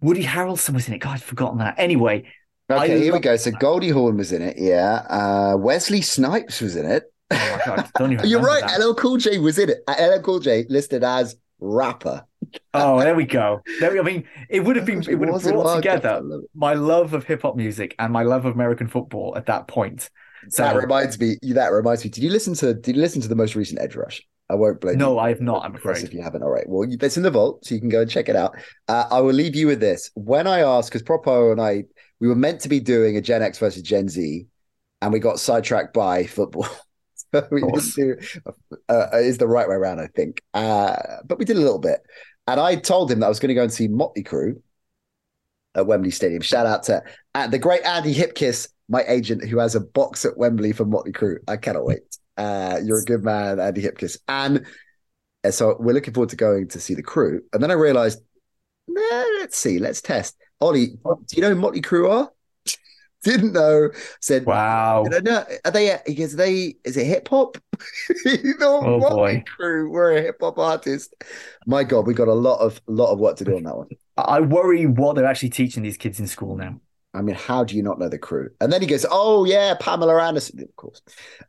Woody 0.01 0.23
Harrelson 0.23 0.73
was 0.73 0.87
in 0.87 0.95
it. 0.95 0.99
God, 0.99 1.15
I'd 1.15 1.23
forgotten 1.23 1.59
that. 1.59 1.75
Anyway. 1.77 2.25
Okay, 2.69 2.95
I 2.95 2.97
here 2.97 3.13
we 3.13 3.19
go. 3.19 3.35
So 3.35 3.51
Goldie 3.51 3.89
Hawn 3.89 4.17
was 4.17 4.31
in 4.31 4.41
it. 4.41 4.55
Yeah. 4.57 5.05
Uh, 5.07 5.55
Wesley 5.57 6.01
Snipes 6.01 6.61
was 6.61 6.75
in 6.75 6.85
it. 6.85 7.03
Oh 7.31 7.59
God, 7.65 8.23
You're 8.25 8.41
right. 8.41 8.63
LL 8.79 8.93
Cool 8.93 9.17
J 9.17 9.37
was 9.37 9.59
in 9.59 9.69
it. 9.69 9.83
LL 9.87 10.21
Cool 10.21 10.39
J 10.39 10.65
listed 10.69 11.03
as 11.03 11.35
rapper. 11.59 12.25
Oh, 12.73 12.99
there 12.99 13.15
we 13.15 13.25
go. 13.25 13.61
There 13.79 13.91
we, 13.91 13.99
I 13.99 14.03
mean, 14.03 14.25
it 14.49 14.61
would 14.61 14.75
have 14.75 14.85
been 14.85 15.03
it 15.07 15.15
would 15.15 15.29
have 15.29 15.43
brought 15.43 15.75
together 15.75 16.21
my 16.53 16.73
love 16.73 17.13
of 17.13 17.23
hip 17.23 17.41
hop 17.41 17.55
music 17.55 17.95
and 17.99 18.11
my 18.11 18.23
love 18.23 18.45
of 18.45 18.53
American 18.53 18.87
football 18.87 19.33
at 19.37 19.45
that 19.47 19.67
point. 19.67 20.09
So 20.49 20.63
that 20.63 20.75
reminds 20.75 21.19
me. 21.19 21.37
That 21.53 21.69
reminds 21.69 22.03
me. 22.03 22.09
Did 22.09 22.23
you 22.23 22.29
listen 22.29 22.53
to? 22.55 22.73
Did 22.73 22.95
you 22.95 23.01
listen 23.01 23.21
to 23.21 23.27
the 23.27 23.35
most 23.35 23.55
recent 23.55 23.79
Edge 23.79 23.95
Rush? 23.95 24.21
I 24.49 24.55
won't 24.55 24.81
blame 24.81 24.97
no, 24.97 25.09
you. 25.09 25.15
No, 25.15 25.19
I 25.19 25.29
have 25.29 25.41
not. 25.41 25.63
I'm 25.63 25.75
afraid. 25.75 26.03
If 26.03 26.13
you 26.13 26.21
haven't, 26.21 26.43
all 26.43 26.49
right. 26.49 26.67
Well, 26.67 26.87
it's 26.89 27.17
in 27.17 27.23
the 27.23 27.31
vault, 27.31 27.65
so 27.65 27.73
you 27.73 27.81
can 27.81 27.89
go 27.89 28.01
and 28.01 28.09
check 28.09 28.27
it 28.27 28.35
out. 28.35 28.55
Uh, 28.87 29.05
I 29.09 29.21
will 29.21 29.33
leave 29.33 29.55
you 29.55 29.67
with 29.67 29.79
this. 29.79 30.11
When 30.15 30.47
I 30.47 30.59
asked, 30.59 30.91
because 30.91 31.01
Propo 31.01 31.51
and 31.51 31.61
I, 31.61 31.85
we 32.19 32.27
were 32.27 32.35
meant 32.35 32.59
to 32.61 32.69
be 32.69 32.79
doing 32.79 33.15
a 33.15 33.21
Gen 33.21 33.41
X 33.41 33.57
versus 33.57 33.81
Gen 33.81 34.09
Z, 34.09 34.45
and 35.01 35.13
we 35.13 35.19
got 35.19 35.39
sidetracked 35.39 35.93
by 35.93 36.25
football. 36.25 36.67
we 37.51 37.61
didn't 37.61 37.95
do 37.95 38.15
uh, 38.89 39.07
uh, 39.13 39.17
is 39.17 39.37
the 39.37 39.47
right 39.47 39.67
way 39.67 39.75
around, 39.75 39.99
I 39.99 40.07
think. 40.07 40.41
Uh, 40.53 40.95
but 41.25 41.39
we 41.39 41.45
did 41.45 41.57
a 41.57 41.61
little 41.61 41.79
bit, 41.79 42.01
and 42.47 42.59
I 42.59 42.75
told 42.75 43.11
him 43.11 43.19
that 43.19 43.25
I 43.25 43.29
was 43.29 43.39
going 43.39 43.49
to 43.49 43.55
go 43.55 43.63
and 43.63 43.73
see 43.73 43.87
Motley 43.87 44.23
Crue 44.23 44.61
at 45.75 45.87
Wembley 45.87 46.11
Stadium. 46.11 46.41
Shout 46.41 46.65
out 46.65 46.83
to 46.83 47.03
uh, 47.33 47.47
the 47.47 47.59
great 47.59 47.83
Andy 47.83 48.13
Hipkiss, 48.13 48.69
my 48.87 49.03
agent, 49.07 49.43
who 49.45 49.57
has 49.57 49.75
a 49.75 49.81
box 49.81 50.25
at 50.25 50.37
Wembley 50.37 50.71
for 50.71 50.85
Motley 50.85 51.11
Crue. 51.11 51.37
I 51.47 51.57
cannot 51.57 51.85
wait. 51.85 52.01
Uh, 52.37 52.79
you're 52.83 52.99
a 52.99 53.05
good 53.05 53.23
man, 53.23 53.59
Andy 53.59 53.81
Hipkiss, 53.81 54.17
and 54.27 54.65
uh, 55.43 55.51
so 55.51 55.75
we're 55.79 55.93
looking 55.93 56.13
forward 56.13 56.29
to 56.29 56.35
going 56.35 56.67
to 56.69 56.79
see 56.79 56.93
the 56.93 57.03
crew. 57.03 57.41
And 57.51 57.61
then 57.61 57.71
I 57.71 57.75
realized, 57.75 58.21
nah, 58.87 59.23
let's 59.39 59.57
see, 59.57 59.79
let's 59.79 60.01
test. 60.01 60.37
Ollie, 60.61 60.87
do 60.87 61.35
you 61.35 61.41
know 61.41 61.49
who 61.49 61.55
Motley 61.55 61.81
Crue 61.81 62.09
are? 62.09 62.31
Didn't 63.23 63.53
know. 63.53 63.89
Said, 64.19 64.45
"Wow, 64.45 65.03
know, 65.03 65.45
are 65.65 65.71
they? 65.71 65.97
Because 66.05 66.35
they 66.35 66.75
is 66.83 66.97
it 66.97 67.05
hip 67.05 67.27
hop? 67.27 67.57
you 68.25 68.55
know, 68.59 68.81
oh 68.83 68.99
boy, 68.99 69.43
crew. 69.55 69.89
We're 69.89 70.17
a 70.17 70.21
hip 70.21 70.37
hop 70.41 70.59
artist. 70.59 71.13
My 71.65 71.83
God, 71.83 72.07
we 72.07 72.13
got 72.13 72.27
a 72.27 72.33
lot 72.33 72.59
of 72.59 72.81
lot 72.87 73.11
of 73.11 73.19
work 73.19 73.37
to 73.37 73.45
do 73.45 73.57
on 73.57 73.63
that 73.63 73.77
one. 73.77 73.89
I 74.17 74.41
worry 74.41 74.85
what 74.85 75.15
they're 75.15 75.25
actually 75.25 75.49
teaching 75.49 75.83
these 75.83 75.97
kids 75.97 76.19
in 76.19 76.27
school 76.27 76.55
now. 76.55 76.79
I 77.15 77.21
mean, 77.21 77.35
how 77.35 77.63
do 77.63 77.75
you 77.75 77.83
not 77.83 77.99
know 77.99 78.09
the 78.09 78.17
crew? 78.17 78.49
And 78.59 78.71
then 78.71 78.81
he 78.81 78.87
goes, 78.87 79.05
"Oh 79.09 79.45
yeah, 79.45 79.75
Pamela 79.79 80.21
Anderson." 80.21 80.59
Of 80.61 80.75
course, 80.75 81.01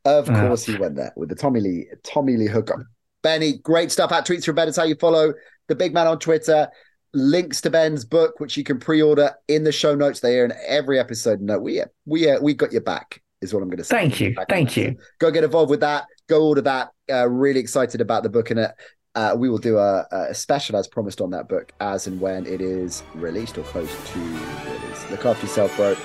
of 0.04 0.28
uh. 0.30 0.48
course, 0.48 0.64
he 0.64 0.76
went 0.76 0.96
there 0.96 1.12
with 1.16 1.28
the 1.28 1.34
Tommy 1.34 1.60
Lee 1.60 1.86
Tommy 2.02 2.36
Lee 2.36 2.46
hookup. 2.46 2.80
Benny, 3.22 3.58
great 3.58 3.90
stuff. 3.90 4.12
At 4.12 4.26
tweets 4.26 4.44
from 4.44 4.54
Ben 4.54 4.68
is 4.68 4.76
how 4.76 4.84
you 4.84 4.96
follow 4.96 5.32
the 5.68 5.74
big 5.74 5.94
man 5.94 6.06
on 6.06 6.18
Twitter 6.18 6.68
links 7.14 7.60
to 7.62 7.70
Ben's 7.70 8.04
book, 8.04 8.40
which 8.40 8.56
you 8.56 8.64
can 8.64 8.78
pre-order 8.78 9.34
in 9.48 9.64
the 9.64 9.72
show 9.72 9.94
notes. 9.94 10.20
They 10.20 10.38
are 10.40 10.44
in 10.44 10.52
every 10.66 10.98
episode. 10.98 11.40
No, 11.40 11.58
we 11.58 11.82
we 12.04 12.28
uh, 12.28 12.40
we 12.40 12.54
got 12.54 12.72
your 12.72 12.82
back. 12.82 13.22
Is 13.40 13.52
what 13.52 13.62
I'm 13.62 13.68
going 13.68 13.78
to 13.78 13.84
say. 13.84 13.96
Thank 13.96 14.20
you, 14.20 14.34
thank 14.48 14.76
you. 14.76 14.96
Go 15.18 15.30
get 15.30 15.44
involved 15.44 15.70
with 15.70 15.80
that. 15.80 16.06
Go 16.28 16.46
order 16.46 16.62
that. 16.62 16.92
Uh, 17.10 17.28
really 17.28 17.60
excited 17.60 18.00
about 18.00 18.22
the 18.22 18.30
book 18.30 18.50
and 18.50 18.60
it. 18.60 18.70
Uh, 19.14 19.34
we 19.36 19.48
will 19.48 19.58
do 19.58 19.78
a, 19.78 20.04
a, 20.10 20.34
special 20.34 20.76
as 20.76 20.88
promised 20.88 21.20
on 21.20 21.30
that 21.30 21.48
book 21.48 21.72
as 21.78 22.08
and 22.08 22.20
when 22.20 22.44
it 22.46 22.60
is 22.60 23.04
released 23.14 23.56
or 23.56 23.62
close 23.62 23.88
to 24.10 24.18
release. 24.18 25.10
Look 25.10 25.24
after 25.24 25.46
yourself, 25.46 25.76
bro. 25.76 25.96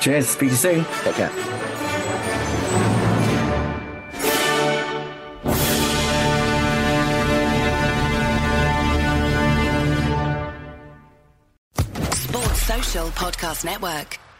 Cheers. 0.00 0.28
Speak 0.28 0.50
to 0.50 0.54
you 0.54 0.56
soon. 0.56 0.84
Take 1.02 1.14
care. 1.14 1.71
Podcast 12.92 13.64
Network. 13.64 14.31